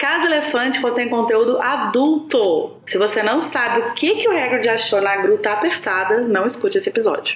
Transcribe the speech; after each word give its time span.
Casa 0.00 0.26
Elefante 0.26 0.78
contém 0.80 1.08
conteúdo 1.08 1.58
adulto. 1.58 2.76
Se 2.86 2.98
você 2.98 3.22
não 3.22 3.40
sabe 3.40 3.80
o 3.80 3.94
que, 3.94 4.16
que 4.16 4.28
o 4.28 4.32
Hagrid 4.32 4.68
achou 4.68 5.00
na 5.00 5.16
gruta 5.16 5.50
apertada, 5.50 6.20
não 6.20 6.46
escute 6.46 6.76
esse 6.76 6.88
episódio. 6.88 7.34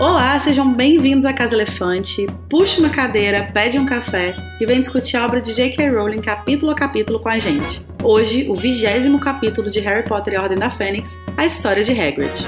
Olá, 0.00 0.38
sejam 0.40 0.72
bem-vindos 0.72 1.26
à 1.26 1.34
Casa 1.34 1.54
Elefante. 1.54 2.26
Puxe 2.48 2.80
uma 2.80 2.88
cadeira, 2.88 3.50
pede 3.52 3.78
um 3.78 3.84
café 3.84 4.34
e 4.58 4.64
vem 4.64 4.80
discutir 4.80 5.18
a 5.18 5.26
obra 5.26 5.42
de 5.42 5.54
J.K. 5.54 5.90
Rowling 5.90 6.22
capítulo 6.22 6.72
a 6.72 6.74
capítulo 6.74 7.20
com 7.20 7.28
a 7.28 7.38
gente. 7.38 7.84
Hoje, 8.02 8.50
o 8.50 8.54
vigésimo 8.54 9.20
capítulo 9.20 9.70
de 9.70 9.80
Harry 9.80 10.02
Potter 10.02 10.32
e 10.32 10.36
a 10.36 10.42
Ordem 10.42 10.58
da 10.58 10.70
Fênix, 10.70 11.18
a 11.36 11.44
história 11.44 11.84
de 11.84 11.92
Hagrid. 11.92 12.46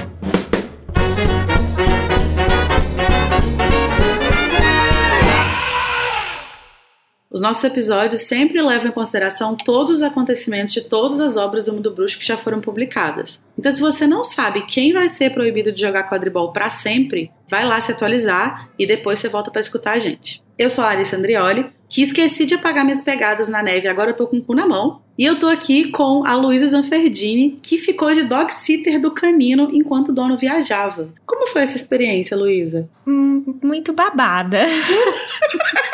Os 7.37 7.41
nossos 7.41 7.63
episódios 7.65 8.21
sempre 8.21 8.59
levam 8.59 8.87
em 8.87 8.91
consideração 8.91 9.55
todos 9.55 9.97
os 9.97 10.01
acontecimentos 10.01 10.73
de 10.73 10.81
todas 10.81 11.19
as 11.19 11.37
obras 11.37 11.63
do 11.63 11.71
Mundo 11.71 11.93
Bruxo 11.93 12.17
que 12.17 12.25
já 12.25 12.35
foram 12.35 12.59
publicadas. 12.59 13.39
Então, 13.55 13.71
se 13.71 13.79
você 13.79 14.07
não 14.07 14.23
sabe 14.23 14.65
quem 14.65 14.91
vai 14.91 15.07
ser 15.07 15.29
proibido 15.29 15.71
de 15.71 15.79
jogar 15.79 16.09
quadribol 16.09 16.51
para 16.51 16.71
sempre, 16.71 17.29
vai 17.47 17.63
lá 17.63 17.79
se 17.79 17.91
atualizar 17.91 18.71
e 18.79 18.87
depois 18.87 19.19
você 19.19 19.29
volta 19.29 19.51
para 19.51 19.61
escutar 19.61 19.91
a 19.91 19.99
gente. 19.99 20.41
Eu 20.57 20.67
sou 20.67 20.83
a 20.83 20.87
Larissa 20.87 21.15
Andrioli, 21.15 21.67
que 21.87 22.01
esqueci 22.01 22.43
de 22.43 22.55
apagar 22.55 22.83
minhas 22.83 23.03
pegadas 23.03 23.47
na 23.47 23.61
neve, 23.61 23.87
agora 23.87 24.09
eu 24.09 24.15
tô 24.15 24.25
com 24.25 24.37
o 24.37 24.43
cu 24.43 24.55
na 24.55 24.65
mão. 24.65 25.03
E 25.15 25.23
eu 25.23 25.37
tô 25.37 25.45
aqui 25.45 25.91
com 25.91 26.25
a 26.25 26.35
Luísa 26.35 26.69
Zanferdini, 26.69 27.59
que 27.61 27.77
ficou 27.77 28.11
de 28.15 28.23
dog 28.23 28.51
sitter 28.51 28.99
do 28.99 29.11
canino 29.11 29.69
enquanto 29.71 30.09
o 30.09 30.13
dono 30.13 30.39
viajava. 30.39 31.13
Como 31.23 31.45
foi 31.49 31.61
essa 31.61 31.77
experiência, 31.77 32.35
Luísa? 32.35 32.89
Hum, 33.05 33.59
muito 33.61 33.93
babada. 33.93 34.65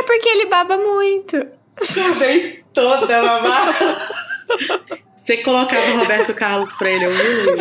É 0.00 0.02
porque 0.02 0.28
ele 0.28 0.46
baba 0.46 0.76
muito. 0.78 1.36
Acabei 1.76 2.62
toda 2.72 3.22
babada. 3.22 4.08
Você 5.16 5.36
colocava 5.38 5.90
o 5.92 5.98
Roberto 5.98 6.34
Carlos 6.34 6.74
pra 6.74 6.90
ele 6.90 7.06
ouvir? 7.06 7.54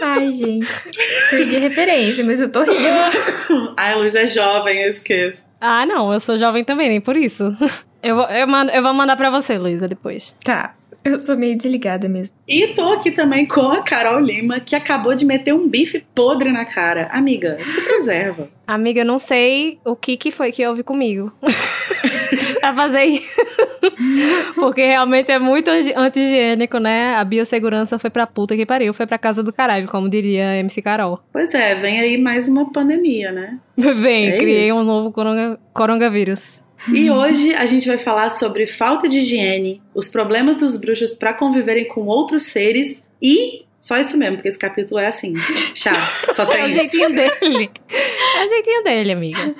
Ai, 0.00 0.34
gente. 0.34 0.66
Perdi 1.30 1.56
referência, 1.58 2.24
mas 2.24 2.40
eu 2.40 2.50
tô 2.50 2.62
rindo. 2.62 3.74
Ai, 3.76 3.92
a 3.92 3.96
Luiz 3.96 4.14
é 4.14 4.26
jovem, 4.26 4.82
eu 4.82 4.90
esqueço. 4.90 5.44
Ah, 5.60 5.86
não, 5.86 6.12
eu 6.12 6.20
sou 6.20 6.36
jovem 6.36 6.64
também, 6.64 6.88
nem 6.88 7.00
por 7.00 7.16
isso. 7.16 7.56
Eu, 8.02 8.16
vou- 8.16 8.26
eu, 8.28 8.46
mando, 8.46 8.70
eu 8.72 8.82
vou 8.82 8.92
mandar 8.92 9.16
pra 9.16 9.30
você, 9.30 9.56
Luísa, 9.56 9.88
depois. 9.88 10.34
Tá. 10.44 10.74
Eu 11.04 11.18
sou 11.18 11.36
meio 11.36 11.54
desligada 11.56 12.08
mesmo. 12.08 12.34
E 12.48 12.68
tô 12.68 12.92
aqui 12.94 13.10
também 13.10 13.46
com 13.46 13.60
a 13.60 13.82
Carol 13.82 14.18
Lima, 14.18 14.58
que 14.58 14.74
acabou 14.74 15.14
de 15.14 15.24
meter 15.26 15.52
um 15.52 15.68
bife 15.68 16.02
podre 16.14 16.50
na 16.50 16.64
cara. 16.64 17.08
Amiga, 17.12 17.58
se 17.60 17.80
preserva. 17.82 18.48
Amiga, 18.66 19.02
eu 19.02 19.04
não 19.04 19.18
sei 19.18 19.78
o 19.84 19.94
que, 19.94 20.16
que 20.16 20.30
foi 20.30 20.50
que 20.50 20.66
houve 20.66 20.82
comigo. 20.82 21.30
pra 22.58 22.72
fazer 22.72 23.04
isso. 23.04 23.44
Porque 24.56 24.84
realmente 24.86 25.30
é 25.30 25.38
muito 25.38 25.68
anti- 25.70 25.92
anti-higiênico, 25.94 26.78
né? 26.78 27.14
A 27.16 27.24
biossegurança 27.24 27.98
foi 27.98 28.08
pra 28.08 28.26
puta 28.26 28.56
que 28.56 28.64
pariu, 28.64 28.94
foi 28.94 29.06
pra 29.06 29.18
casa 29.18 29.42
do 29.42 29.52
caralho, 29.52 29.86
como 29.88 30.08
diria 30.08 30.56
MC 30.56 30.80
Carol. 30.80 31.20
Pois 31.30 31.52
é, 31.52 31.74
vem 31.74 32.00
aí 32.00 32.16
mais 32.16 32.48
uma 32.48 32.72
pandemia, 32.72 33.30
né? 33.30 33.58
Vem, 33.76 34.28
É 34.28 34.38
criei 34.38 34.66
isso. 34.68 34.74
um 34.76 34.82
novo 34.82 35.12
coronga, 35.12 35.58
coronavírus. 35.74 36.62
E 36.92 37.10
hoje 37.10 37.54
a 37.54 37.64
gente 37.66 37.86
vai 37.88 37.96
falar 37.98 38.30
sobre 38.30 38.66
falta 38.66 39.08
de 39.08 39.18
higiene, 39.18 39.80
os 39.94 40.08
problemas 40.08 40.58
dos 40.58 40.76
bruxos 40.76 41.14
pra 41.14 41.32
conviverem 41.32 41.88
com 41.88 42.02
outros 42.06 42.42
seres 42.42 43.02
e 43.22 43.64
só 43.80 43.96
isso 43.98 44.16
mesmo, 44.16 44.36
porque 44.36 44.48
esse 44.48 44.58
capítulo 44.58 44.98
é 44.98 45.06
assim, 45.06 45.34
chato, 45.74 46.34
só 46.34 46.42
É 46.50 46.56
tem 46.56 46.62
o 46.64 46.66
isso. 46.68 46.74
jeitinho 46.80 47.08
dele. 47.10 47.70
É 48.36 48.44
o 48.44 48.48
jeitinho 48.48 48.82
dele, 48.84 49.12
amiga. 49.12 49.54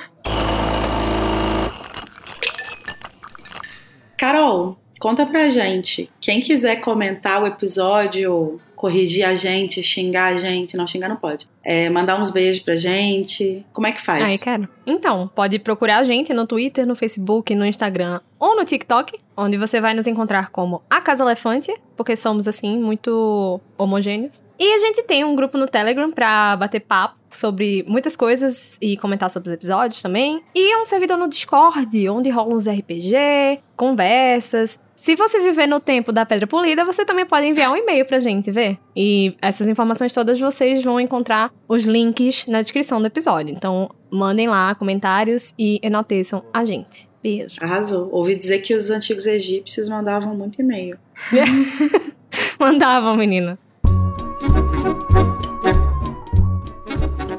Carol, 4.18 4.78
conta 4.98 5.26
pra 5.26 5.50
gente. 5.50 6.10
Quem 6.20 6.40
quiser 6.40 6.76
comentar 6.76 7.42
o 7.42 7.46
episódio, 7.46 8.58
corrigir 8.84 9.24
a 9.24 9.34
gente, 9.34 9.82
xingar 9.82 10.34
a 10.34 10.36
gente, 10.36 10.76
não 10.76 10.86
xingar 10.86 11.08
não 11.08 11.16
pode. 11.16 11.48
É, 11.64 11.88
mandar 11.88 12.20
uns 12.20 12.30
beijos 12.30 12.60
pra 12.60 12.76
gente. 12.76 13.64
Como 13.72 13.86
é 13.86 13.92
que 13.92 14.02
faz? 14.02 14.22
Ai, 14.22 14.36
quero. 14.36 14.68
Então, 14.86 15.26
pode 15.34 15.58
procurar 15.58 15.96
a 15.96 16.04
gente 16.04 16.34
no 16.34 16.46
Twitter, 16.46 16.86
no 16.86 16.94
Facebook, 16.94 17.54
no 17.54 17.64
Instagram 17.64 18.20
ou 18.38 18.54
no 18.54 18.62
TikTok, 18.62 19.18
onde 19.34 19.56
você 19.56 19.80
vai 19.80 19.94
nos 19.94 20.06
encontrar 20.06 20.50
como 20.50 20.82
a 20.90 21.00
Casa 21.00 21.24
Elefante, 21.24 21.74
porque 21.96 22.14
somos, 22.14 22.46
assim, 22.46 22.78
muito 22.78 23.58
homogêneos. 23.78 24.44
E 24.58 24.74
a 24.74 24.76
gente 24.76 25.02
tem 25.04 25.24
um 25.24 25.34
grupo 25.34 25.56
no 25.56 25.66
Telegram 25.66 26.12
pra 26.12 26.54
bater 26.54 26.80
papo 26.80 27.16
sobre 27.30 27.86
muitas 27.88 28.14
coisas 28.14 28.78
e 28.82 28.98
comentar 28.98 29.30
sobre 29.30 29.48
os 29.48 29.54
episódios 29.54 30.02
também. 30.02 30.42
E 30.54 30.76
um 30.76 30.84
servidor 30.84 31.16
no 31.16 31.26
Discord, 31.26 32.06
onde 32.10 32.28
rolam 32.28 32.54
uns 32.54 32.68
RPG, 32.68 33.62
conversas. 33.74 34.78
Se 34.96 35.16
você 35.16 35.40
viver 35.40 35.66
no 35.66 35.80
tempo 35.80 36.12
da 36.12 36.24
Pedra 36.24 36.46
Polida, 36.46 36.84
você 36.84 37.04
também 37.04 37.26
pode 37.26 37.46
enviar 37.46 37.72
um 37.72 37.76
e-mail 37.76 38.06
pra 38.06 38.20
gente 38.20 38.50
ver. 38.52 38.78
E 38.94 39.36
essas 39.42 39.66
informações 39.66 40.12
todas 40.12 40.38
vocês 40.38 40.84
vão 40.84 41.00
encontrar 41.00 41.52
os 41.68 41.84
links 41.84 42.46
na 42.46 42.62
descrição 42.62 43.00
do 43.00 43.06
episódio. 43.06 43.52
Então, 43.52 43.90
mandem 44.08 44.48
lá 44.48 44.72
comentários 44.74 45.52
e 45.58 45.80
enalteçam 45.82 46.44
a 46.52 46.64
gente. 46.64 47.08
Beijo. 47.20 47.56
Arrasou. 47.60 48.08
Ouvi 48.12 48.36
dizer 48.36 48.60
que 48.60 48.74
os 48.74 48.90
antigos 48.90 49.26
egípcios 49.26 49.88
mandavam 49.88 50.34
muito 50.34 50.60
e-mail. 50.60 50.96
Mandavam, 52.60 53.16
menina. 53.16 53.58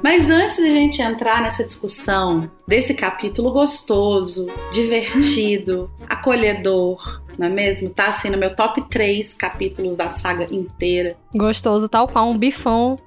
Mas 0.03 0.29
antes 0.29 0.57
de 0.57 0.63
a 0.63 0.71
gente 0.71 1.01
entrar 1.01 1.41
nessa 1.41 1.65
discussão 1.65 2.51
desse 2.67 2.93
capítulo 2.93 3.51
gostoso, 3.51 4.45
divertido, 4.71 5.89
acolhedor, 6.07 7.24
não 7.37 7.47
é 7.47 7.49
mesmo? 7.49 7.89
Tá 7.89 8.07
assim 8.07 8.29
no 8.29 8.37
meu 8.37 8.55
top 8.55 8.81
3 8.89 9.33
capítulos 9.33 9.95
da 9.95 10.09
saga 10.09 10.47
inteira, 10.53 11.15
Gostoso, 11.35 11.89
tal 11.89 12.07
qual 12.07 12.29
um 12.29 12.37
bifão 12.37 12.97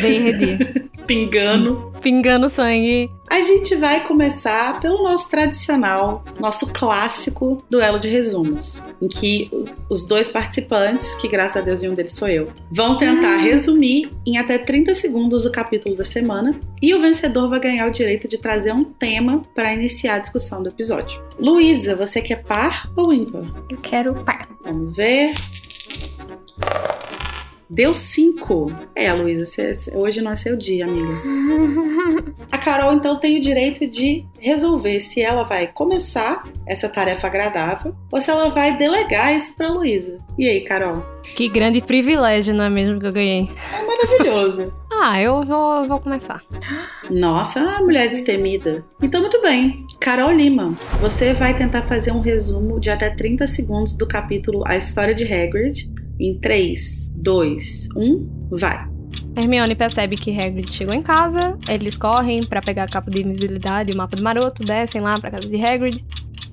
verde, 0.00 0.58
pingando. 1.08 1.92
pingando 2.00 2.48
sangue. 2.48 3.10
A 3.28 3.40
gente 3.40 3.74
vai 3.74 4.06
começar 4.06 4.78
pelo 4.80 5.02
nosso 5.02 5.28
tradicional, 5.28 6.24
nosso 6.38 6.66
clássico 6.72 7.62
duelo 7.68 7.98
de 7.98 8.08
resumos, 8.08 8.82
em 9.02 9.08
que 9.08 9.50
os- 9.90 10.06
dois 10.06 10.30
participantes, 10.30 11.14
que 11.16 11.26
graças 11.28 11.56
a 11.56 11.60
Deus 11.60 11.80
nenhum 11.82 11.94
deles 11.94 12.12
sou 12.12 12.28
eu, 12.28 12.48
vão 12.70 12.96
tentar 12.96 13.36
resumir 13.38 14.10
em 14.26 14.38
até 14.38 14.58
30 14.58 14.94
segundos 14.94 15.44
o 15.44 15.50
capítulo 15.52 15.96
da 15.96 16.04
semana 16.04 16.58
e 16.80 16.94
o 16.94 17.00
vencedor 17.00 17.48
vai 17.50 17.58
ganhar 17.60 17.86
o 17.86 17.90
direito 17.90 18.28
de 18.28 18.38
trazer 18.38 18.72
um 18.72 18.84
tema 18.84 19.42
para 19.54 19.74
iniciar 19.74 20.14
a 20.14 20.18
discussão 20.20 20.62
do 20.62 20.68
episódio. 20.68 21.20
Luísa, 21.38 21.96
você 21.96 22.20
quer 22.22 22.42
par 22.44 22.88
ou 22.96 23.12
ímpar? 23.12 23.42
Eu 23.68 23.76
quero 23.78 24.14
par. 24.24 24.48
Vamos 24.64 24.94
ver. 24.94 25.32
Deu 27.70 27.92
5. 27.92 28.72
É, 28.94 29.12
Luísa, 29.12 29.46
hoje 29.92 30.22
não 30.22 30.32
é 30.32 30.36
seu 30.36 30.56
dia, 30.56 30.86
amiga. 30.86 31.20
A 32.50 32.56
Carol, 32.56 32.94
então, 32.94 33.20
tem 33.20 33.36
o 33.36 33.40
direito 33.40 33.86
de 33.86 34.24
resolver 34.40 34.98
se 35.00 35.20
ela 35.20 35.42
vai 35.42 35.66
começar 35.66 36.44
essa 36.66 36.88
tarefa 36.88 37.26
agradável 37.26 37.94
ou 38.10 38.20
se 38.20 38.30
ela 38.30 38.48
vai 38.48 38.76
delegar 38.78 39.34
isso 39.34 39.54
pra 39.54 39.68
Luísa. 39.68 40.16
E 40.38 40.48
aí, 40.48 40.62
Carol? 40.62 41.04
Que 41.36 41.48
grande 41.48 41.82
privilégio, 41.82 42.54
não 42.54 42.64
é 42.64 42.70
mesmo 42.70 42.98
que 42.98 43.06
eu 43.06 43.12
ganhei? 43.12 43.50
É 43.74 43.86
maravilhoso. 43.86 44.72
Ah, 45.00 45.22
eu 45.22 45.44
vou, 45.44 45.86
vou 45.86 46.00
começar. 46.00 46.42
Nossa, 47.08 47.60
mulher 47.82 48.08
destemida. 48.08 48.84
Então, 49.00 49.20
muito 49.20 49.40
bem. 49.40 49.86
Carol 50.00 50.32
Lima, 50.32 50.74
você 51.00 51.32
vai 51.32 51.56
tentar 51.56 51.82
fazer 51.82 52.10
um 52.10 52.20
resumo 52.20 52.80
de 52.80 52.90
até 52.90 53.08
30 53.08 53.46
segundos 53.46 53.96
do 53.96 54.08
capítulo 54.08 54.64
A 54.66 54.76
História 54.76 55.14
de 55.14 55.22
Hagrid 55.22 55.88
em 56.18 56.36
3, 56.40 57.07
2, 57.22 57.88
1, 57.96 58.48
vai. 58.50 58.86
Hermione 59.36 59.74
percebe 59.74 60.16
que 60.16 60.30
Hagrid 60.30 60.72
chegou 60.72 60.94
em 60.94 61.02
casa, 61.02 61.56
eles 61.68 61.96
correm 61.96 62.42
pra 62.42 62.60
pegar 62.60 62.84
a 62.84 62.88
capa 62.88 63.10
de 63.10 63.22
invisibilidade 63.22 63.92
e 63.92 63.94
o 63.94 63.96
mapa 63.96 64.16
do 64.16 64.22
maroto, 64.22 64.64
descem 64.64 65.00
lá 65.00 65.18
pra 65.18 65.30
casa 65.30 65.48
de 65.48 65.64
Hagrid. 65.64 66.04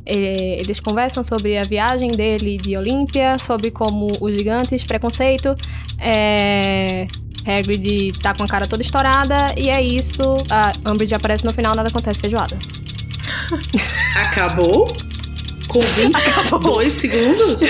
Eles 0.06 0.80
conversam 0.80 1.24
sobre 1.24 1.58
a 1.58 1.64
viagem 1.64 2.12
dele 2.12 2.58
de 2.58 2.78
Olímpia, 2.78 3.40
sobre 3.40 3.72
como 3.72 4.06
os 4.22 4.36
gigantes, 4.36 4.84
preconceito. 4.84 5.56
É... 5.98 7.06
Hagrid 7.44 8.14
tá 8.22 8.34
com 8.34 8.44
a 8.44 8.48
cara 8.48 8.68
toda 8.68 8.84
estourada 8.84 9.54
e 9.58 9.70
é 9.70 9.82
isso. 9.82 10.22
A 10.50 10.74
Umbridge 10.92 11.16
aparece 11.16 11.44
no 11.44 11.54
final, 11.54 11.76
nada 11.76 11.90
acontece, 11.90 12.22
feijoada. 12.22 12.56
Acabou? 14.16 14.94
Com 15.68 15.80
22 15.82 16.94
segundos? 16.94 17.62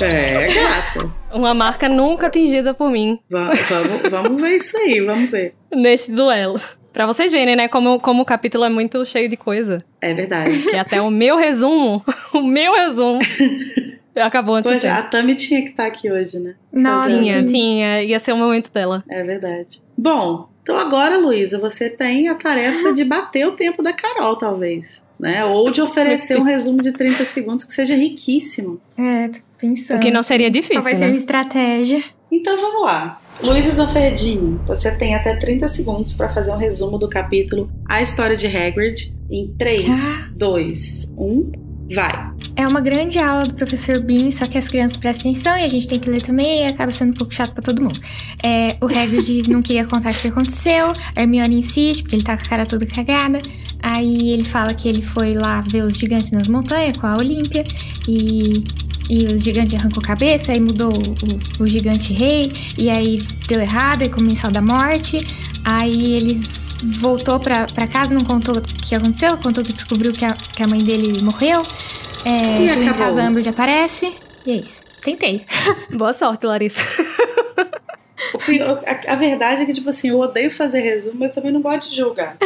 É, 0.00 0.46
gato. 0.54 1.12
Uma 1.32 1.52
marca 1.54 1.88
nunca 1.88 2.28
atingida 2.28 2.72
por 2.72 2.90
mim 2.90 3.18
Va- 3.30 3.52
vamos, 3.68 4.10
vamos 4.10 4.40
ver 4.40 4.56
isso 4.56 4.76
aí, 4.78 5.00
vamos 5.00 5.30
ver. 5.30 5.54
neste 5.74 6.12
duelo. 6.12 6.58
Pra 6.92 7.04
vocês 7.06 7.30
verem, 7.30 7.56
né, 7.56 7.68
como, 7.68 8.00
como 8.00 8.22
o 8.22 8.24
capítulo 8.24 8.64
é 8.64 8.70
muito 8.70 9.04
cheio 9.04 9.28
de 9.28 9.36
coisa. 9.36 9.84
É 10.00 10.14
verdade. 10.14 10.58
Que 10.62 10.76
até 10.76 11.00
o 11.02 11.10
meu 11.10 11.36
resumo, 11.36 12.02
o 12.32 12.42
meu 12.42 12.72
resumo, 12.74 13.20
Acabou 14.18 14.54
antes 14.54 14.72
Poxa, 14.72 14.94
a 14.94 15.02
Tami 15.02 15.34
tinha 15.36 15.60
que 15.60 15.68
estar 15.68 15.84
aqui 15.86 16.10
hoje, 16.10 16.38
né? 16.38 16.54
Fazendo- 16.72 17.20
Tinha, 17.20 17.40
sim. 17.42 17.46
tinha. 17.48 18.02
Ia 18.02 18.18
ser 18.18 18.32
o 18.32 18.36
momento 18.38 18.72
dela. 18.72 19.04
É 19.10 19.22
verdade. 19.22 19.82
Bom, 19.98 20.48
então 20.62 20.78
agora, 20.78 21.18
Luísa, 21.18 21.58
você 21.58 21.90
tem 21.90 22.26
a 22.30 22.34
tarefa 22.34 22.94
de 22.94 23.04
bater 23.04 23.46
o 23.46 23.52
tempo 23.52 23.82
da 23.82 23.92
Carol, 23.92 24.34
talvez. 24.38 25.04
Né? 25.18 25.44
Ou 25.44 25.70
de 25.70 25.80
oferecer 25.80 26.38
um 26.38 26.42
resumo 26.44 26.82
de 26.82 26.92
30 26.92 27.24
segundos 27.24 27.64
que 27.64 27.72
seja 27.72 27.94
riquíssimo. 27.94 28.80
É, 28.98 29.28
tô 29.28 29.38
pensando. 29.58 29.96
O 29.96 30.00
que 30.00 30.10
não 30.10 30.22
seria 30.22 30.50
difícil, 30.50 30.82
vai 30.82 30.94
ser 30.94 31.06
né? 31.06 31.10
uma 31.12 31.16
estratégia? 31.16 32.02
Então 32.30 32.56
vamos 32.58 32.82
lá. 32.82 33.20
Luísa 33.42 33.70
Zanferdinho, 33.76 34.60
você 34.66 34.90
tem 34.90 35.14
até 35.14 35.36
30 35.36 35.68
segundos 35.68 36.14
para 36.14 36.28
fazer 36.30 36.50
um 36.50 36.56
resumo 36.56 36.98
do 36.98 37.08
capítulo 37.08 37.70
A 37.86 38.00
História 38.02 38.36
de 38.36 38.46
Hagrid 38.46 39.14
em 39.30 39.54
3, 39.58 39.84
Ah. 39.90 40.30
2, 40.34 41.10
1, 41.16 41.52
vai. 41.94 42.30
É 42.56 42.66
uma 42.66 42.80
grande 42.80 43.18
aula 43.18 43.46
do 43.46 43.54
professor 43.54 44.00
Bean, 44.00 44.30
só 44.30 44.46
que 44.46 44.56
as 44.56 44.68
crianças 44.68 44.96
prestam 44.96 45.30
atenção 45.30 45.56
e 45.56 45.62
a 45.62 45.68
gente 45.68 45.86
tem 45.86 45.98
que 45.98 46.08
ler 46.08 46.22
também 46.22 46.64
e 46.64 46.68
acaba 46.68 46.90
sendo 46.90 47.10
um 47.10 47.14
pouco 47.14 47.34
chato 47.34 47.52
pra 47.52 47.62
todo 47.62 47.82
mundo. 47.82 48.00
É, 48.42 48.76
o 48.80 48.86
Hagrid 48.86 49.48
não 49.50 49.62
queria 49.62 49.84
contar 49.84 50.12
o 50.12 50.14
que 50.14 50.28
aconteceu, 50.28 50.92
a 51.14 51.20
Hermione 51.20 51.58
insiste, 51.58 52.02
porque 52.02 52.16
ele 52.16 52.24
tá 52.24 52.36
com 52.36 52.44
a 52.44 52.48
cara 52.48 52.66
toda 52.66 52.86
cagada. 52.86 53.38
Aí 53.82 54.30
ele 54.30 54.44
fala 54.44 54.74
que 54.74 54.88
ele 54.88 55.02
foi 55.02 55.34
lá 55.34 55.60
ver 55.60 55.82
os 55.82 55.96
gigantes 55.96 56.30
nas 56.30 56.48
montanhas 56.48 56.96
com 56.96 57.06
a 57.06 57.16
Olímpia 57.16 57.62
e, 58.08 58.64
e 59.08 59.24
os 59.26 59.42
gigantes 59.42 59.78
arrancou 59.78 60.02
a 60.02 60.06
cabeça 60.06 60.54
e 60.54 60.60
mudou 60.60 60.92
o, 60.92 61.62
o 61.62 61.66
gigante 61.66 62.12
rei 62.12 62.52
e 62.76 62.88
aí 62.88 63.22
deu 63.46 63.60
errado 63.60 64.02
e 64.02 64.08
comensal 64.08 64.50
da 64.50 64.62
morte. 64.62 65.20
Aí 65.64 66.14
eles 66.14 66.65
voltou 67.00 67.38
pra, 67.40 67.66
pra 67.66 67.86
casa, 67.86 68.12
não 68.12 68.24
contou 68.24 68.56
o 68.58 68.62
que 68.62 68.94
aconteceu, 68.94 69.36
contou 69.38 69.62
que 69.64 69.72
descobriu 69.72 70.12
que 70.12 70.24
a, 70.24 70.32
que 70.32 70.62
a 70.62 70.66
mãe 70.68 70.80
dele 70.82 71.20
morreu. 71.22 71.62
É, 72.24 72.60
E 72.60 72.64
em 72.66 72.70
acabou. 72.88 72.94
casa, 73.06 73.22
a 73.24 73.28
Umbridge 73.28 73.48
aparece. 73.48 74.14
E 74.46 74.50
é 74.52 74.54
isso. 74.56 74.80
Tentei. 75.02 75.42
Boa 75.96 76.12
sorte, 76.12 76.44
Larissa. 76.46 76.82
Que- 78.44 78.60
A, 78.60 79.12
a 79.12 79.16
verdade 79.16 79.62
é 79.62 79.66
que, 79.66 79.72
tipo 79.72 79.88
assim, 79.88 80.08
eu 80.08 80.18
odeio 80.18 80.50
fazer 80.50 80.80
resumo, 80.80 81.16
mas 81.20 81.32
também 81.32 81.52
não 81.52 81.62
gosto 81.62 81.90
de 81.90 81.96
julgar. 81.96 82.36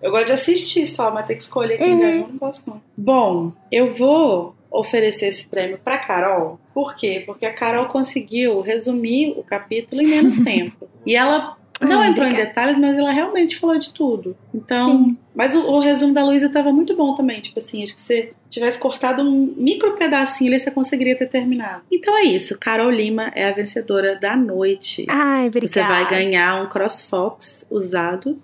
Eu 0.00 0.10
gosto 0.10 0.26
de 0.26 0.32
assistir 0.32 0.86
só, 0.86 1.10
mas 1.10 1.26
ter 1.26 1.34
que 1.34 1.42
escolher 1.42 1.78
quem 1.78 1.92
Uhum. 1.92 1.98
ganhou, 1.98 2.20
eu 2.22 2.28
não 2.28 2.36
gosto 2.38 2.62
não. 2.68 2.80
Bom, 2.96 3.52
eu 3.72 3.94
vou 3.94 4.54
oferecer 4.70 5.26
esse 5.26 5.46
prêmio 5.46 5.78
pra 5.82 5.98
Carol. 5.98 6.58
Por 6.72 6.94
quê? 6.94 7.22
Porque 7.24 7.46
a 7.46 7.52
Carol 7.52 7.86
conseguiu 7.86 8.60
resumir 8.60 9.30
o 9.36 9.42
capítulo 9.42 10.02
em 10.02 10.06
menos 10.06 10.36
tempo. 10.44 10.88
E 11.06 11.14
ela 11.16 11.56
não 11.84 12.00
Ah, 12.00 12.08
entrou 12.08 12.26
em 12.26 12.30
obrigada. 12.30 12.48
detalhes, 12.48 12.78
mas 12.78 12.96
ela 12.98 13.10
realmente 13.10 13.56
falou 13.58 13.78
de 13.78 13.90
tudo. 13.92 14.36
Então, 14.54 14.98
Sim. 15.08 15.18
mas 15.34 15.54
o, 15.54 15.60
o 15.66 15.80
resumo 15.80 16.12
da 16.14 16.24
Luísa 16.24 16.48
tava 16.48 16.72
muito 16.72 16.96
bom 16.96 17.14
também. 17.14 17.40
Tipo 17.40 17.58
assim, 17.58 17.82
acho 17.82 17.94
que 17.94 18.00
se 18.02 18.32
tivesse 18.50 18.78
cortado 18.78 19.22
um 19.22 19.54
micro 19.56 19.92
pedacinho 19.96 20.50
ali, 20.50 20.60
você 20.60 20.70
conseguiria 20.70 21.16
ter 21.16 21.26
terminado. 21.28 21.82
Então 21.90 22.16
é 22.18 22.22
isso. 22.24 22.56
Carol 22.58 22.90
Lima 22.90 23.30
é 23.34 23.48
a 23.48 23.52
vencedora 23.52 24.16
da 24.20 24.36
noite. 24.36 25.06
Ai, 25.08 25.48
obrigada. 25.48 25.72
Você 25.72 25.82
vai 25.82 26.08
ganhar 26.08 26.62
um 26.62 26.68
CrossFox 26.68 27.64
usado. 27.70 28.36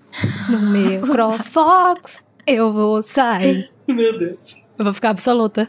No 0.49 0.61
meu 0.61 1.03
CrossFox, 1.07 2.25
eu 2.47 2.73
vou 2.73 3.03
sair. 3.03 3.71
Meu 3.87 4.19
Deus. 4.19 4.57
Eu 4.79 4.85
vou 4.85 4.95
ficar 4.95 5.11
absoluta. 5.11 5.69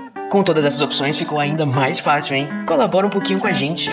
Com 0.31 0.43
todas 0.43 0.63
essas 0.63 0.79
opções 0.79 1.17
ficou 1.17 1.41
ainda 1.41 1.65
mais 1.65 1.99
fácil, 1.99 2.33
hein? 2.33 2.47
Colabora 2.65 3.05
um 3.05 3.09
pouquinho 3.09 3.37
com 3.37 3.47
a 3.47 3.51
gente. 3.51 3.89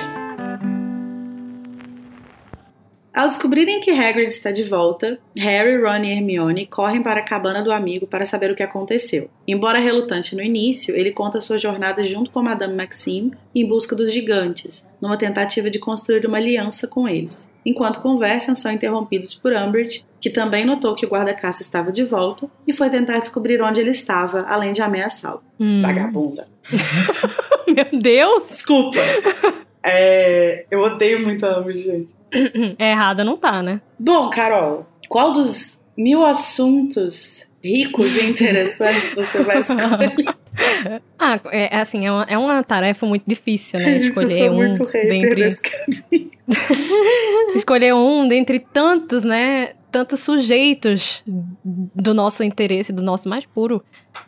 Ao 3.18 3.26
descobrirem 3.26 3.80
que 3.80 3.90
Hagrid 3.90 4.28
está 4.28 4.52
de 4.52 4.62
volta, 4.62 5.18
Harry, 5.36 5.76
Ron 5.82 6.04
e 6.04 6.12
Hermione 6.12 6.66
correm 6.66 7.02
para 7.02 7.18
a 7.18 7.24
cabana 7.24 7.60
do 7.60 7.72
amigo 7.72 8.06
para 8.06 8.24
saber 8.24 8.48
o 8.48 8.54
que 8.54 8.62
aconteceu. 8.62 9.28
Embora 9.44 9.80
relutante 9.80 10.36
no 10.36 10.40
início, 10.40 10.94
ele 10.94 11.10
conta 11.10 11.40
sua 11.40 11.58
jornada 11.58 12.06
junto 12.06 12.30
com 12.30 12.40
Madame 12.40 12.76
Maxime 12.76 13.32
em 13.52 13.66
busca 13.66 13.96
dos 13.96 14.12
gigantes, 14.12 14.86
numa 15.02 15.18
tentativa 15.18 15.68
de 15.68 15.80
construir 15.80 16.24
uma 16.26 16.36
aliança 16.36 16.86
com 16.86 17.08
eles. 17.08 17.50
Enquanto 17.66 18.00
conversam, 18.00 18.54
são 18.54 18.70
interrompidos 18.70 19.34
por 19.34 19.52
Umbridge, 19.52 20.06
que 20.20 20.30
também 20.30 20.64
notou 20.64 20.94
que 20.94 21.04
o 21.04 21.08
guarda-caça 21.08 21.60
estava 21.60 21.90
de 21.90 22.04
volta 22.04 22.48
e 22.68 22.72
foi 22.72 22.88
tentar 22.88 23.18
descobrir 23.18 23.60
onde 23.60 23.80
ele 23.80 23.90
estava, 23.90 24.42
além 24.42 24.70
de 24.70 24.80
ameaçá-lo. 24.80 25.42
Hum. 25.58 25.82
Vagabunda. 25.82 26.46
Meu 27.66 28.00
Deus! 28.00 28.46
Desculpa. 28.46 28.98
É, 29.90 30.66
eu 30.70 30.80
odeio 30.80 31.22
muito 31.22 31.44
a 31.46 31.60
gente. 31.72 32.14
É 32.78 32.92
errada, 32.92 33.24
não 33.24 33.36
tá, 33.36 33.62
né? 33.62 33.80
Bom, 33.98 34.28
Carol, 34.30 34.86
qual 35.08 35.32
dos 35.32 35.78
mil 35.96 36.24
assuntos 36.24 37.46
ricos 37.62 38.16
e 38.16 38.26
interessantes 38.26 39.14
você 39.14 39.42
vai 39.42 39.60
escolher? 39.60 40.14
Ah, 41.20 41.40
é, 41.46 41.76
é 41.76 41.80
assim, 41.80 42.06
é 42.06 42.12
uma, 42.12 42.22
é 42.28 42.38
uma 42.38 42.62
tarefa 42.62 43.04
muito 43.04 43.24
difícil, 43.26 43.80
né? 43.80 43.96
Escolher 43.98 44.50
um 44.52 44.74
dentre. 45.08 45.56
Escolher 47.54 47.94
um 47.94 48.26
dentre 48.28 48.60
tantos, 48.60 49.24
né? 49.24 49.72
Tantos 49.90 50.20
sujeitos 50.20 51.24
do 51.26 52.12
nosso 52.12 52.44
interesse, 52.44 52.92
do 52.92 53.02
nosso 53.02 53.28
mais 53.28 53.46
puro 53.46 53.82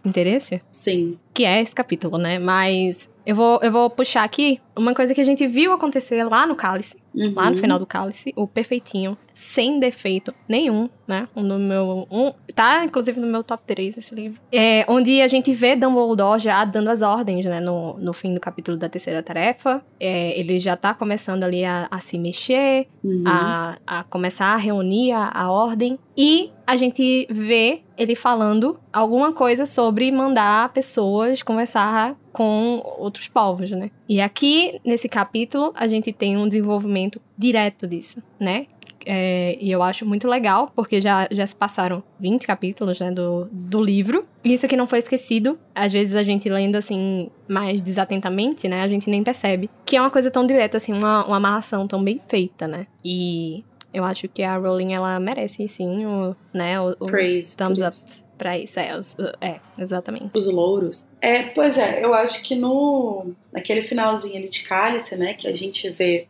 interesse. 0.05 0.61
Sim. 0.73 1.19
que 1.35 1.45
é 1.45 1.61
esse 1.61 1.75
capítulo, 1.75 2.17
né? 2.17 2.39
Mas 2.39 3.11
eu 3.27 3.37
vou, 3.37 3.61
eu 3.63 3.71
vou 3.71 3.91
puxar 3.91 4.25
aqui 4.25 4.59
uma 4.75 4.95
coisa 4.95 5.15
que 5.15 5.21
a 5.21 5.25
gente 5.25 5.47
viu 5.47 5.73
acontecer 5.75 6.25
lá 6.25 6.47
no 6.47 6.57
Cálice, 6.57 6.99
Uhum. 7.15 7.35
lá 7.35 7.51
no 7.51 7.57
final 7.59 7.79
do 7.79 7.85
Cálice, 7.85 8.33
o 8.37 8.47
perfeitinho, 8.47 9.19
sem 9.35 9.79
defeito 9.81 10.33
nenhum, 10.49 10.89
né? 11.07 11.29
No 11.35 11.59
meu, 11.59 12.07
um, 12.11 12.33
tá, 12.55 12.85
inclusive, 12.85 13.21
no 13.21 13.27
meu 13.27 13.43
top 13.45 13.63
3 13.67 13.99
esse 13.99 14.15
livro. 14.15 14.41
É, 14.53 14.87
onde 14.89 15.21
a 15.21 15.29
gente 15.29 15.53
vê 15.53 15.75
Dumbledore 15.77 16.17
já 16.39 16.65
dando 16.65 16.89
as 16.91 17.03
ordens, 17.03 17.45
né? 17.47 17.61
No, 17.61 17.97
no 17.99 18.13
fim 18.13 18.35
do 18.35 18.41
capítulo 18.41 18.77
da 18.77 18.89
terceira 18.89 19.23
tarefa. 19.23 19.83
É, 19.99 20.39
ele 20.39 20.59
já 20.59 20.77
tá 20.77 20.93
começando 20.95 21.45
ali 21.45 21.65
a, 21.65 21.87
a 21.91 21.99
se 21.99 22.19
mexer, 22.19 22.87
Uhum. 23.03 23.25
a, 23.27 23.79
a 23.87 24.03
começar 24.05 24.49
a 24.49 24.57
reunir 24.57 25.13
a, 25.13 25.31
a 25.33 25.51
ordem. 25.51 25.99
E 26.17 26.51
a 26.67 26.77
gente 26.77 27.27
vê 27.31 27.81
ele 27.97 28.15
falando 28.15 28.79
alguma 28.93 29.33
coisa 29.33 29.65
sobre 29.67 30.11
mandar 30.13 30.69
pessoas 30.73 31.43
conversar 31.43 32.15
com 32.33 32.83
outros 32.99 33.27
povos, 33.27 33.71
né? 33.71 33.91
E 34.09 34.21
aqui, 34.21 34.81
nesse 34.85 35.09
capítulo, 35.09 35.73
a 35.75 35.87
gente 35.87 36.13
tem 36.13 36.37
um 36.37 36.47
desenvolvimento 36.47 37.21
direto 37.37 37.87
disso, 37.89 38.23
né? 38.39 38.67
É, 39.07 39.57
e 39.61 39.71
eu 39.71 39.83
acho 39.83 40.05
muito 40.07 40.29
legal, 40.29 40.71
porque 40.77 41.01
já, 41.01 41.27
já 41.31 41.47
se 41.47 41.57
passaram 41.57 42.03
20 42.19 42.47
capítulos 42.47 43.01
né, 43.01 43.11
do, 43.11 43.49
do 43.51 43.83
livro. 43.83 44.25
E 44.45 44.53
isso 44.53 44.67
aqui 44.67 44.77
não 44.77 44.87
foi 44.87 44.99
esquecido. 44.99 45.59
Às 45.75 45.93
vezes 45.93 46.15
a 46.15 46.23
gente 46.23 46.49
lendo 46.49 46.77
assim, 46.77 47.31
mais 47.49 47.81
desatentamente, 47.81 48.69
né? 48.69 48.83
A 48.83 48.89
gente 48.89 49.09
nem 49.09 49.23
percebe. 49.23 49.71
Que 49.85 49.97
é 49.97 50.01
uma 50.01 50.11
coisa 50.11 50.31
tão 50.31 50.47
direta, 50.47 50.77
assim, 50.77 50.93
uma, 50.93 51.25
uma 51.27 51.37
amarração 51.37 51.87
tão 51.89 52.03
bem 52.03 52.21
feita, 52.29 52.67
né? 52.69 52.87
E 53.05 53.65
eu 53.93 54.05
acho 54.05 54.29
que 54.29 54.43
a 54.43 54.57
Rowling, 54.57 54.93
ela 54.93 55.19
merece, 55.19 55.67
sim, 55.67 56.07
o, 56.07 56.37
né, 56.55 56.81
os 56.81 56.97
Praise 57.11 57.57
thumbs 57.57 57.81
up 57.81 57.97
pra 58.39 58.57
isso. 58.59 58.79
É, 58.79 58.97
os- 58.97 59.17
é, 59.41 59.57
exatamente. 59.79 60.31
Os 60.39 60.47
louros. 60.47 61.05
É, 61.21 61.43
pois 61.43 61.77
é, 61.77 62.05
eu 62.05 62.15
acho 62.15 62.43
que 62.43 62.55
no 62.55 63.33
naquele 63.53 63.83
finalzinho 63.83 64.37
ali 64.37 64.49
de 64.49 64.63
Cálice, 64.63 65.17
né, 65.17 65.35
que 65.35 65.49
a 65.49 65.53
gente 65.53 65.91
vê 65.91 66.27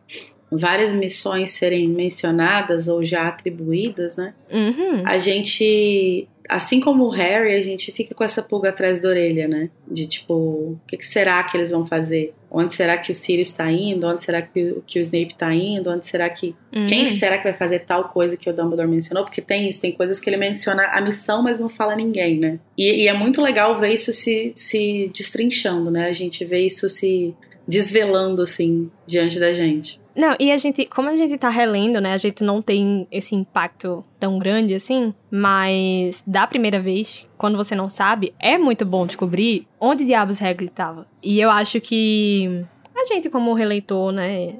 várias 0.51 0.93
missões 0.93 1.51
serem 1.51 1.87
mencionadas 1.87 2.87
ou 2.87 3.03
já 3.03 3.27
atribuídas, 3.27 4.15
né? 4.15 4.33
Uhum. 4.51 5.03
A 5.05 5.17
gente, 5.17 6.27
assim 6.49 6.79
como 6.79 7.05
o 7.05 7.09
Harry, 7.09 7.53
a 7.55 7.63
gente 7.63 7.91
fica 7.91 8.13
com 8.13 8.23
essa 8.23 8.41
pulga 8.41 8.69
atrás 8.69 9.01
da 9.01 9.09
orelha, 9.09 9.47
né? 9.47 9.69
De 9.89 10.05
tipo, 10.07 10.33
o 10.33 10.79
que, 10.87 10.97
que 10.97 11.05
será 11.05 11.41
que 11.43 11.55
eles 11.55 11.71
vão 11.71 11.85
fazer? 11.85 12.33
Onde 12.49 12.75
será 12.75 12.97
que 12.97 13.11
o 13.11 13.15
Sirius 13.15 13.47
está 13.47 13.71
indo? 13.71 14.05
Onde 14.05 14.23
será 14.23 14.41
que, 14.41 14.61
o- 14.71 14.83
que 14.85 14.99
o 14.99 15.01
Snape 15.01 15.31
está 15.31 15.53
indo? 15.53 15.89
Onde 15.89 16.05
será 16.05 16.29
que 16.29 16.53
quem 16.87 17.05
Uhum. 17.05 17.11
será 17.11 17.37
que 17.37 17.45
vai 17.45 17.53
fazer 17.53 17.79
tal 17.79 18.09
coisa 18.09 18.35
que 18.35 18.49
o 18.49 18.53
Dumbledore 18.53 18.89
mencionou? 18.89 19.23
Porque 19.23 19.41
tem 19.41 19.69
isso, 19.69 19.79
tem 19.79 19.93
coisas 19.93 20.19
que 20.19 20.29
ele 20.29 20.35
menciona 20.37 20.83
a 20.87 20.99
missão, 20.99 21.41
mas 21.41 21.59
não 21.59 21.69
fala 21.69 21.95
ninguém, 21.95 22.37
né? 22.37 22.59
E, 22.77 23.03
e 23.03 23.07
é 23.07 23.13
muito 23.13 23.41
legal 23.41 23.79
ver 23.79 23.93
isso 23.93 24.11
se, 24.11 24.51
se 24.53 25.09
destrinchando, 25.15 25.89
né? 25.89 26.07
A 26.07 26.13
gente 26.13 26.43
vê 26.43 26.59
isso 26.65 26.89
se 26.89 27.33
desvelando, 27.71 28.41
assim, 28.41 28.91
diante 29.07 29.39
da 29.39 29.53
gente. 29.53 30.01
Não, 30.13 30.35
e 30.37 30.51
a 30.51 30.57
gente, 30.57 30.85
como 30.87 31.07
a 31.07 31.15
gente 31.15 31.37
tá 31.37 31.47
relendo, 31.47 32.01
né, 32.01 32.13
a 32.13 32.17
gente 32.17 32.43
não 32.43 32.61
tem 32.61 33.07
esse 33.09 33.33
impacto 33.33 34.03
tão 34.19 34.37
grande 34.37 34.75
assim, 34.75 35.13
mas 35.31 36.21
da 36.27 36.45
primeira 36.45 36.81
vez, 36.81 37.25
quando 37.37 37.55
você 37.55 37.73
não 37.75 37.87
sabe, 37.89 38.33
é 38.37 38.57
muito 38.57 38.85
bom 38.85 39.05
descobrir 39.05 39.65
onde 39.79 40.03
diabos 40.03 40.41
Hagrid 40.41 40.69
tava. 40.71 41.07
E 41.23 41.39
eu 41.39 41.49
acho 41.49 41.79
que 41.79 42.65
a 43.01 43.05
gente, 43.05 43.29
como 43.29 43.53
releitor, 43.53 44.11
né? 44.11 44.55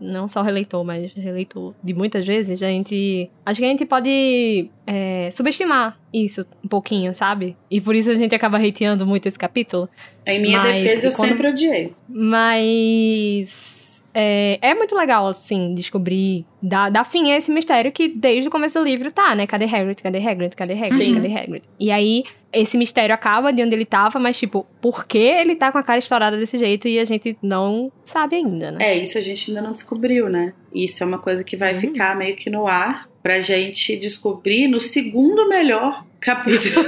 Não 0.00 0.28
só 0.28 0.42
releitor, 0.42 0.84
mas 0.84 1.12
releitor 1.12 1.74
de 1.82 1.94
muitas 1.94 2.26
vezes, 2.26 2.62
a 2.62 2.68
gente. 2.68 3.30
Acho 3.44 3.60
que 3.60 3.64
a 3.66 3.68
gente 3.68 3.84
pode 3.86 4.70
é, 4.86 5.28
subestimar 5.32 5.98
isso 6.12 6.46
um 6.64 6.68
pouquinho, 6.68 7.12
sabe? 7.14 7.56
E 7.70 7.80
por 7.80 7.94
isso 7.94 8.10
a 8.10 8.14
gente 8.14 8.34
acaba 8.34 8.58
hateando 8.58 9.06
muito 9.06 9.26
esse 9.26 9.38
capítulo. 9.38 9.88
Em 10.26 10.40
minha 10.40 10.58
Mas, 10.58 10.84
defesa, 10.84 11.06
eu 11.08 11.12
quando- 11.12 11.28
sempre 11.28 11.48
odiei. 11.48 11.92
Mas. 12.08 13.96
É, 14.18 14.58
é 14.62 14.74
muito 14.74 14.94
legal, 14.96 15.26
assim, 15.26 15.74
descobrir, 15.74 16.46
dar, 16.62 16.88
dar 16.90 17.04
fim 17.04 17.30
a 17.32 17.36
esse 17.36 17.50
mistério 17.52 17.92
que 17.92 18.08
desde 18.08 18.48
o 18.48 18.50
começo 18.50 18.78
do 18.78 18.84
livro 18.84 19.10
tá, 19.12 19.34
né? 19.34 19.46
Cadê 19.46 19.66
Hagrid? 19.66 20.02
Cadê 20.02 20.18
Hagrid? 20.26 20.56
Cadê 20.56 20.72
Hagrid? 20.72 20.96
Sim. 21.08 21.14
Cadê 21.16 21.36
Hagrid? 21.36 21.62
E 21.78 21.90
aí, 21.90 22.24
esse 22.60 22.76
mistério 22.78 23.14
acaba 23.14 23.52
de 23.52 23.62
onde 23.62 23.74
ele 23.74 23.84
tava, 23.86 24.18
mas, 24.18 24.38
tipo, 24.38 24.66
por 24.80 25.06
que 25.06 25.18
ele 25.18 25.54
tá 25.56 25.70
com 25.70 25.78
a 25.78 25.82
cara 25.82 25.98
estourada 25.98 26.36
desse 26.36 26.56
jeito 26.58 26.88
e 26.88 26.98
a 26.98 27.04
gente 27.04 27.36
não 27.42 27.90
sabe 28.04 28.36
ainda, 28.36 28.70
né? 28.70 28.78
É, 28.80 28.96
isso 28.96 29.18
a 29.18 29.20
gente 29.20 29.50
ainda 29.50 29.62
não 29.62 29.72
descobriu, 29.72 30.28
né? 30.28 30.52
Isso 30.74 31.02
é 31.02 31.06
uma 31.06 31.18
coisa 31.18 31.42
que 31.44 31.56
vai 31.56 31.74
Uhum. 31.74 31.80
ficar 31.80 32.16
meio 32.16 32.34
que 32.36 32.48
no 32.50 32.66
ar 32.66 33.08
pra 33.22 33.40
gente 33.40 33.96
descobrir 33.96 34.68
no 34.68 34.78
segundo 34.80 35.48
melhor 35.48 36.04
capítulo. 36.20 36.84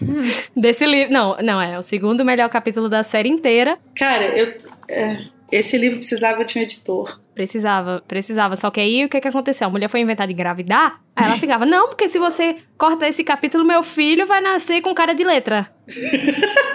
Desse 0.56 0.86
livro. 0.86 1.12
Não, 1.12 1.36
não, 1.42 1.60
é 1.60 1.78
o 1.78 1.82
segundo 1.82 2.24
melhor 2.24 2.48
capítulo 2.48 2.88
da 2.88 3.02
série 3.02 3.28
inteira. 3.28 3.78
Cara, 3.96 4.24
eu. 4.38 4.54
é, 4.88 5.18
esse 5.50 5.76
livro 5.76 5.98
precisava 5.98 6.44
de 6.44 6.58
um 6.58 6.62
editor. 6.62 7.20
Precisava, 7.34 8.02
precisava. 8.06 8.56
Só 8.56 8.70
que 8.70 8.80
aí 8.80 9.04
o 9.04 9.08
que, 9.08 9.20
que 9.20 9.28
aconteceu? 9.28 9.66
A 9.66 9.70
mulher 9.70 9.88
foi 9.88 10.00
inventar 10.00 10.26
de 10.26 10.32
engravidar. 10.32 11.00
Aí 11.16 11.26
ela 11.26 11.38
ficava, 11.38 11.64
não, 11.66 11.88
porque 11.88 12.08
se 12.08 12.18
você 12.18 12.56
corta 12.76 13.08
esse 13.08 13.24
capítulo, 13.24 13.64
meu 13.64 13.82
filho 13.82 14.26
vai 14.26 14.40
nascer 14.40 14.80
com 14.80 14.94
cara 14.94 15.14
de 15.14 15.24
letra. 15.24 15.70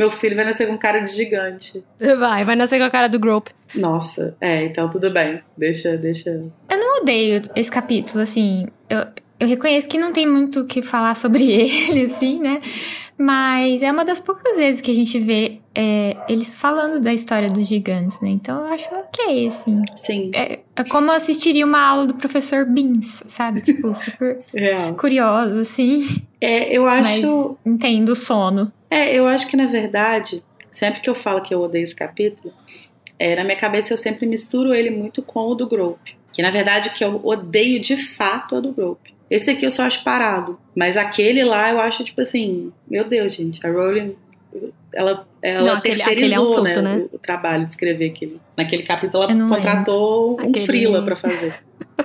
Meu 0.00 0.10
filho 0.10 0.34
vai 0.34 0.46
nascer 0.46 0.66
com 0.66 0.78
cara 0.78 1.00
de 1.00 1.12
gigante. 1.12 1.84
Vai, 2.18 2.42
vai 2.42 2.56
nascer 2.56 2.78
com 2.78 2.86
a 2.86 2.90
cara 2.90 3.06
do 3.06 3.18
Grope. 3.18 3.50
Nossa, 3.74 4.34
é, 4.40 4.64
então 4.64 4.88
tudo 4.88 5.10
bem. 5.10 5.42
Deixa, 5.58 5.94
deixa. 5.94 6.30
Eu 6.70 6.78
não 6.78 7.02
odeio 7.02 7.42
esse 7.54 7.70
capítulo, 7.70 8.22
assim. 8.22 8.66
Eu, 8.88 9.04
eu 9.38 9.46
reconheço 9.46 9.86
que 9.86 9.98
não 9.98 10.10
tem 10.10 10.26
muito 10.26 10.60
o 10.60 10.64
que 10.64 10.80
falar 10.80 11.14
sobre 11.14 11.44
ele, 11.52 12.06
assim, 12.06 12.38
né? 12.38 12.58
Mas 13.20 13.82
é 13.82 13.92
uma 13.92 14.02
das 14.02 14.18
poucas 14.18 14.56
vezes 14.56 14.80
que 14.80 14.90
a 14.90 14.94
gente 14.94 15.18
vê 15.18 15.60
é, 15.74 16.16
eles 16.26 16.54
falando 16.54 16.98
da 16.98 17.12
história 17.12 17.50
dos 17.50 17.68
gigantes, 17.68 18.18
né? 18.22 18.30
Então 18.30 18.64
eu 18.64 18.72
acho 18.72 18.88
ok, 18.94 19.46
assim. 19.46 19.82
Sim, 19.94 20.30
É, 20.34 20.60
é 20.74 20.84
como 20.84 21.08
eu 21.10 21.14
assistiria 21.14 21.66
uma 21.66 21.82
aula 21.82 22.06
do 22.06 22.14
professor 22.14 22.64
Beans, 22.64 23.22
sabe? 23.26 23.60
Tipo, 23.70 23.94
super 23.94 24.42
real. 24.54 24.94
curiosa, 24.94 25.60
assim. 25.60 26.02
É, 26.40 26.74
eu 26.74 26.86
acho. 26.86 27.58
Mas 27.66 27.74
entendo 27.74 28.08
o 28.08 28.16
sono. 28.16 28.72
É, 28.88 29.14
eu 29.14 29.26
acho 29.26 29.46
que 29.48 29.56
na 29.56 29.66
verdade, 29.66 30.42
sempre 30.72 31.00
que 31.00 31.10
eu 31.10 31.14
falo 31.14 31.42
que 31.42 31.52
eu 31.52 31.60
odeio 31.60 31.84
esse 31.84 31.94
capítulo, 31.94 32.54
é, 33.18 33.36
na 33.36 33.44
minha 33.44 33.58
cabeça 33.58 33.92
eu 33.92 33.98
sempre 33.98 34.24
misturo 34.24 34.74
ele 34.74 34.88
muito 34.88 35.20
com 35.20 35.48
o 35.48 35.54
do 35.54 35.68
Grope. 35.68 36.16
Que 36.32 36.40
na 36.40 36.50
verdade 36.50 36.88
o 36.88 36.92
que 36.94 37.04
eu 37.04 37.20
odeio 37.22 37.78
de 37.80 37.98
fato 37.98 38.54
é 38.54 38.58
o 38.58 38.62
do 38.62 38.72
Grope. 38.72 39.12
Esse 39.30 39.50
aqui 39.50 39.64
eu 39.64 39.70
só 39.70 39.84
acho 39.84 40.02
parado. 40.02 40.58
Mas 40.74 40.96
aquele 40.96 41.44
lá 41.44 41.70
eu 41.70 41.78
acho, 41.80 42.02
tipo 42.04 42.20
assim, 42.20 42.72
meu 42.88 43.04
Deus, 43.04 43.34
gente, 43.34 43.64
a 43.64 43.70
Rowling. 43.70 44.16
Ela, 44.92 45.24
ela 45.40 45.62
Não, 45.64 45.76
aquele- 45.76 45.94
terceirizou 45.94 46.10
aquele 46.26 46.34
é 46.34 46.40
um 46.40 46.46
surto, 46.48 46.82
né, 46.82 46.96
né? 46.96 47.08
O, 47.12 47.16
o 47.16 47.18
trabalho 47.18 47.64
de 47.64 47.70
escrever 47.70 48.10
aquele. 48.10 48.40
Naquele 48.56 48.82
capítulo 48.82 49.22
ela 49.22 49.34
não 49.34 49.48
contratou 49.48 50.32
um 50.40 50.40
Aquele- 50.50 50.66
frila 50.66 51.02
pra 51.04 51.14
fazer. 51.14 51.54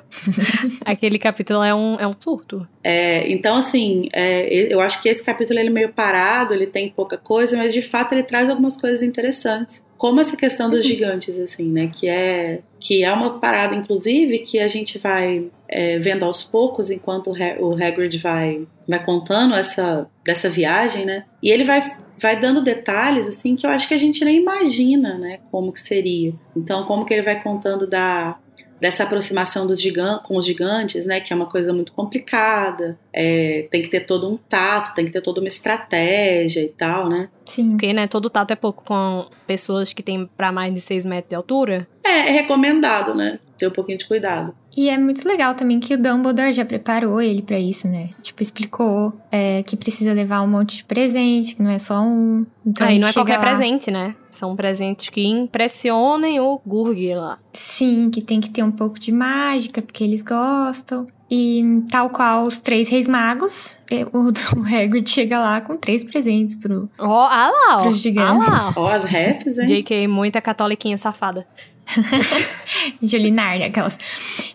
Aquele 0.86 1.18
capítulo 1.18 1.64
é 1.64 1.74
um, 1.74 1.96
é 2.00 2.08
um 2.08 2.14
surto. 2.18 2.68
É, 2.84 3.28
então, 3.32 3.58
assim, 3.58 4.08
é, 4.14 4.48
eu 4.72 4.80
acho 4.80 5.02
que 5.02 5.10
esse 5.10 5.24
capítulo 5.24 5.58
ele 5.60 5.70
é 5.70 5.72
meio 5.72 5.90
parado, 5.90 6.54
ele 6.54 6.68
tem 6.68 6.90
pouca 6.90 7.18
coisa, 7.18 7.58
mas 7.58 7.74
de 7.74 7.82
fato 7.82 8.14
ele 8.14 8.24
traz 8.24 8.50
algumas 8.50 8.78
coisas 8.80 9.02
interessantes. 9.02 9.84
Como 9.98 10.20
essa 10.20 10.36
questão 10.36 10.70
dos 10.70 10.86
gigantes, 10.86 11.40
assim, 11.40 11.72
né? 11.72 11.90
Que 11.94 12.08
é, 12.08 12.60
que 12.80 13.04
é 13.04 13.12
uma 13.12 13.40
parada, 13.40 13.76
inclusive, 13.76 14.40
que 14.40 14.60
a 14.60 14.68
gente 14.68 14.98
vai 14.98 15.48
é, 15.68 15.98
vendo 16.00 16.24
aos 16.24 16.44
poucos, 16.44 16.92
enquanto 16.92 17.32
o 17.60 17.74
Hagrid 17.74 18.18
vai, 18.20 18.68
vai 18.88 19.04
contando 19.04 19.56
essa, 19.56 20.08
dessa 20.24 20.50
viagem, 20.50 21.06
né? 21.06 21.26
E 21.42 21.50
ele 21.50 21.64
vai, 21.64 21.98
vai 22.22 22.40
dando 22.40 22.62
detalhes, 22.62 23.28
assim, 23.28 23.56
que 23.56 23.66
eu 23.66 23.70
acho 23.70 23.88
que 23.88 23.94
a 23.94 24.00
gente 24.00 24.24
nem 24.24 24.42
imagina, 24.42 25.18
né? 25.18 25.40
Como 25.50 25.72
que 25.72 25.80
seria. 25.80 26.34
Então, 26.56 26.86
como 26.86 27.06
que 27.06 27.14
ele 27.14 27.24
vai 27.24 27.42
contando 27.42 27.88
da, 27.88 28.38
dessa 28.86 29.02
aproximação 29.02 29.66
dos 29.66 29.82
gigan 29.82 30.20
com 30.20 30.38
os 30.38 30.46
gigantes, 30.46 31.08
né? 31.08 31.20
Que 31.20 31.34
é 31.34 31.36
uma 31.36 31.48
coisa 31.48 31.74
muito 31.74 31.92
complicada. 31.92 32.96
É, 33.12 33.68
tem 33.72 33.82
que 33.82 33.88
ter 33.88 34.02
todo 34.02 34.30
um 34.30 34.38
tato, 34.38 34.94
tem 34.94 35.06
que 35.06 35.12
ter 35.12 35.22
toda 35.22 35.42
uma 35.42 35.48
estratégia 35.48 36.62
e 36.62 36.68
tal, 36.68 37.10
né? 37.10 37.28
Sim. 37.46 37.72
Porque, 37.72 37.92
né, 37.94 38.06
todo 38.06 38.30
tato 38.30 38.52
é 38.52 38.56
pouco 38.56 38.84
com 38.84 39.26
pessoas 39.48 39.92
que 39.92 40.04
têm 40.04 40.30
pra 40.38 40.52
mais 40.52 40.72
de 40.72 40.82
6 40.82 41.04
metros 41.04 41.30
de 41.30 41.36
altura. 41.36 41.88
É, 42.04 42.30
é 42.30 42.32
recomendado, 42.32 43.16
né? 43.16 43.40
Ter 43.58 43.68
um 43.68 43.72
pouquinho 43.72 43.98
de 43.98 44.06
cuidado. 44.06 44.54
E 44.78 44.90
é 44.90 44.98
muito 44.98 45.28
legal 45.28 45.56
também 45.56 45.80
que 45.80 45.94
o 45.94 45.98
Dumbledore 45.98 46.54
já 46.54 46.66
preparou 46.66 47.20
ele 47.20 47.42
pra 47.42 47.58
isso, 47.58 47.88
né? 47.88 48.10
Tipo, 48.22 48.44
explicou 48.44 49.14
é, 49.32 49.64
que 49.64 49.76
precisa 49.76 50.14
levar 50.14 50.42
um 50.42 50.48
monte 50.48 50.78
de 50.78 50.84
presente, 50.84 51.56
que 51.56 51.64
não 51.64 51.72
é 51.72 51.80
só 51.80 52.02
um. 52.02 52.46
Então 52.66 52.88
Aí 52.88 52.94
ele 52.96 53.02
não 53.02 53.08
é 53.10 53.14
qualquer 53.14 53.36
lá- 53.38 53.42
presente, 53.42 53.92
né? 53.92 54.16
São 54.30 54.56
presentes 54.56 55.10
que 55.10 55.24
impressionem 55.24 56.40
o 56.40 56.60
Gurg 56.66 57.14
lá. 57.14 57.38
Sim, 57.54 58.10
que 58.10 58.22
tem 58.22 58.42
que 58.42 58.50
ter 58.50 58.64
um 58.64 58.72
pouco 58.72 59.00
de 59.00 59.12
mágica, 59.12 59.82
porque 59.82 60.04
eles 60.04 60.24
gostam. 60.24 61.06
E 61.30 61.84
tal 61.92 62.10
qual 62.10 62.44
os 62.44 62.60
três 62.60 62.88
reis 62.90 63.08
magos, 63.08 63.78
é, 63.90 64.04
o, 64.06 64.30
o 64.60 64.66
Hagrid 64.66 65.10
chega 65.10 65.40
lá 65.40 65.62
com 65.62 65.78
três 65.78 66.04
presentes 66.04 66.56
pro... 66.56 66.90
Ó, 66.98 67.28
ah 67.28 67.50
lá, 67.50 67.78
ó. 67.78 67.82
Pros 67.84 68.00
gigantes. 68.00 68.48
Ah 68.48 68.52
lá, 68.52 68.74
ó. 68.76 68.82
Ó, 68.82 68.88
as 68.90 69.04
refs, 69.04 69.58
hein? 69.58 69.66
JK, 69.66 70.08
muita 70.08 70.42
catoliquinha 70.42 70.98
safada. 70.98 71.48
Jolinar, 73.02 73.62
aquelas. 73.62 73.98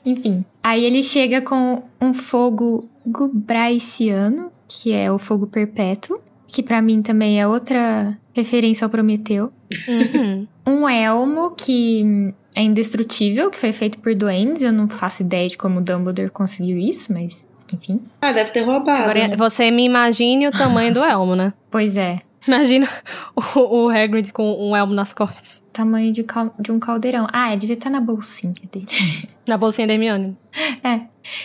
Enfim. 0.05 0.45
Aí 0.63 0.85
ele 0.85 1.03
chega 1.03 1.41
com 1.41 1.83
um 2.01 2.13
fogo 2.13 2.81
gubraiciano, 3.07 4.51
que 4.69 4.93
é 4.93 5.11
o 5.11 5.19
fogo 5.19 5.47
perpétuo, 5.47 6.21
que 6.53 6.63
pra 6.63 6.81
mim 6.83 7.03
também 7.03 7.41
é 7.41 7.47
outra 7.47 8.11
referência 8.33 8.85
ao 8.85 8.91
Prometeu. 8.91 9.53
Uhum. 9.89 10.47
Um 10.67 10.89
elmo 10.89 11.51
que 11.57 12.33
é 12.55 12.63
indestrutível, 12.63 13.51
que 13.51 13.59
foi 13.59 13.73
feito 13.73 13.99
por 13.99 14.15
duendes. 14.15 14.63
Eu 14.63 14.73
não 14.73 14.89
faço 14.89 15.23
ideia 15.23 15.49
de 15.49 15.59
como 15.59 15.81
o 15.81 15.83
Dumbledore 15.83 16.31
conseguiu 16.31 16.79
isso, 16.79 17.13
mas 17.13 17.45
enfim. 17.75 18.01
Ah, 18.21 18.31
deve 18.31 18.51
ter 18.51 18.61
roubado. 18.61 19.03
Agora, 19.03 19.29
né? 19.29 19.37
você 19.37 19.71
me 19.71 19.85
imagine 19.85 20.47
o 20.47 20.53
tamanho 20.53 20.93
do 20.93 21.03
elmo, 21.03 21.35
né? 21.35 21.53
Pois 21.71 21.97
é, 21.97 22.19
Imagina 22.49 22.89
o, 23.37 23.85
o 23.85 23.89
Hagrid 23.91 24.33
com 24.33 24.53
um 24.71 24.75
elmo 24.77 24.95
nas 24.95 25.13
costas. 25.13 25.63
tamanho 25.73 26.13
de, 26.13 26.23
cal- 26.23 26.55
de 26.59 26.73
um 26.73 26.79
caldeirão. 26.79 27.27
Ah, 27.33 27.53
é, 27.53 27.57
devia 27.57 27.75
estar 27.75 27.91
na 27.91 28.01
bolsinha 28.01 28.55
dele. 28.73 28.87
Na 29.49 29.57
bolsinha 29.59 29.85
da 29.87 29.93
Hermione. 29.95 30.37
É. 30.85 31.01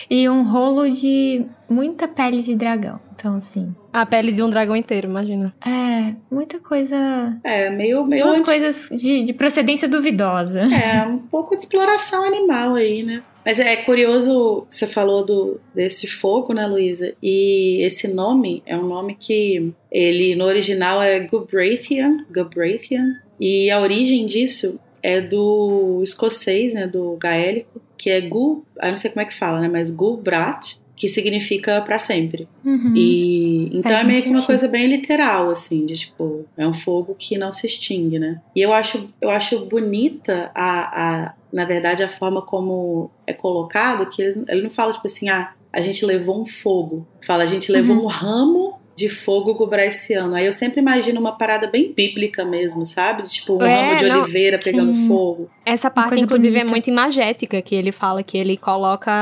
E 0.08 0.28
um 0.28 0.44
rolo 0.44 0.88
de 0.88 1.44
muita 1.68 2.06
pele 2.06 2.40
de 2.40 2.54
dragão. 2.54 3.00
Então, 3.16 3.34
assim. 3.34 3.74
A 3.92 4.06
pele 4.06 4.30
de 4.30 4.42
um 4.44 4.48
dragão 4.48 4.76
inteiro, 4.76 5.08
imagina. 5.08 5.52
É, 5.66 6.14
muita 6.30 6.60
coisa. 6.60 6.96
É, 7.42 7.68
meio. 7.70 8.06
meio 8.06 8.24
Umas 8.26 8.36
anti- 8.38 8.44
coisas 8.44 8.88
de, 8.96 9.24
de 9.24 9.32
procedência 9.32 9.88
duvidosa. 9.88 10.60
É, 10.60 11.02
um 11.04 11.18
pouco 11.18 11.56
de 11.56 11.62
exploração 11.64 12.22
animal 12.24 12.76
aí, 12.76 13.02
né? 13.02 13.22
Mas 13.46 13.60
é 13.60 13.76
curioso, 13.76 14.66
você 14.68 14.88
falou 14.88 15.24
do, 15.24 15.60
desse 15.72 16.08
fogo, 16.08 16.52
né, 16.52 16.66
Luísa? 16.66 17.14
E 17.22 17.78
esse 17.80 18.08
nome 18.08 18.60
é 18.66 18.76
um 18.76 18.88
nome 18.88 19.14
que 19.14 19.72
ele 19.88 20.34
no 20.34 20.44
original 20.44 21.00
é 21.00 21.20
Gubrathian, 21.20 22.26
Gubrathian, 22.28 23.20
e 23.38 23.70
a 23.70 23.80
origem 23.80 24.26
disso 24.26 24.80
é 25.00 25.20
do 25.20 26.00
escocês, 26.02 26.74
né, 26.74 26.88
do 26.88 27.16
gaélico, 27.20 27.80
que 27.96 28.10
é 28.10 28.20
Gu, 28.20 28.64
eu 28.82 28.90
não 28.90 28.96
sei 28.96 29.12
como 29.12 29.22
é 29.22 29.26
que 29.26 29.34
fala, 29.34 29.60
né, 29.60 29.68
mas 29.68 29.92
Gubrat, 29.92 30.80
que 30.96 31.06
significa 31.08 31.80
pra 31.82 31.98
sempre. 31.98 32.48
Uhum. 32.64 32.94
E 32.96 33.66
então 33.72 33.92
Faz 33.92 34.00
é 34.00 34.04
meio 34.04 34.22
que 34.22 34.28
uma 34.30 34.42
coisa 34.42 34.66
bem 34.66 34.86
literal, 34.86 35.50
assim, 35.50 35.84
de 35.84 35.94
tipo, 35.94 36.46
é 36.56 36.66
um 36.66 36.72
fogo 36.72 37.14
que 37.18 37.36
não 37.36 37.52
se 37.52 37.66
extingue, 37.66 38.18
né? 38.18 38.40
E 38.54 38.62
eu 38.62 38.72
acho, 38.72 39.08
eu 39.20 39.28
acho 39.30 39.66
bonita 39.66 40.50
a, 40.54 41.26
a 41.26 41.34
na 41.52 41.64
verdade, 41.64 42.02
a 42.02 42.08
forma 42.08 42.42
como 42.42 43.10
é 43.26 43.32
colocado, 43.32 44.06
que 44.06 44.20
ele, 44.22 44.44
ele 44.48 44.62
não 44.62 44.70
fala, 44.70 44.92
tipo 44.92 45.06
assim, 45.06 45.28
ah, 45.28 45.52
a 45.72 45.80
gente 45.80 46.04
levou 46.04 46.40
um 46.40 46.46
fogo. 46.46 47.06
Fala, 47.26 47.44
a 47.44 47.46
gente 47.46 47.70
levou 47.70 47.96
Uhum. 47.96 48.04
um 48.04 48.06
ramo 48.06 48.75
de 48.96 49.10
fogo 49.10 49.52
gubraiciano. 49.54 50.34
Aí 50.34 50.46
eu 50.46 50.52
sempre 50.54 50.80
imagino 50.80 51.20
uma 51.20 51.32
parada 51.36 51.66
bem 51.66 51.92
bíblica 51.92 52.46
mesmo, 52.46 52.86
sabe? 52.86 53.24
Tipo, 53.24 53.56
um 53.58 53.62
É, 53.62 53.74
ramo 53.74 53.96
de 53.98 54.08
não. 54.08 54.22
oliveira 54.22 54.58
pegando 54.58 54.94
Sim. 54.94 55.06
fogo. 55.06 55.50
Essa 55.66 55.90
parte, 55.90 56.18
inclusive, 56.18 56.54
é 56.56 56.60
bonita. 56.60 56.70
muito 56.72 56.88
imagética, 56.88 57.60
que 57.60 57.74
ele 57.74 57.92
fala 57.92 58.22
que 58.22 58.38
ele 58.38 58.56
coloca. 58.56 59.12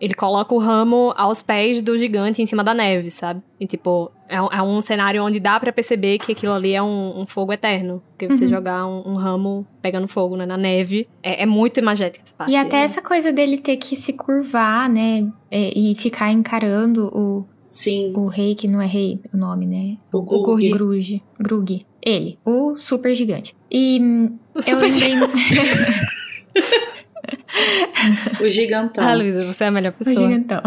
Ele 0.00 0.14
coloca 0.14 0.54
o 0.54 0.58
ramo 0.58 1.12
aos 1.16 1.40
pés 1.42 1.80
do 1.82 1.98
gigante 1.98 2.42
em 2.42 2.46
cima 2.46 2.62
da 2.62 2.74
neve, 2.74 3.10
sabe? 3.10 3.40
E 3.58 3.66
tipo, 3.66 4.10
é, 4.28 4.40
um- 4.40 4.48
é 4.52 4.62
um 4.62 4.80
cenário 4.82 5.22
onde 5.24 5.38
dá 5.40 5.58
pra 5.60 5.72
perceber 5.72 6.18
que 6.18 6.32
aquilo 6.32 6.52
ali 6.52 6.74
é 6.74 6.82
um, 6.82 7.20
um 7.20 7.26
fogo 7.26 7.52
eterno. 7.52 8.02
Porque 8.10 8.26
você 8.26 8.44
Uhum. 8.44 8.50
jogar 8.50 8.86
um, 8.86 9.12
um 9.12 9.14
ramo 9.14 9.66
pegando 9.80 10.06
fogo 10.08 10.36
né, 10.36 10.44
na 10.46 10.56
neve. 10.56 11.08
É, 11.22 11.42
é 11.42 11.46
muito 11.46 11.78
imagética 11.80 12.24
essa 12.24 12.34
parte. 12.34 12.52
E 12.52 12.56
até 12.56 12.78
essa 12.82 13.00
coisa 13.02 13.32
dele 13.32 13.58
ter 13.58 13.76
que 13.76 13.96
se 13.96 14.12
curvar, 14.12 14.88
né? 14.90 15.26
é, 15.50 15.70
E 15.74 15.94
ficar 15.96 16.30
encarando 16.32 17.06
o, 17.14 17.46
Sim. 17.70 18.12
O 18.16 18.26
rei, 18.26 18.54
que 18.54 18.68
não 18.68 18.82
é 18.82 18.86
rei 18.86 19.20
o 19.32 19.36
nome, 19.36 19.64
né? 19.64 19.96
O 20.12 20.18
O 20.18 20.42
Grug. 20.42 21.22
Grug. 21.38 21.86
Ele. 22.02 22.38
O 22.44 22.76
super 22.76 23.14
gigante. 23.14 23.54
E 23.70 23.98
hum, 24.00 24.38
O 24.54 24.58
eu 24.58 24.62
super 24.62 24.90
lembrei... 24.90 25.14
O 28.40 28.48
gigantão. 28.48 29.04
Ah, 29.06 29.14
Luísa, 29.14 29.44
você 29.44 29.64
é 29.64 29.66
a 29.66 29.70
melhor 29.70 29.92
o 29.92 30.04
pessoa. 30.04 30.16
gigantão. 30.16 30.62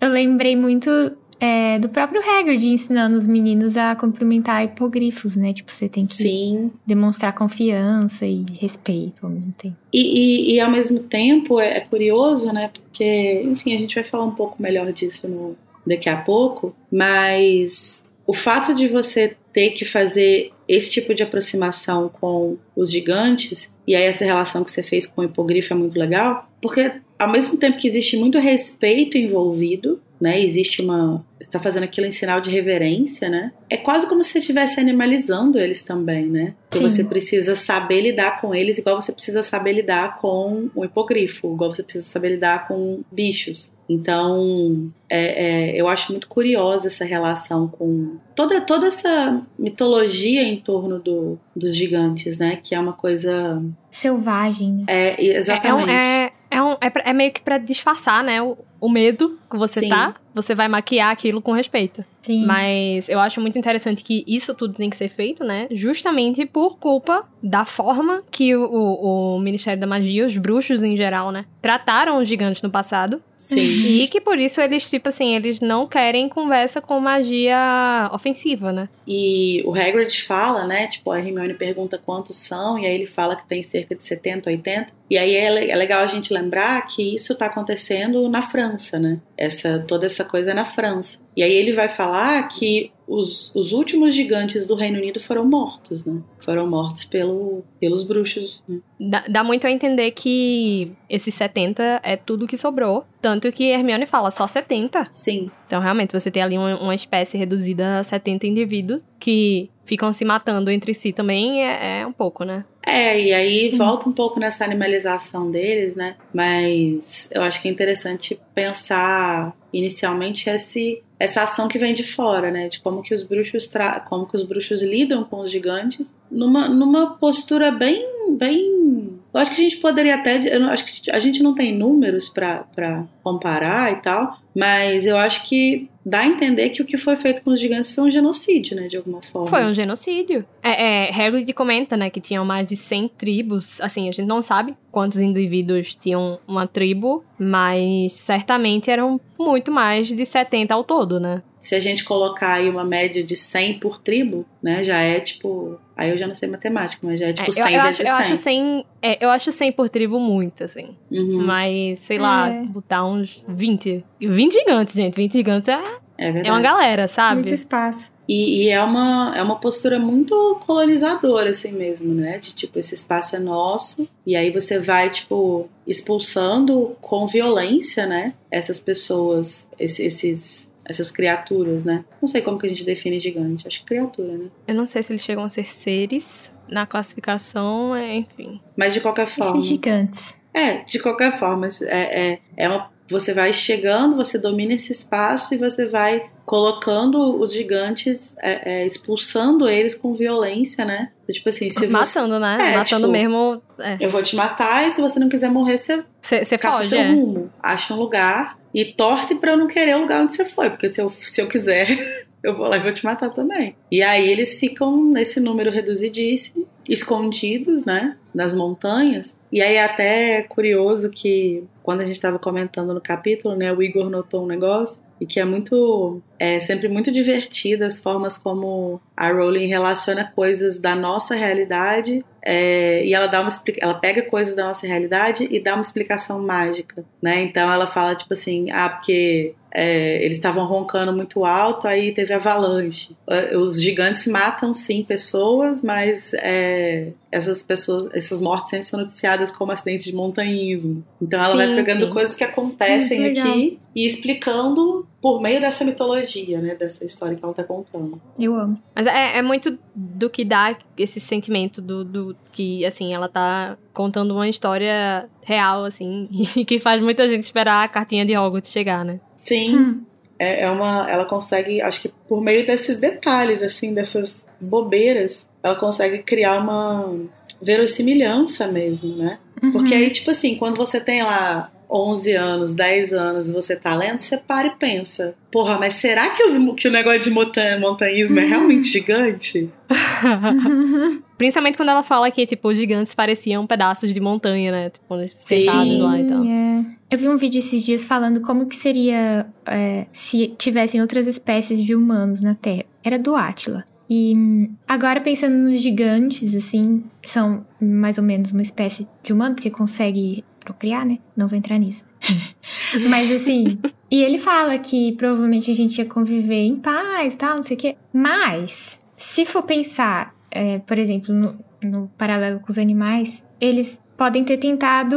Eu 0.00 0.08
lembrei 0.08 0.56
muito 0.56 0.90
é, 1.38 1.78
do 1.78 1.88
próprio 1.88 2.22
Hagrid 2.22 2.66
ensinando 2.66 3.16
os 3.16 3.26
meninos 3.26 3.76
a 3.76 3.94
cumprimentar 3.94 4.64
hipogrifos, 4.64 5.36
né? 5.36 5.52
Tipo, 5.52 5.70
você 5.70 5.88
tem 5.88 6.06
que 6.06 6.14
Sim. 6.14 6.70
demonstrar 6.86 7.34
confiança 7.34 8.26
e 8.26 8.46
respeito 8.58 9.26
ao 9.26 9.30
mesmo 9.30 9.52
tempo. 9.52 9.76
E, 9.92 10.00
e, 10.00 10.54
e, 10.54 10.60
ao 10.60 10.70
mesmo 10.70 11.00
tempo 11.00 11.60
é, 11.60 11.78
é 11.78 11.80
curioso, 11.80 12.52
né? 12.52 12.70
Porque, 12.72 13.42
enfim, 13.44 13.74
a 13.74 13.78
gente 13.78 13.94
vai 13.94 14.04
falar 14.04 14.24
um 14.24 14.34
pouco 14.34 14.60
melhor 14.62 14.92
disso 14.92 15.28
no, 15.28 15.56
daqui 15.86 16.08
a 16.08 16.16
pouco, 16.16 16.74
mas 16.90 18.02
o 18.26 18.32
fato 18.32 18.74
de 18.74 18.88
você 18.88 19.36
ter 19.52 19.70
que 19.70 19.84
fazer 19.84 20.50
esse 20.66 20.90
tipo 20.90 21.14
de 21.14 21.22
aproximação 21.22 22.08
com 22.08 22.56
os 22.74 22.90
gigantes, 22.90 23.70
e 23.86 23.94
aí 23.94 24.04
essa 24.04 24.24
relação 24.24 24.64
que 24.64 24.70
você 24.70 24.82
fez 24.82 25.06
com 25.06 25.20
o 25.20 25.24
hipogrifo 25.24 25.72
é 25.72 25.76
muito 25.76 25.98
legal, 25.98 26.48
porque 26.60 26.92
ao 27.18 27.30
mesmo 27.30 27.56
tempo 27.56 27.78
que 27.78 27.86
existe 27.86 28.16
muito 28.16 28.38
respeito 28.38 29.16
envolvido, 29.16 30.00
né? 30.20 30.40
Existe 30.40 30.82
uma. 30.82 31.24
Você 31.38 31.48
está 31.48 31.60
fazendo 31.60 31.84
aquilo 31.84 32.06
em 32.06 32.10
sinal 32.10 32.40
de 32.40 32.50
reverência, 32.50 33.28
né? 33.28 33.52
É 33.68 33.76
quase 33.76 34.08
como 34.08 34.22
se 34.22 34.30
você 34.30 34.38
estivesse 34.38 34.80
animalizando 34.80 35.58
eles 35.58 35.82
também, 35.82 36.26
né? 36.26 36.54
Sim. 36.72 36.82
você 36.82 37.04
precisa 37.04 37.54
saber 37.54 38.00
lidar 38.00 38.40
com 38.40 38.54
eles, 38.54 38.78
igual 38.78 39.00
você 39.00 39.12
precisa 39.12 39.42
saber 39.42 39.72
lidar 39.72 40.18
com 40.18 40.70
o 40.74 40.84
hipogrifo, 40.84 41.52
igual 41.52 41.74
você 41.74 41.82
precisa 41.82 42.06
saber 42.06 42.30
lidar 42.30 42.66
com 42.66 43.02
bichos. 43.12 43.70
Então, 43.88 44.90
é, 45.10 45.72
é, 45.72 45.80
eu 45.80 45.88
acho 45.88 46.10
muito 46.12 46.28
curiosa 46.28 46.86
essa 46.88 47.04
relação 47.04 47.68
com 47.68 48.16
toda, 48.34 48.60
toda 48.60 48.86
essa 48.86 49.42
mitologia 49.58 50.42
em 50.42 50.56
torno 50.60 50.98
do, 50.98 51.38
dos 51.54 51.76
gigantes, 51.76 52.38
né? 52.38 52.58
Que 52.62 52.74
é 52.74 52.80
uma 52.80 52.92
coisa. 52.94 53.62
Selvagem? 53.90 54.84
É, 54.86 55.10
É, 55.22 55.36
exatamente. 55.38 55.84
um- 55.86 55.90
é, 55.90 56.32
é, 56.50 56.62
um- 56.62 56.76
é 56.80 56.90
pra- 56.90 57.02
é 57.06 57.12
meio 57.12 57.32
que 57.32 57.42
pra 57.42 57.58
disfarçar, 57.58 58.24
né? 58.24 58.40
O, 58.42 58.56
o 58.80 58.88
medo 58.88 59.38
que 59.50 59.56
você 59.56 59.80
Sim. 59.80 59.88
tá, 59.88 60.14
você 60.34 60.54
vai 60.54 60.68
maquiar 60.68 61.10
aquilo 61.12 61.40
com 61.42 61.52
respeito. 61.52 62.04
Sim. 62.24 62.46
Mas 62.46 63.08
eu 63.08 63.20
acho 63.20 63.40
muito 63.40 63.58
interessante 63.58 64.02
que 64.02 64.24
isso 64.26 64.54
tudo 64.54 64.74
tem 64.74 64.88
que 64.88 64.96
ser 64.96 65.08
feito, 65.08 65.44
né? 65.44 65.68
Justamente 65.70 66.44
por 66.46 66.78
culpa 66.78 67.24
da 67.42 67.64
forma 67.64 68.22
que 68.30 68.56
o, 68.56 68.64
o- 68.64 69.36
o 69.36 69.40
Ministério 69.40 69.78
da 69.78 69.86
Magia, 69.86 70.24
os 70.24 70.36
bruxos 70.38 70.82
em 70.82 70.96
geral, 70.96 71.30
né? 71.30 71.44
Trataram 71.60 72.18
os 72.18 72.26
gigantes 72.28 72.62
no 72.62 72.70
passado. 72.70 73.22
Sim. 73.36 73.58
E 73.58 74.08
que 74.08 74.22
por 74.22 74.38
isso 74.38 74.58
eles, 74.58 74.88
tipo 74.88 75.10
assim, 75.10 75.34
eles 75.36 75.60
não 75.60 75.86
querem 75.86 76.30
conversa 76.30 76.80
com 76.80 76.98
magia 76.98 78.08
ofensiva, 78.12 78.72
né? 78.72 78.88
E 79.06 79.62
o 79.66 79.74
Hagrid 79.74 80.22
fala, 80.22 80.66
né? 80.66 80.86
Tipo, 80.86 81.10
a 81.10 81.18
Hermione 81.18 81.52
pergunta 81.52 81.98
quantos 82.02 82.36
são, 82.36 82.78
e 82.78 82.86
aí 82.86 82.94
ele 82.94 83.06
fala 83.06 83.36
que 83.36 83.46
tem 83.46 83.62
cerca 83.62 83.94
de 83.94 84.02
70, 84.02 84.48
80. 84.48 84.86
E 85.10 85.18
aí 85.18 85.34
é, 85.34 85.70
é 85.70 85.76
legal 85.76 86.02
a 86.02 86.06
gente 86.06 86.32
lembrar 86.32 86.86
que 86.86 87.14
isso 87.14 87.34
tá 87.34 87.46
acontecendo 87.46 88.26
na 88.30 88.42
França, 88.48 88.98
né? 88.98 89.18
Essa, 89.36 89.84
toda 89.86 90.06
essa 90.06 90.24
coisa 90.24 90.54
na 90.54 90.64
França. 90.64 91.18
E 91.36 91.42
aí 91.42 91.52
ele 91.52 91.72
vai 91.72 91.88
falar 91.88 92.42
que 92.48 92.92
os, 93.06 93.54
os 93.54 93.72
últimos 93.72 94.14
gigantes 94.14 94.66
do 94.66 94.74
Reino 94.74 94.98
Unido 94.98 95.20
foram 95.20 95.44
mortos, 95.44 96.04
né? 96.04 96.20
Foram 96.44 96.66
mortos 96.66 97.04
pelo, 97.04 97.62
pelos 97.80 98.02
bruxos. 98.02 98.62
Né? 98.68 98.78
Dá, 98.98 99.24
dá 99.28 99.44
muito 99.44 99.66
a 99.66 99.70
entender 99.70 100.10
que 100.12 100.92
esses 101.08 101.34
70 101.34 102.00
é 102.02 102.16
tudo 102.16 102.46
que 102.46 102.56
sobrou. 102.56 103.04
Tanto 103.20 103.50
que 103.52 103.64
Hermione 103.64 104.06
fala 104.06 104.30
só 104.30 104.46
70. 104.46 105.04
Sim, 105.10 105.50
Então, 105.66 105.80
realmente, 105.80 106.12
você 106.12 106.30
tem 106.30 106.42
ali 106.42 106.56
uma, 106.56 106.78
uma 106.80 106.94
espécie 106.94 107.36
reduzida 107.38 107.98
a 107.98 108.04
70 108.04 108.46
indivíduos 108.46 109.06
que 109.18 109.70
ficam 109.84 110.12
se 110.12 110.24
matando 110.24 110.70
entre 110.70 110.94
si 110.94 111.12
também 111.12 111.62
é, 111.62 112.00
é 112.00 112.06
um 112.06 112.12
pouco, 112.12 112.44
né? 112.44 112.64
É, 112.86 113.18
e 113.18 113.32
aí 113.32 113.70
Sim. 113.70 113.78
volta 113.78 114.08
um 114.08 114.12
pouco 114.12 114.38
nessa 114.38 114.64
animalização 114.64 115.50
deles, 115.50 115.96
né? 115.96 116.16
Mas 116.34 117.28
eu 117.32 117.42
acho 117.42 117.60
que 117.62 117.68
é 117.68 117.70
interessante 117.70 118.38
pensar 118.54 119.56
inicialmente 119.72 120.48
esse, 120.50 121.02
essa 121.18 121.42
ação 121.42 121.68
que 121.68 121.78
vem 121.78 121.94
de 121.94 122.02
fora, 122.02 122.50
né? 122.50 122.68
De 122.68 122.80
como 122.80 123.02
que 123.02 123.14
os 123.14 123.22
bruxos 123.22 123.68
tra 123.68 124.00
como 124.00 124.26
que 124.26 124.36
os 124.36 124.42
bruxos 124.42 124.82
lidam 124.82 125.24
com 125.24 125.40
os 125.40 125.50
gigantes 125.50 126.14
numa, 126.30 126.68
numa 126.68 127.16
postura 127.16 127.70
bem 127.70 128.36
bem 128.36 129.18
eu 129.34 129.40
acho 129.40 129.50
que 129.54 129.60
a 129.60 129.64
gente 129.64 129.76
poderia 129.78 130.14
até 130.14 130.54
eu 130.54 130.60
não- 130.60 130.70
acho 130.70 130.84
que 130.86 131.10
a 131.10 131.18
gente 131.18 131.42
não 131.42 131.54
tem 131.54 131.76
números 131.76 132.28
para 132.28 133.04
comparar 133.22 133.92
e 133.92 133.96
tal, 133.96 134.38
mas 134.54 135.04
eu 135.06 135.16
acho 135.16 135.46
que 135.48 135.88
dá 136.06 136.20
a 136.20 136.26
entender 136.26 136.68
que 136.70 136.82
o 136.82 136.84
que 136.84 136.96
foi 136.96 137.16
feito 137.16 137.42
com 137.42 137.50
os 137.50 137.60
gigantes 137.60 137.94
foi 137.94 138.04
um 138.04 138.10
genocídio, 138.10 138.76
né, 138.76 138.86
de 138.88 138.96
alguma 138.96 139.22
forma. 139.22 139.48
Foi 139.48 139.64
um 139.64 139.72
genocídio. 139.74 140.44
É, 140.62 141.08
é, 141.08 141.14
Hagrid 141.14 141.50
comenta, 141.54 141.96
né, 141.96 142.10
que 142.10 142.20
tinham 142.20 142.44
mais 142.44 142.68
de 142.68 142.76
100 142.76 143.08
tribos. 143.08 143.80
Assim, 143.80 144.08
a 144.08 144.12
gente 144.12 144.26
não 144.26 144.42
sabe 144.42 144.76
quantos 144.92 145.18
indivíduos 145.18 145.96
tinham 145.96 146.38
uma 146.46 146.66
tribo, 146.66 147.24
mas 147.38 148.12
certamente 148.12 148.90
eram 148.90 149.20
muito 149.38 149.72
mais 149.72 150.08
de 150.08 150.24
70 150.24 150.74
ao 150.74 150.84
todo, 150.84 151.18
né? 151.18 151.42
se 151.60 151.74
a 151.74 151.80
gente 151.80 152.04
colocar 152.04 152.52
aí 152.56 152.68
uma 152.68 152.84
média 152.84 153.24
de 153.24 153.34
100 153.34 153.78
por 153.78 153.98
tribo, 153.98 154.44
né, 154.62 154.82
já 154.82 154.98
é 155.00 155.18
tipo. 155.18 155.80
Aí 155.96 156.10
eu 156.10 156.18
já 156.18 156.26
não 156.26 156.34
sei 156.34 156.48
matemática, 156.48 157.06
mas 157.06 157.20
já 157.20 157.28
é 157.28 157.32
tipo 157.32 157.48
É, 157.48 157.52
100 157.52 157.62
eu, 157.62 157.68
eu 157.70 157.80
acho, 157.80 157.86
vezes 157.86 158.00
eu 158.00 158.06
100. 158.06 158.14
acho 158.22 158.36
100, 158.36 158.86
é, 159.02 159.24
eu 159.24 159.30
acho 159.30 159.52
100 159.52 159.72
por 159.72 159.88
tribo 159.88 160.18
muito, 160.18 160.64
assim. 160.64 160.96
Uhum, 161.10 161.44
Mas, 161.46 162.00
sei 162.00 162.18
lá, 162.18 162.48
É. 162.50 162.62
botar 162.64 163.04
uns 163.04 163.44
20. 163.48 164.04
20 164.20 164.52
gigantes, 164.54 164.94
gente. 164.94 165.14
20 165.14 165.32
gigantes 165.32 165.68
é, 165.68 165.78
é 166.18 166.24
verdade. 166.32 166.48
é 166.48 166.52
uma 166.52 166.60
galera, 166.60 167.06
sabe? 167.06 167.36
Muito 167.42 167.54
espaço. 167.54 168.12
E, 168.26 168.64
e 168.64 168.68
é, 168.70 168.82
uma, 168.82 169.34
é 169.36 169.42
uma 169.42 169.56
postura 169.60 169.98
muito 169.98 170.58
colonizadora, 170.66 171.50
assim 171.50 171.70
mesmo, 171.72 172.14
né? 172.14 172.38
De 172.38 172.54
tipo, 172.54 172.78
esse 172.78 172.94
espaço 172.94 173.36
é 173.36 173.38
nosso, 173.38 174.08
e 174.26 174.34
aí 174.34 174.50
você 174.50 174.78
vai, 174.78 175.10
tipo, 175.10 175.68
expulsando 175.86 176.96
com 177.00 177.26
violência, 177.26 178.06
né? 178.06 178.34
Essas 178.50 178.80
pessoas, 178.80 179.66
esse- 179.78 180.04
esses, 180.06 180.70
essas 180.84 181.10
criaturas, 181.10 181.84
né? 181.84 182.04
Não 182.20 182.28
sei 182.28 182.42
como 182.42 182.58
que 182.58 182.66
a 182.66 182.68
gente 182.68 182.84
define 182.84 183.18
gigante, 183.18 183.66
acho 183.66 183.80
que 183.80 183.86
criatura, 183.86 184.36
né? 184.36 184.46
Eu 184.66 184.74
não 184.74 184.86
sei 184.86 185.02
se 185.02 185.12
eles 185.12 185.22
chegam 185.22 185.44
a 185.44 185.48
ser 185.48 185.64
seres 185.64 186.54
na 186.68 186.86
classificação, 186.86 187.94
é, 187.94 188.16
enfim. 188.16 188.60
Mas 188.76 188.92
de 188.92 189.00
qualquer 189.00 189.26
forma. 189.26 189.58
Esses 189.58 189.68
gigantes. 189.68 190.38
É, 190.52 190.78
de 190.84 191.00
qualquer 191.00 191.38
forma, 191.38 191.68
é, 191.82 192.32
é, 192.32 192.38
é 192.56 192.68
uma, 192.68 192.90
você 193.10 193.34
vai 193.34 193.52
chegando, 193.52 194.14
você 194.14 194.38
domina 194.38 194.74
esse 194.74 194.92
espaço 194.92 195.54
e 195.54 195.58
você 195.58 195.86
vai 195.86 196.30
colocando 196.44 197.40
os 197.40 197.52
gigantes, 197.52 198.34
é, 198.40 198.82
é, 198.82 198.86
expulsando 198.86 199.68
eles 199.68 199.94
com 199.94 200.14
violência, 200.14 200.84
né? 200.84 201.10
Tipo 201.30 201.48
assim, 201.48 201.70
se 201.70 201.80
você, 201.80 201.86
Matando, 201.86 202.38
né? 202.38 202.58
É, 202.60 202.76
Matando 202.76 203.06
tipo, 203.06 203.12
mesmo. 203.12 203.62
É. 203.78 203.96
eu 203.98 204.10
vou 204.10 204.22
te 204.22 204.36
matar 204.36 204.86
e 204.86 204.92
se 204.92 205.00
você 205.00 205.18
não 205.18 205.28
quiser 205.28 205.50
morrer, 205.50 205.78
você 205.78 206.04
Você 206.22 206.58
foge, 206.58 206.90
seu 206.90 206.98
é. 206.98 207.12
rumo, 207.12 207.50
acha 207.62 207.94
um 207.94 207.96
lugar 207.98 208.56
e 208.74 208.84
torce 208.84 209.36
pra 209.36 209.52
eu 209.52 209.56
não 209.56 209.68
querer 209.68 209.94
o 209.96 210.00
lugar 210.00 210.20
onde 210.20 210.34
você 210.34 210.44
foi, 210.44 210.68
porque 210.68 210.88
se 210.88 211.00
eu, 211.00 211.08
se 211.08 211.40
eu 211.40 211.46
quiser, 211.46 211.86
eu 212.42 212.56
vou 212.56 212.66
lá 212.66 212.76
e 212.76 212.80
vou 212.80 212.92
te 212.92 213.04
matar 213.04 213.30
também. 213.30 213.76
E 213.90 214.02
aí 214.02 214.28
eles 214.28 214.58
ficam 214.58 215.02
nesse 215.04 215.38
número 215.38 215.70
reduzidíssimo, 215.70 216.66
escondidos, 216.88 217.86
né, 217.86 218.16
nas 218.34 218.54
montanhas. 218.54 219.34
E 219.50 219.62
aí 219.62 219.76
é 219.76 219.84
até 219.84 220.42
curioso 220.42 221.08
que 221.08 221.62
quando 221.82 222.00
a 222.00 222.04
gente 222.04 222.16
estava 222.16 222.38
comentando 222.38 222.92
no 222.92 223.00
capítulo, 223.00 223.54
né, 223.54 223.72
o 223.72 223.82
Igor 223.82 224.10
notou 224.10 224.42
um 224.42 224.48
negócio 224.48 225.00
e 225.20 225.26
que 225.26 225.38
é 225.38 225.44
muito 225.44 226.20
é 226.38 226.58
sempre 226.60 226.88
muito 226.88 227.10
divertida 227.10 227.86
as 227.86 228.00
formas 228.00 228.36
como 228.36 229.00
a 229.16 229.30
Rowling 229.30 229.66
relaciona 229.66 230.30
coisas 230.34 230.78
da 230.78 230.94
nossa 230.94 231.34
realidade 231.34 232.24
é, 232.46 233.04
e 233.06 233.14
ela 233.14 233.26
dá 233.26 233.40
uma 233.40 233.50
ela 233.78 233.94
pega 233.94 234.22
coisas 234.22 234.54
da 234.54 234.64
nossa 234.64 234.86
realidade 234.86 235.48
e 235.50 235.58
dá 235.58 235.74
uma 235.74 235.80
explicação 235.80 236.38
mágica, 236.40 237.02
né? 237.22 237.42
Então 237.42 237.72
ela 237.72 237.86
fala 237.86 238.14
tipo 238.14 238.34
assim, 238.34 238.70
ah, 238.70 238.90
porque 238.90 239.54
é, 239.74 240.24
eles 240.24 240.36
estavam 240.36 240.64
roncando 240.66 241.12
muito 241.12 241.44
alto, 241.44 241.88
aí 241.88 242.12
teve 242.12 242.32
avalanche. 242.32 243.16
Eh, 243.28 243.56
Os 243.56 243.82
gigantes 243.82 244.24
matam 244.28 244.72
sim 244.72 245.02
pessoas, 245.02 245.82
mas 245.82 246.32
é, 246.34 247.08
essas 247.32 247.64
pessoas, 247.64 248.08
essas 248.14 248.40
mortes 248.40 248.70
sempre 248.70 248.86
são 248.86 249.00
noticiadas 249.00 249.50
como 249.50 249.72
acidentes 249.72 250.04
de 250.04 250.14
montanhismo. 250.14 251.04
Então 251.20 251.40
ela 251.40 251.48
Sim, 251.48 251.56
vai 251.56 251.74
pegando 251.74 252.06
sim. 252.06 252.12
coisas 252.12 252.36
que 252.36 252.44
acontecem 252.44 253.30
Hum, 253.30 253.34
que 253.34 253.40
aqui 253.40 253.78
e 253.96 254.06
explicando 254.06 255.06
por 255.20 255.40
meio 255.40 255.60
dessa 255.60 255.84
mitologia, 255.84 256.60
né? 256.60 256.76
Dessa 256.76 257.04
história 257.04 257.36
que 257.36 257.44
ela 257.44 257.54
tá 257.54 257.64
contando. 257.64 258.20
Eu 258.38 258.54
amo. 258.54 258.78
Mas 258.94 259.08
é, 259.08 259.38
é 259.38 259.42
muito 259.42 259.76
do 259.94 260.30
que 260.30 260.44
dá 260.44 260.76
esse 260.96 261.18
sentimento 261.18 261.82
do, 261.82 262.04
do 262.04 262.36
que, 262.52 262.84
assim, 262.86 263.12
ela 263.12 263.28
tá 263.28 263.76
contando 263.92 264.32
uma 264.34 264.48
história 264.48 265.28
real, 265.44 265.84
assim, 265.84 266.28
e 266.56 266.64
que 266.64 266.78
faz 266.78 267.02
muita 267.02 267.28
gente 267.28 267.42
esperar 267.42 267.84
a 267.84 267.88
cartinha 267.88 268.24
de 268.24 268.36
Hogwarts 268.36 268.70
chegar, 268.70 269.04
né? 269.04 269.18
Sim. 269.44 269.76
Hum. 269.76 270.02
É, 270.38 270.62
é 270.62 270.70
uma, 270.70 271.08
ela 271.08 271.24
consegue, 271.24 271.80
acho 271.80 272.02
que 272.02 272.12
por 272.28 272.40
meio 272.40 272.66
desses 272.66 272.96
detalhes, 272.96 273.62
assim, 273.62 273.94
dessas 273.94 274.44
bobeiras, 274.60 275.46
ela 275.62 275.76
consegue 275.76 276.18
criar 276.18 276.58
uma 276.58 277.16
verossimilhança 277.62 278.66
mesmo, 278.66 279.16
né? 279.16 279.38
Uhum. 279.62 279.72
Porque 279.72 279.94
aí, 279.94 280.10
tipo 280.10 280.30
assim, 280.30 280.56
quando 280.56 280.76
você 280.76 281.00
tem 281.00 281.22
lá 281.22 281.70
11 281.94 282.32
anos, 282.32 282.74
10 282.74 283.12
anos, 283.12 283.50
você 283.50 283.76
tá 283.76 283.94
lendo, 283.94 284.18
você 284.18 284.36
para 284.36 284.66
e 284.66 284.70
pensa: 284.72 285.32
porra, 285.52 285.78
mas 285.78 285.94
será 285.94 286.30
que, 286.30 286.42
os, 286.42 286.74
que 286.74 286.88
o 286.88 286.90
negócio 286.90 287.20
de 287.20 287.30
montan 287.30 287.78
montanhismo 287.78 288.40
é 288.40 288.44
realmente 288.44 288.88
gigante? 288.88 289.70
Principalmente 291.38 291.76
quando 291.76 291.90
ela 291.90 292.02
fala 292.02 292.30
que, 292.32 292.44
tipo, 292.46 292.68
os 292.68 292.76
gigantes 292.76 293.14
pareciam 293.14 293.64
pedaços 293.64 294.12
de 294.12 294.20
montanha, 294.20 294.72
né? 294.72 294.90
Tipo, 294.90 295.14
eles 295.14 295.32
sentados 295.34 296.00
lá 296.00 296.20
e 296.20 296.26
tal. 296.26 296.44
É. 296.44 296.84
Eu 297.10 297.18
vi 297.18 297.28
um 297.28 297.36
vídeo 297.36 297.60
esses 297.60 297.84
dias 297.84 298.04
falando 298.04 298.40
como 298.40 298.68
que 298.68 298.74
seria 298.74 299.46
é, 299.66 300.06
se 300.10 300.48
tivessem 300.58 301.00
outras 301.00 301.28
espécies 301.28 301.84
de 301.84 301.94
humanos 301.94 302.40
na 302.40 302.56
Terra. 302.56 302.84
Era 303.04 303.18
do 303.18 303.36
Átila. 303.36 303.84
E 304.10 304.34
hum, 304.36 304.74
agora 304.86 305.20
pensando 305.20 305.54
nos 305.54 305.80
gigantes, 305.80 306.54
assim, 306.54 307.04
são 307.22 307.64
mais 307.80 308.18
ou 308.18 308.24
menos 308.24 308.52
uma 308.52 308.62
espécie 308.62 309.06
de 309.22 309.32
humano, 309.32 309.54
porque 309.54 309.70
consegue 309.70 310.44
procriar, 310.64 311.04
né? 311.06 311.18
Não 311.36 311.46
vou 311.46 311.56
entrar 311.58 311.78
nisso. 311.78 312.04
Mas 313.08 313.30
assim, 313.30 313.78
e 314.10 314.22
ele 314.22 314.38
fala 314.38 314.78
que 314.78 315.12
provavelmente 315.12 315.70
a 315.70 315.74
gente 315.74 315.98
ia 315.98 316.04
conviver 316.06 316.62
em 316.64 316.76
paz, 316.76 317.34
tal, 317.34 317.56
não 317.56 317.62
sei 317.62 317.76
o 317.76 317.80
quê. 317.80 317.96
Mas, 318.12 318.98
se 319.16 319.44
for 319.44 319.62
pensar, 319.62 320.28
é, 320.50 320.78
por 320.78 320.98
exemplo, 320.98 321.34
no, 321.34 321.56
no 321.84 322.08
paralelo 322.18 322.60
com 322.60 322.70
os 322.70 322.78
animais, 322.78 323.44
eles 323.60 324.00
podem 324.16 324.44
ter 324.44 324.58
tentado 324.58 325.16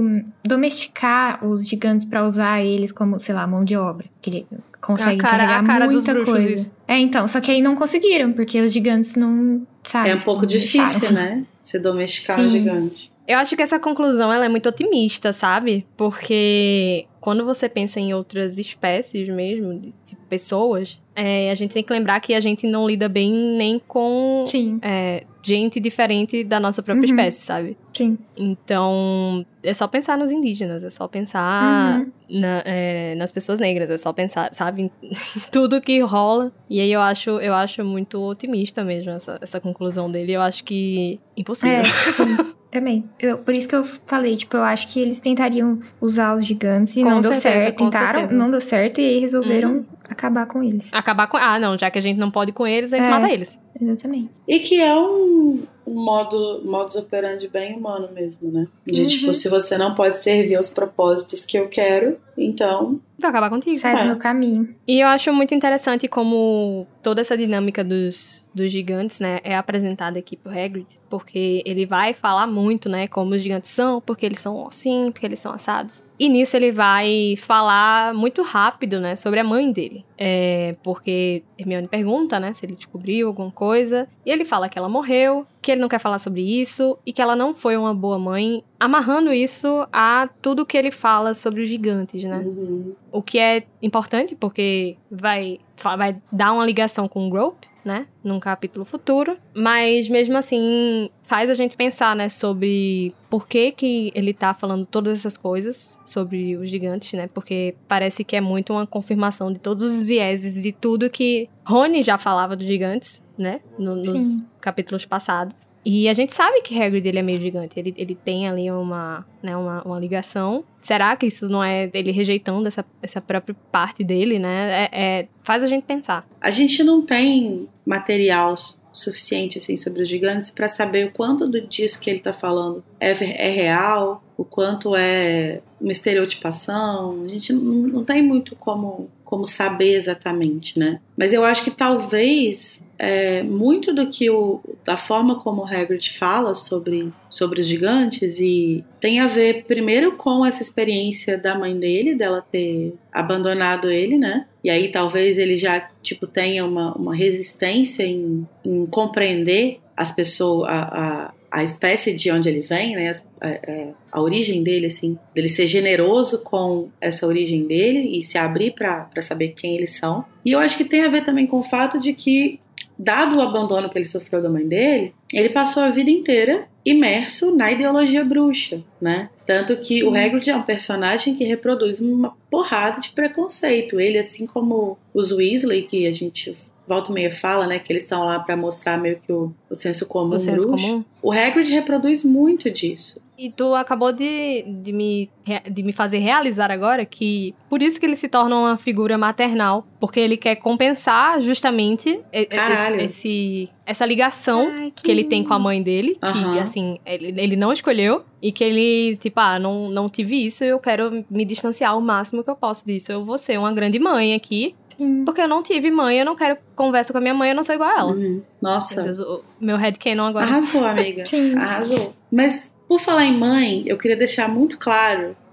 hum, 0.00 0.24
domesticar 0.44 1.44
os 1.46 1.66
gigantes 1.66 2.04
para 2.04 2.24
usar 2.26 2.60
eles 2.60 2.90
como, 2.90 3.18
sei 3.20 3.34
lá, 3.34 3.46
mão 3.46 3.62
de 3.64 3.76
obra. 3.76 4.06
Que 4.20 4.30
ele 4.30 4.46
consegue 4.80 5.20
A 5.20 5.22
cara- 5.22 5.36
carregar 5.38 5.60
a 5.60 5.64
cara 5.64 5.84
dos 5.86 5.94
muita 5.94 6.12
bruxos, 6.12 6.32
coisa. 6.32 6.52
isso. 6.52 6.72
É, 6.88 6.98
então, 6.98 7.26
só 7.28 7.40
que 7.40 7.50
aí 7.52 7.62
não 7.62 7.76
conseguiram, 7.76 8.32
porque 8.32 8.60
os 8.60 8.72
gigantes 8.72 9.14
não, 9.14 9.64
sabe? 9.84 10.10
É 10.10 10.14
um 10.14 10.18
tipo, 10.18 10.24
pouco 10.24 10.44
difícil, 10.46 10.98
deixaram. 11.00 11.12
né? 11.14 11.44
Você 11.62 11.78
domesticar 11.78 12.40
um 12.40 12.48
Sim. 12.48 12.58
gigante. 12.58 13.11
Eu 13.26 13.38
acho 13.38 13.56
que 13.56 13.62
essa 13.62 13.78
conclusão 13.78 14.32
ela 14.32 14.44
é 14.44 14.48
muito 14.48 14.68
otimista, 14.68 15.32
sabe? 15.32 15.86
Porque 15.96 17.06
quando 17.20 17.44
você 17.44 17.68
pensa 17.68 18.00
em 18.00 18.12
outras 18.12 18.58
espécies 18.58 19.28
mesmo, 19.28 19.80
tipo 20.04 20.21
pessoas, 20.36 21.02
é, 21.14 21.50
a 21.50 21.54
gente 21.54 21.74
tem 21.74 21.82
que 21.84 21.92
lembrar 21.92 22.18
que 22.20 22.32
a 22.32 22.40
gente 22.40 22.66
não 22.66 22.86
lida 22.86 23.06
bem 23.06 23.30
nem 23.30 23.78
com 23.86 24.44
é, 24.80 25.24
gente 25.42 25.78
diferente 25.78 26.42
da 26.42 26.58
nossa 26.58 26.82
própria 26.82 27.00
Uhum. 27.06 27.10
espécie, 27.10 27.42
sabe? 27.42 27.76
sim. 27.92 28.16
Então, 28.34 29.44
é 29.62 29.74
só 29.74 29.86
pensar 29.86 30.16
nos 30.16 30.30
indígenas, 30.32 30.82
é 30.84 30.88
só 30.88 31.06
pensar 31.06 32.00
Uhum. 32.00 32.12
na- 32.40 32.62
é, 32.64 33.14
nas 33.16 33.30
pessoas 33.30 33.60
negras, 33.60 33.90
é 33.90 33.98
só 33.98 34.10
pensar, 34.12 34.48
sabe, 34.54 34.82
em 34.84 34.90
tudo 35.52 35.80
que 35.82 36.00
rola. 36.00 36.50
E 36.70 36.80
aí 36.80 36.90
eu 36.90 37.00
acho, 37.02 37.30
eu 37.40 37.52
acho 37.52 37.84
muito 37.84 38.18
otimista 38.22 38.82
mesmo 38.82 39.10
essa, 39.10 39.38
essa 39.42 39.60
conclusão 39.60 40.10
dele. 40.10 40.32
Eu 40.32 40.40
acho 40.40 40.64
que 40.64 41.20
impossível. 41.36 41.80
É, 41.80 41.84
sim, 42.14 42.36
também. 42.70 43.04
Eu- 43.20 43.36
por 43.38 43.52
isso 43.54 43.68
que 43.68 43.76
eu 43.76 43.84
falei, 43.84 44.34
tipo, 44.36 44.56
eu 44.56 44.62
acho 44.64 44.88
que 44.90 44.98
eles 44.98 45.20
tentariam 45.20 45.78
usar 46.00 46.34
os 46.34 46.46
gigantes 46.46 46.96
e 46.96 47.02
Com 47.02 47.10
não 47.10 47.20
deu 47.20 47.32
certeza, 47.34 47.64
certo. 47.64 47.76
com 47.78 47.90
Tentaram, 47.90 48.20
certeza. 48.20 48.38
não 48.38 48.50
deu 48.50 48.60
certo 48.62 49.00
e 49.00 49.04
aí 49.04 49.18
resolveram 49.18 49.84
acabar 50.12 50.46
com 50.46 50.62
eles. 50.62 50.92
Acabar 50.94 51.26
com. 51.26 51.36
Ah, 51.36 51.58
não, 51.58 51.76
já 51.76 51.90
que 51.90 51.98
a 51.98 52.02
gente 52.02 52.18
não 52.18 52.30
pode 52.30 52.52
com 52.52 52.66
eles, 52.66 52.92
a 52.92 52.96
gente 52.96 53.06
É. 53.06 53.10
mata 53.10 53.30
eles. 53.32 53.58
Exatamente. 53.80 54.30
E 54.46 54.60
que 54.60 54.80
é 54.80 54.94
um, 54.94 55.62
um 55.86 55.94
modo, 56.04 56.62
modus 56.64 56.94
operandi 56.96 57.48
bem 57.48 57.74
humano 57.76 58.08
mesmo, 58.12 58.50
né? 58.52 58.66
De 58.86 59.00
Uhum. 59.02 59.06
tipo, 59.08 59.32
se 59.34 59.48
você 59.48 59.76
não 59.76 59.94
pode 59.94 60.20
servir 60.20 60.54
aos 60.56 60.68
propósitos 60.68 61.44
que 61.44 61.58
eu 61.58 61.68
quero, 61.68 62.16
então. 62.36 63.00
Vai 63.20 63.30
acabar 63.30 63.50
contigo. 63.50 63.76
Sai 63.76 63.94
do 63.96 64.02
É. 64.02 64.06
meu 64.06 64.16
caminho. 64.16 64.74
E 64.86 64.98
eu 65.00 65.06
acho 65.06 65.32
muito 65.32 65.54
interessante 65.54 66.08
como 66.08 66.86
toda 67.02 67.20
essa 67.20 67.36
dinâmica 67.36 67.84
dos, 67.84 68.44
dos 68.52 68.70
gigantes, 68.72 69.20
né, 69.20 69.38
é 69.44 69.56
apresentada 69.56 70.18
aqui 70.18 70.36
pro 70.36 70.50
Hagrid, 70.50 70.86
porque 71.08 71.62
ele 71.64 71.86
vai 71.86 72.12
falar 72.14 72.46
muito, 72.48 72.88
né, 72.88 73.06
como 73.06 73.34
os 73.34 73.42
gigantes 73.42 73.70
são, 73.70 74.00
porque 74.00 74.26
eles 74.26 74.40
são 74.40 74.66
assim, 74.66 75.10
porque 75.12 75.26
eles 75.26 75.38
são 75.38 75.52
assados. 75.52 76.02
E 76.18 76.28
nisso 76.28 76.56
ele 76.56 76.70
vai 76.72 77.34
falar 77.38 78.12
muito 78.14 78.42
rápido, 78.42 78.98
né, 79.00 79.14
sobre 79.16 79.38
a 79.40 79.44
mãe 79.44 79.70
dele. 79.70 80.04
É, 80.18 80.74
porque 80.82 81.42
Hermione 81.58 81.88
pergunta, 81.88 82.38
né, 82.40 82.52
se 82.52 82.64
ele 82.64 82.74
descobriu 82.74 83.28
alguma 83.28 83.50
coisa, 83.50 84.08
e 84.26 84.30
ele 84.30 84.44
fala 84.44 84.68
que 84.68 84.78
ela 84.78 84.88
morreu, 84.88 85.44
que 85.60 85.70
ele 85.72 85.80
não 85.80 85.88
quer 85.88 85.98
falar 86.00 86.18
sobre 86.18 86.40
isso, 86.40 86.96
e 87.06 87.12
que 87.12 87.20
ela 87.22 87.34
não 87.36 87.52
foi 87.54 87.76
uma 87.76 87.94
boa 87.94 88.18
mãe, 88.18 88.62
amarrando 88.78 89.32
isso 89.32 89.86
a 89.92 90.28
tudo 90.40 90.66
que 90.66 90.76
ele 90.76 90.90
fala 90.92 91.34
sobre 91.34 91.62
os 91.62 91.68
gigantes, 91.68 92.21
né? 92.28 92.38
uhum. 92.38 92.94
O 93.10 93.22
que 93.22 93.38
é 93.38 93.64
importante 93.82 94.34
porque 94.36 94.96
vai, 95.10 95.58
vai 95.96 96.16
dar 96.30 96.52
uma 96.52 96.64
ligação 96.66 97.06
com 97.08 97.26
o 97.26 97.30
Grope, 97.30 97.68
né? 97.84 98.06
Num 98.22 98.38
capítulo 98.38 98.84
futuro. 98.84 99.36
Mas 99.52 100.08
mesmo 100.08 100.36
assim, 100.36 101.10
faz 101.24 101.50
a 101.50 101.54
gente 101.54 101.76
pensar, 101.76 102.14
né? 102.14 102.28
Sobre 102.28 103.12
por 103.28 103.48
que, 103.48 103.72
que 103.72 104.12
ele 104.14 104.32
tá 104.32 104.54
falando 104.54 104.86
todas 104.86 105.18
essas 105.18 105.36
coisas 105.36 106.00
sobre 106.04 106.56
os 106.56 106.68
gigantes, 106.70 107.12
né? 107.14 107.28
Porque 107.34 107.74
parece 107.88 108.22
que 108.22 108.36
é 108.36 108.40
muito 108.40 108.72
uma 108.72 108.86
confirmação 108.86 109.52
de 109.52 109.58
todos 109.58 109.82
os 109.82 110.02
vieses 110.02 110.62
de 110.62 110.70
tudo 110.70 111.10
que 111.10 111.48
Rony 111.66 112.02
já 112.04 112.16
falava 112.18 112.54
dos 112.54 112.66
gigantes, 112.68 113.20
né? 113.36 113.60
No- 113.76 113.96
nos 113.96 114.38
capítulos 114.60 115.04
passados. 115.04 115.56
E 115.84 116.08
a 116.08 116.12
gente 116.14 116.32
sabe 116.32 116.60
que 116.62 116.80
Hagrid 116.80 117.06
ele 117.08 117.18
é 117.18 117.22
meio 117.22 117.40
gigante. 117.40 117.78
Ele, 117.78 117.92
ele 117.96 118.14
tem 118.14 118.48
ali 118.48 118.70
uma, 118.70 119.26
né, 119.42 119.56
uma, 119.56 119.82
uma 119.82 119.98
ligação. 119.98 120.62
Será 120.80 121.16
que 121.16 121.26
isso 121.26 121.48
não 121.48 121.62
é 121.62 121.90
ele 121.92 122.12
rejeitando 122.12 122.66
essa, 122.68 122.84
essa 123.02 123.20
própria 123.20 123.56
parte 123.72 124.04
dele, 124.04 124.38
né? 124.38 124.84
É, 124.84 124.90
é- 124.92 125.28
faz 125.40 125.62
a 125.64 125.66
gente 125.66 125.84
pensar. 125.84 126.24
A 126.40 126.50
gente 126.50 126.84
não 126.84 127.02
tem 127.02 127.68
material 127.84 128.56
su- 128.56 128.80
suficiente 128.92 129.56
assim 129.58 129.76
sobre 129.76 130.02
os 130.02 130.08
gigantes 130.08 130.50
para 130.50 130.68
saber 130.68 131.06
o 131.06 131.12
quanto 131.12 131.48
do 131.48 131.60
disso 131.66 131.98
que 131.98 132.10
ele 132.10 132.20
tá 132.20 132.32
falando 132.32 132.84
é, 133.00 133.10
é 133.10 133.48
real, 133.48 134.22
o 134.36 134.44
quanto 134.44 134.94
é 134.94 135.62
uma 135.80 135.90
estereotipação. 135.90 137.22
A 137.24 137.28
gente 137.28 137.52
não, 137.52 137.62
não 137.62 138.04
tem 138.04 138.22
muito 138.22 138.54
como, 138.56 139.08
como 139.32 139.46
saber 139.46 139.94
exatamente, 139.94 140.78
né? 140.78 141.00
Mas 141.16 141.32
eu 141.32 141.42
acho 141.42 141.64
que 141.64 141.70
talvez 141.70 142.82
é, 142.98 143.42
muito 143.42 143.90
do 143.90 144.06
que 144.08 144.28
o 144.28 144.60
da 144.84 144.98
forma 144.98 145.40
como 145.40 145.62
o 145.62 145.64
Hagrid 145.66 146.18
fala 146.18 146.54
sobre, 146.54 147.10
sobre 147.30 147.62
os 147.62 147.66
gigantes 147.66 148.38
e 148.38 148.84
tem 149.00 149.20
a 149.20 149.26
ver 149.26 149.64
primeiro 149.64 150.18
com 150.18 150.44
essa 150.44 150.62
experiência 150.62 151.38
da 151.38 151.58
mãe 151.58 151.74
dele, 151.74 152.14
dela 152.14 152.44
ter 152.52 152.92
abandonado 153.10 153.90
ele, 153.90 154.18
né? 154.18 154.46
E 154.62 154.68
aí 154.68 154.88
talvez 154.88 155.38
ele 155.38 155.56
já 155.56 155.80
tipo 156.02 156.26
tenha 156.26 156.66
uma, 156.66 156.92
uma 156.92 157.16
resistência 157.16 158.02
em, 158.02 158.46
em 158.62 158.84
compreender 158.84 159.80
as 159.96 160.12
pessoas, 160.12 160.68
a, 160.68 160.82
a, 160.82 161.30
a 161.52 161.62
espécie 161.62 162.14
de 162.14 162.30
onde 162.30 162.48
ele 162.48 162.60
vem, 162.60 162.96
né? 162.96 163.12
A, 163.40 163.46
a- 163.48 163.88
a 164.12 164.20
origem 164.22 164.62
dele, 164.62 164.86
assim, 164.86 165.18
dele 165.34 165.48
ser 165.48 165.66
generoso 165.66 166.42
com 166.42 166.88
essa 167.00 167.26
origem 167.26 167.66
dele 167.66 168.18
e 168.18 168.22
se 168.22 168.38
abrir 168.38 168.72
para 168.72 169.08
saber 169.20 169.48
quem 169.54 169.76
eles 169.76 169.96
são. 169.98 170.24
E 170.44 170.52
eu 170.52 170.58
acho 170.58 170.76
que 170.76 170.84
tem 170.84 171.02
a 171.04 171.08
ver 171.08 171.24
também 171.24 171.46
com 171.46 171.58
o 171.58 171.62
fato 171.62 172.00
de 172.00 172.12
que 172.14 172.58
dado 172.98 173.38
o 173.38 173.42
abandono 173.42 173.88
que 173.90 173.98
ele 173.98 174.06
sofreu 174.06 174.40
da 174.42 174.48
mãe 174.48 174.66
dele, 174.66 175.12
ele 175.32 175.50
passou 175.50 175.82
a 175.82 175.90
vida 175.90 176.10
inteira 176.10 176.66
imerso 176.84 177.54
na 177.56 177.70
ideologia 177.70 178.24
bruxa, 178.24 178.82
né? 179.00 179.28
Tanto 179.46 179.76
que 179.76 180.02
o 180.04 180.14
Hagrid 180.14 180.50
é 180.50 180.56
um 180.56 180.62
personagem 180.62 181.34
que 181.34 181.44
reproduz 181.44 182.00
uma 182.00 182.34
porrada 182.50 183.00
de 183.00 183.10
preconceito. 183.10 184.00
Ele, 184.00 184.18
assim 184.18 184.46
como 184.46 184.98
os 185.14 185.30
Weasley, 185.32 185.82
que 185.82 186.06
a 186.06 186.12
gente 186.12 186.56
volta 186.86 187.10
e 187.10 187.14
meia 187.14 187.32
fala, 187.34 187.66
né? 187.66 187.78
Que 187.78 187.92
eles 187.92 188.02
estão 188.02 188.24
lá 188.24 188.38
para 188.40 188.56
mostrar 188.56 188.96
meio 188.98 189.18
que 189.20 189.32
o, 189.32 189.52
o 189.70 189.74
senso 189.74 190.06
comum 190.06 190.34
O 190.34 190.38
senso 190.38 190.66
bruxo. 190.68 190.86
comum. 190.86 191.04
O 191.22 191.32
Hagrid 191.32 191.70
reproduz 191.72 192.24
muito 192.24 192.70
disso. 192.70 193.20
E 193.38 193.50
tu 193.50 193.74
acabou 193.74 194.12
de, 194.12 194.62
de, 194.82 194.92
me, 194.92 195.28
de 195.68 195.82
me 195.82 195.92
fazer 195.92 196.18
realizar 196.18 196.70
agora 196.70 197.04
que 197.04 197.54
por 197.68 197.82
isso 197.82 197.98
que 197.98 198.06
ele 198.06 198.14
se 198.14 198.28
torna 198.28 198.56
uma 198.56 198.78
figura 198.78 199.16
maternal. 199.18 199.84
Porque 199.98 200.20
ele 200.20 200.36
quer 200.36 200.56
compensar 200.56 201.40
justamente 201.40 202.20
esse, 202.32 202.96
esse- 203.04 203.68
essa 203.86 204.06
ligação 204.06 204.68
Ai, 204.68 204.92
que 204.94 205.10
ele 205.10 205.24
tem 205.24 205.42
com 205.42 205.54
a 205.54 205.58
mãe 205.58 205.82
dele, 205.82 206.16
Aham. 206.22 206.52
que 206.54 206.58
assim, 206.60 206.98
ele, 207.04 207.34
ele 207.40 207.56
não 207.56 207.72
escolheu, 207.72 208.24
e 208.40 208.52
que 208.52 208.62
ele, 208.62 209.16
tipo, 209.16 209.38
ah, 209.40 209.58
não, 209.58 209.88
não 209.90 210.08
tive 210.08 210.44
isso, 210.44 210.62
eu 210.64 210.78
quero 210.78 211.24
me 211.30 211.44
distanciar 211.44 211.96
o 211.96 212.00
máximo 212.00 212.42
que 212.44 212.50
eu 212.50 212.56
posso 212.56 212.84
disso. 212.86 213.10
Eu 213.12 213.22
vou 213.24 213.38
ser 213.38 213.58
uma 213.58 213.72
grande 213.72 213.98
mãe 213.98 214.34
aqui, 214.34 214.74
Sim. 214.96 215.24
porque 215.24 215.40
eu 215.40 215.48
não 215.48 215.62
tive 215.62 215.90
mãe, 215.90 216.18
eu 216.18 216.24
não 216.24 216.34
quero 216.36 216.56
conversa 216.76 217.12
com 217.12 217.18
a 217.18 217.22
minha 217.22 217.34
mãe, 217.34 217.50
eu 217.50 217.56
não 217.56 217.62
sou 217.62 217.74
igual 217.74 217.90
a 217.90 217.98
ela. 217.98 218.12
Uhum. 218.12 218.42
Nossa, 218.60 218.94
Meu 218.96 219.04
Deus, 219.04 219.20
o 219.20 219.42
meu 219.60 219.76
headcanon 219.76 220.26
agora. 220.26 220.46
arrasou, 220.46 220.84
amiga. 220.86 221.24
Sim. 221.26 221.56
Arrasou. 221.56 222.14
Mas, 222.30 222.70
por 222.88 223.00
falar 223.00 223.24
em 223.24 223.36
mãe, 223.36 223.82
eu 223.86 223.96
queria 223.98 224.16
deixar 224.16 224.48
muito 224.48 224.78
claro 224.78 225.36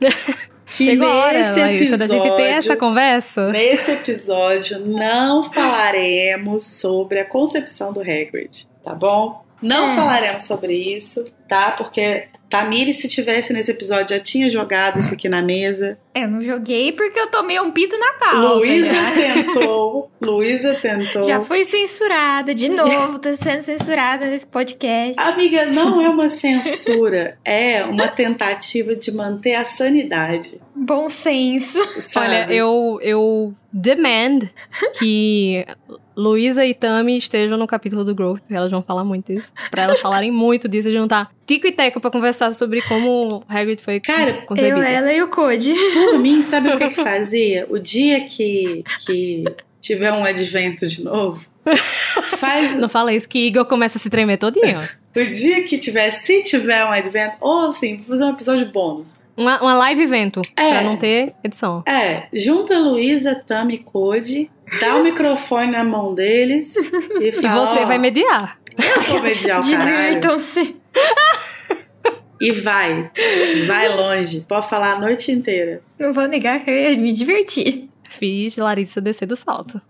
que 0.65 0.83
Chegou 0.85 1.07
a 1.07 1.15
hora, 1.15 1.51
Larissa, 1.55 1.97
da 1.97 2.05
gente 2.07 2.21
ter 2.35 2.41
essa 2.43 2.57
episódio- 2.73 2.77
conversa. 2.77 3.51
Nesse 3.51 3.91
episódio, 3.91 4.79
não 4.85 5.43
falaremos 5.51 6.79
sobre 6.79 7.19
a 7.19 7.25
concepção 7.25 7.91
do 7.91 8.01
Hagrid, 8.01 8.67
tá 8.83 8.93
bom? 8.93 9.43
Não 9.61 9.89
É. 9.91 9.95
falaremos 9.95 10.43
sobre 10.43 10.73
isso, 10.73 11.23
tá? 11.47 11.71
Porque 11.71 12.27
Tamiri, 12.49 12.93
se 12.93 13.07
tivesse 13.07 13.53
nesse 13.53 13.69
episódio, 13.71 14.15
já 14.15 14.19
tinha 14.19 14.49
jogado 14.49 14.99
isso 14.99 15.13
aqui 15.13 15.29
na 15.29 15.41
mesa. 15.41 15.97
Eu 16.15 16.27
não 16.27 16.41
joguei 16.41 16.91
porque 16.91 17.19
eu 17.19 17.27
tomei 17.27 17.59
um 17.59 17.71
pito 17.71 17.97
na 17.97 18.13
pauta. 18.13 18.55
Luísa 18.55 18.93
já. 18.93 19.11
tentou. 19.11 20.11
Luísa 20.19 20.73
tentou. 20.73 21.23
Já 21.23 21.39
fui 21.39 21.63
censurada 21.63 22.53
de 22.55 22.67
novo, 22.69 23.19
tô 23.19 23.31
sendo 23.33 23.61
censurada 23.61 24.25
nesse 24.25 24.47
podcast. 24.47 25.13
Amiga, 25.17 25.65
não 25.67 26.01
é 26.01 26.09
uma 26.09 26.27
censura, 26.29 27.37
é 27.45 27.83
uma 27.83 28.07
tentativa 28.07 28.95
de 28.95 29.11
manter 29.11 29.53
a 29.53 29.63
sanidade. 29.63 30.59
Bom 30.75 31.07
senso. 31.07 31.79
Sabe? 32.11 32.25
Olha, 32.25 32.51
eu, 32.51 32.99
eu 33.01 33.53
demand 33.71 34.39
que 34.97 35.65
Luísa 36.19 36.65
e 36.65 36.73
Tami 36.73 37.15
estejam 37.15 37.57
no 37.57 37.65
capítulo 37.65 38.03
do 38.03 38.13
Growth, 38.13 38.41
elas 38.49 38.69
vão 38.69 38.83
falar 38.83 39.05
muito 39.05 39.33
disso. 39.33 39.53
Pra 39.71 39.83
elas 39.83 40.01
falarem 40.01 40.29
muito 40.31 40.67
disso, 40.67 40.91
juntar 40.91 41.31
Tico 41.45 41.65
e 41.65 41.71
Teco 41.71 42.01
pra 42.01 42.11
conversar 42.11 42.53
sobre 42.53 42.81
como 42.81 43.41
Hagrid 43.47 43.81
foi 43.81 44.01
Cara, 44.01 44.33
concebido. 44.45 44.79
Eu, 44.79 44.83
ela 44.83 45.13
e 45.13 45.21
o 45.21 45.29
Code. 45.29 45.73
Por 45.93 46.19
mim, 46.19 46.43
sabe 46.43 46.69
o 46.73 46.77
que 46.77 46.89
que 46.89 47.01
fazia? 47.01 47.65
O 47.69 47.79
dia 47.79 48.25
que, 48.25 48.83
que 49.05 49.45
tiver 49.79 50.11
um 50.11 50.25
advento 50.25 50.85
de 50.87 51.01
novo, 51.03 51.41
faz 52.37 52.75
Não 52.75 52.89
fala 52.89 53.13
isso 53.13 53.27
que 53.29 53.39
Igor 53.47 53.65
começa 53.65 53.97
a 53.97 54.01
se 54.01 54.09
tremer 54.09 54.37
todinho. 54.37 54.89
o 55.15 55.23
dia 55.23 55.63
que 55.63 55.77
tiver, 55.77 56.11
se 56.11 56.43
tiver 56.43 56.83
um 56.83 56.91
advento, 56.91 57.37
ou 57.39 57.69
assim, 57.69 57.97
vou 57.97 58.07
fazer 58.07 58.25
um 58.25 58.31
episódio 58.31 58.65
bônus. 58.71 59.15
Uma, 59.39 59.61
uma 59.61 59.73
live 59.73 60.03
evento, 60.03 60.41
É. 60.55 60.69
pra 60.71 60.83
não 60.83 60.97
ter 60.97 61.33
edição. 61.43 61.83
É, 61.87 62.27
junta 62.33 62.77
Luísa, 62.77 63.33
Tami 63.35 63.75
e 63.75 63.77
Code, 63.79 64.51
dá 64.81 64.95
o 64.97 65.03
microfone 65.03 65.71
na 65.71 65.83
mão 65.83 66.13
deles 66.13 66.75
e 66.75 67.27
E 67.29 67.31
fala. 67.41 67.65
você 67.67 67.79
ó, 67.79 67.85
vai 67.85 67.97
mediar. 67.97 68.59
Eu 68.77 69.01
vou 69.03 69.21
mediar 69.23 69.59
o 69.59 69.71
caralho. 69.71 70.05
Divirtam-se. 70.07 70.75
E 72.41 72.53
vai. 72.61 73.11
Vai 73.67 73.89
longe. 73.93 74.45
Pode 74.47 74.69
falar 74.69 74.93
a 74.93 74.99
noite 74.99 75.29
inteira. 75.29 75.81
Não 75.99 76.13
vou 76.13 76.25
negar 76.25 76.63
que 76.63 76.69
eu 76.71 76.73
ia 76.73 76.97
me 76.97 77.11
divertir. 77.11 77.89
Fiz 78.09 78.55
Larissa 78.55 79.01
descer 79.01 79.25
do 79.27 79.35
salto. 79.35 79.81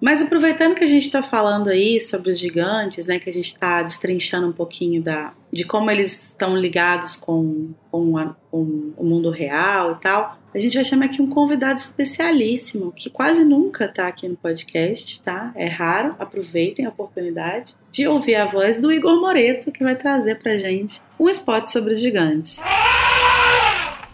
Mas 0.00 0.22
aproveitando 0.22 0.74
que 0.74 0.82
a 0.82 0.86
gente 0.86 1.04
está 1.04 1.22
falando 1.22 1.68
aí 1.68 2.00
sobre 2.00 2.30
os 2.30 2.38
gigantes, 2.38 3.06
né, 3.06 3.18
que 3.18 3.28
a 3.28 3.32
gente 3.32 3.48
está 3.48 3.82
destrinchando 3.82 4.46
um 4.48 4.52
pouquinho 4.52 5.02
da, 5.02 5.34
de 5.56 5.64
como 5.64 5.90
eles 5.90 6.24
estão 6.24 6.56
ligados 6.56 7.16
com, 7.16 7.70
com, 7.90 8.16
a- 8.18 8.36
com 8.50 8.92
o 8.96 9.04
mundo 9.04 9.30
real 9.30 9.92
e 9.92 9.94
tal, 9.96 10.38
a 10.54 10.58
gente 10.58 10.74
vai 10.74 10.84
chamar 10.84 11.06
aqui 11.06 11.20
um 11.20 11.28
convidado 11.28 11.78
especialíssimo, 11.78 12.92
que 12.92 13.10
quase 13.10 13.44
nunca 13.44 13.86
está 13.86 14.06
aqui 14.06 14.26
no 14.28 14.36
podcast, 14.36 15.20
tá? 15.20 15.52
É 15.54 15.66
raro, 15.66 16.14
aproveitem 16.18 16.86
a 16.86 16.88
oportunidade 16.88 17.74
de 17.90 18.06
ouvir 18.06 18.36
a 18.36 18.44
voz 18.46 18.80
do 18.80 18.92
Igor 18.92 19.20
Moreto, 19.20 19.72
que 19.72 19.82
vai 19.84 19.94
trazer 19.96 20.38
pra 20.38 20.56
gente 20.56 21.00
um 21.18 21.28
spot 21.28 21.66
sobre 21.66 21.92
os 21.92 22.00
gigantes. 22.00 22.58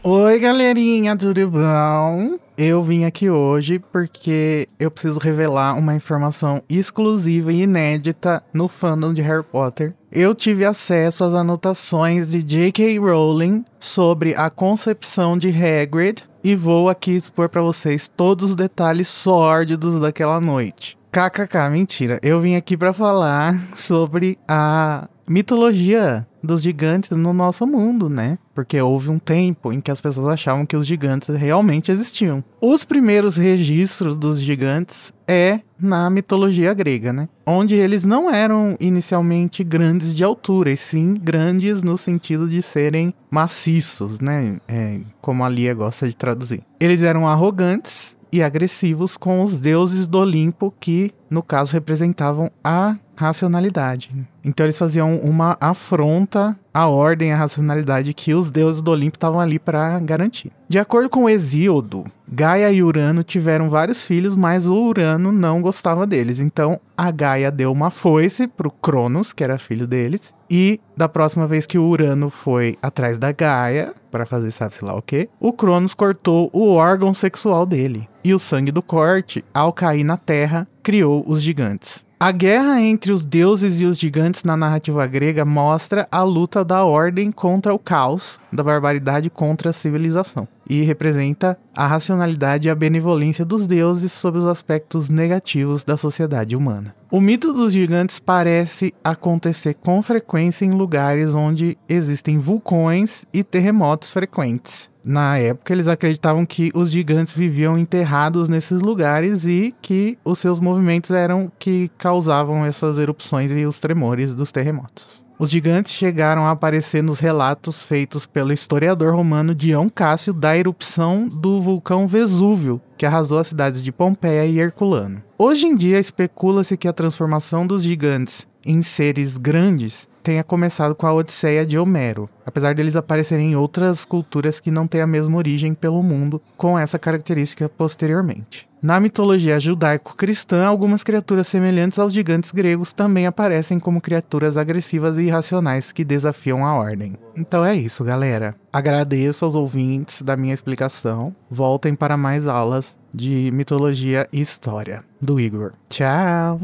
Oi, 0.05 0.41
galerinha, 0.41 1.17
tudo 1.17 1.49
bom? 1.49 2.37
Eu 2.59 2.83
vim 2.83 3.05
aqui 3.05 3.31
hoje 3.31 3.79
porque 3.79 4.67
eu 4.77 4.91
preciso 4.91 5.21
revelar 5.21 5.79
uma 5.79 5.95
informação 5.95 6.61
exclusiva 6.69 7.53
e 7.53 7.63
inédita 7.63 8.43
no 8.53 8.67
fandom 8.67 9.15
de 9.15 9.23
Harry 9.23 9.45
Potter. 9.45 9.95
Eu 10.11 10.35
tive 10.35 10.65
acesso 10.65 11.23
às 11.23 11.33
anotações 11.33 12.33
de 12.33 12.43
J.K. 12.43 12.99
Rowling 12.99 13.65
sobre 13.79 14.35
a 14.35 14.51
concepção 14.51 15.39
de 15.39 15.51
Hagrid 15.51 16.25
e 16.43 16.57
vou 16.57 16.89
aqui 16.89 17.13
expor 17.13 17.49
pra 17.49 17.63
vocês 17.63 18.09
todos 18.09 18.51
os 18.51 18.57
detalhes 18.57 19.07
sórdidos 19.07 20.01
daquela 20.01 20.41
noite. 20.41 20.99
KKK, 21.13 21.69
mentira. 21.71 22.19
Eu 22.23 22.41
vim 22.41 22.57
aqui 22.57 22.75
pra 22.75 22.91
falar 22.91 23.55
sobre 23.77 24.39
a 24.49 25.07
mitologia 25.29 26.27
dos 26.43 26.63
gigantes 26.63 27.11
no 27.19 27.35
nosso 27.35 27.67
mundo, 27.67 28.09
né? 28.09 28.39
Porque 28.55 28.81
houve 28.81 29.11
um 29.11 29.19
tempo 29.19 29.71
em 29.75 29.79
que 29.79 29.91
as 29.91 30.01
pessoas 30.01 30.29
achavam 30.29 30.65
que 30.65 30.75
os 30.75 30.87
gigantes 30.87 31.29
realmente 31.37 31.93
existiam. 31.93 32.43
Os 32.63 32.87
primeiros 32.87 33.37
registros 33.37 34.17
dos 34.17 34.41
gigantes 34.41 35.13
é 35.29 35.61
na 35.79 36.09
mitologia 36.09 36.73
grega, 36.73 37.13
né? 37.13 37.29
Onde 37.45 37.75
eles 37.75 38.07
não 38.07 38.35
eram 38.35 38.75
inicialmente 38.81 39.63
grandes 39.63 40.15
de 40.15 40.25
altura, 40.25 40.71
e 40.71 40.79
sim 40.79 41.13
grandes 41.13 41.83
no 41.83 41.99
sentido 41.99 42.49
de 42.49 42.63
serem 42.63 43.13
maciços, 43.31 44.19
né? 44.19 44.59
É, 44.67 44.99
como 45.21 45.45
a 45.45 45.49
Lia 45.51 45.75
gosta 45.75 46.09
de 46.09 46.17
traduzir. 46.17 46.63
Eles 46.81 47.03
eram 47.03 47.29
arrogantes 47.29 48.17
e 48.33 48.43
agressivos 48.43 49.17
com 49.17 49.43
os 49.43 49.61
deuses 49.61 50.09
do 50.09 50.19
Olimpo, 50.19 50.73
que 50.81 51.13
no 51.29 51.43
caso 51.43 51.75
representavam 51.75 52.51
a 52.65 52.97
racionalidade. 53.15 54.11
Então 54.43 54.67
eles 54.67 54.79
faziam 54.79 55.17
uma 55.17 55.57
afronta 55.61 56.59
à 56.75 56.89
ordem 56.89 57.33
à 57.33 57.37
racionalidade 57.37 58.15
que 58.15 58.35
os 58.35 58.51
deuses 58.51 58.83
do 58.83 58.91
Olimpo 58.91 59.17
estavam 59.17 59.41
ali 59.41 59.59
para 59.59 59.99
garantir. 60.01 60.51
De 60.69 60.79
acordo 60.79 61.09
com 61.09 61.29
Hesíodo, 61.29 62.05
Gaia 62.27 62.73
e 62.73 62.83
Urano 62.83 63.23
tiveram 63.23 63.69
vários 63.69 64.05
filhos, 64.05 64.35
mas 64.35 64.67
o 64.67 64.75
Urano 64.75 65.31
não 65.31 65.61
gostava 65.61 66.07
deles. 66.07 66.41
Então 66.41 66.81
a 66.97 67.11
Gaia 67.11 67.51
deu 67.51 67.71
uma 67.71 67.91
foice 67.91 68.49
pro 68.49 68.71
Cronos, 68.71 69.33
que 69.33 69.45
era 69.45 69.59
filho 69.59 69.87
deles, 69.87 70.33
e 70.55 70.79
da 70.95 71.09
próxima 71.09 71.47
vez 71.47 71.65
que 71.65 71.79
o 71.79 71.89
Urano 71.89 72.29
foi 72.29 72.77
atrás 72.83 73.17
da 73.17 73.33
Gaia 73.33 73.95
para 74.11 74.27
fazer 74.27 74.51
sabe-se 74.51 74.85
lá 74.85 74.95
o 74.95 75.01
quê, 75.01 75.31
o 75.41 75.51
Cronos 75.51 75.95
cortou 75.95 76.51
o 76.53 76.75
órgão 76.75 77.15
sexual 77.15 77.65
dele. 77.65 78.07
E 78.23 78.35
o 78.35 78.39
sangue 78.39 78.71
do 78.71 78.83
corte, 78.83 79.43
ao 79.55 79.73
cair 79.73 80.05
na 80.05 80.19
terra, 80.19 80.69
criou 80.83 81.25
os 81.27 81.41
gigantes. 81.41 82.05
A 82.21 82.31
guerra 82.31 82.81
entre 82.81 83.11
os 83.11 83.25
deuses 83.25 83.81
e 83.81 83.87
os 83.87 83.99
gigantes 83.99 84.45
na 84.45 84.57
narrativa 84.57 85.05
grega 85.07 85.45
mostra 85.45 86.07
a 86.13 86.23
luta 86.23 86.63
da 86.63 86.85
ordem 86.85 87.33
contra 87.33 87.75
o 87.75 87.79
caos, 87.79 88.39
da 88.53 88.63
barbaridade 88.63 89.31
contra 89.31 89.71
a 89.71 89.73
civilização, 89.73 90.47
e 90.69 90.83
representa 90.83 91.59
a 91.75 91.87
racionalidade 91.87 92.69
e 92.69 92.71
a 92.71 92.75
benevolência 92.75 93.45
dos 93.45 93.67
deuses 93.67 94.13
sobre 94.13 94.41
os 94.41 94.47
aspectos 94.47 95.09
negativos 95.09 95.85
da 95.85 95.97
sociedade 95.97 96.57
humana. 96.57 96.95
O 97.11 97.21
mito 97.21 97.53
dos 97.53 97.73
gigantes 97.73 98.19
parece 98.19 98.95
acontecer 99.05 99.75
com 99.75 100.03
frequência 100.03 100.65
em 100.65 100.71
lugares 100.71 101.35
onde 101.35 101.77
existem 101.89 102.39
vulcões 102.39 103.25
e 103.33 103.45
terremotos 103.45 104.11
frequentes. 104.11 104.91
Na 105.05 105.37
época, 105.37 105.73
eles 105.73 105.89
acreditavam 105.89 106.47
que 106.47 106.71
os 106.75 106.91
gigantes 106.91 107.35
viviam 107.35 107.77
enterrados 107.77 108.49
nesses 108.49 108.81
lugares 108.81 109.45
e 109.47 109.75
que 109.83 110.17
os 110.25 110.39
seus 110.39 110.61
movimentos 110.61 111.11
eram 111.11 111.51
que 111.59 111.91
causavam 111.99 112.65
essas 112.65 112.99
erupções 112.99 113.51
e 113.51 113.67
os 113.67 113.81
tremores 113.81 114.35
dos 114.35 114.53
terremotos. 114.53 115.22
Os 115.43 115.51
gigantes 115.51 115.91
chegaram 115.91 116.47
a 116.47 116.53
aparecer 116.53 117.03
nos 117.03 117.19
relatos 117.19 117.85
feitos 117.85 118.25
pelo 118.25 118.53
historiador 118.53 119.13
romano 119.13 119.57
Dion 119.57 119.91
Cássio 119.91 120.33
da 120.33 120.57
erupção 120.57 121.27
do 121.27 121.61
vulcão 121.61 122.07
Vesúvio, 122.07 122.81
que 122.97 123.05
arrasou 123.05 123.41
as 123.41 123.49
cidades 123.49 123.83
de 123.83 123.91
Pompeia 123.91 124.47
e 124.47 124.61
Herculano. 124.61 125.21
Hoje 125.37 125.67
em 125.67 125.75
dia, 125.75 125.99
especula-se 125.99 126.77
que 126.77 126.87
a 126.87 126.93
transformação 126.93 127.67
dos 127.67 127.83
gigantes 127.83 128.47
em 128.65 128.83
seres 128.83 129.37
grandes 129.37 130.09
tenha 130.23 130.45
começado 130.45 130.95
com 130.95 131.09
a 131.09 131.13
Odisseia 131.13 131.67
de 131.67 131.77
Homero, 131.77 132.31
apesar 132.47 132.73
deles 132.73 132.95
aparecerem 132.95 133.51
em 133.51 133.57
outras 133.57 134.05
culturas 134.05 134.61
que 134.61 134.71
não 134.71 134.87
têm 134.87 135.01
a 135.01 135.09
mesma 135.09 135.37
origem 135.37 135.75
pelo 135.75 136.05
mundo 136.05 136.41
com 136.57 136.79
essa 136.79 137.01
característica 137.01 137.69
posteriormente. 137.69 138.71
Na 138.83 138.99
mitologia 138.99 139.61
judaico-cristã, 139.61 140.67
algumas 140.67 141.05
criaturas 141.05 141.47
semelhantes 141.47 142.01
aos 142.01 142.13
gigantes 142.13 142.51
gregos 142.51 142.93
também 142.93 143.29
aparecem 143.29 143.79
como 143.79 144.01
criaturas 144.01 144.57
agressivas 144.57 145.17
e 145.19 145.23
irracionais 145.23 145.93
que 145.93 146.05
desafiam 146.05 146.67
a 146.67 146.75
ordem. 146.75 147.17
Então 147.37 147.65
é 147.65 147.77
isso, 147.77 148.03
galera. 148.03 148.57
Agradeço 148.73 149.45
aos 149.45 149.55
ouvintes 149.55 150.21
da 150.21 150.37
minha 150.37 150.53
explicação. 150.53 151.33
Voltem 151.49 151.95
para 151.95 152.17
mais 152.17 152.49
aulas 152.49 152.99
de 153.15 153.51
mitologia 153.53 154.27
e 154.33 154.41
história 154.41 155.05
do 155.21 155.39
Igor. 155.39 155.75
Tchau! 155.89 156.61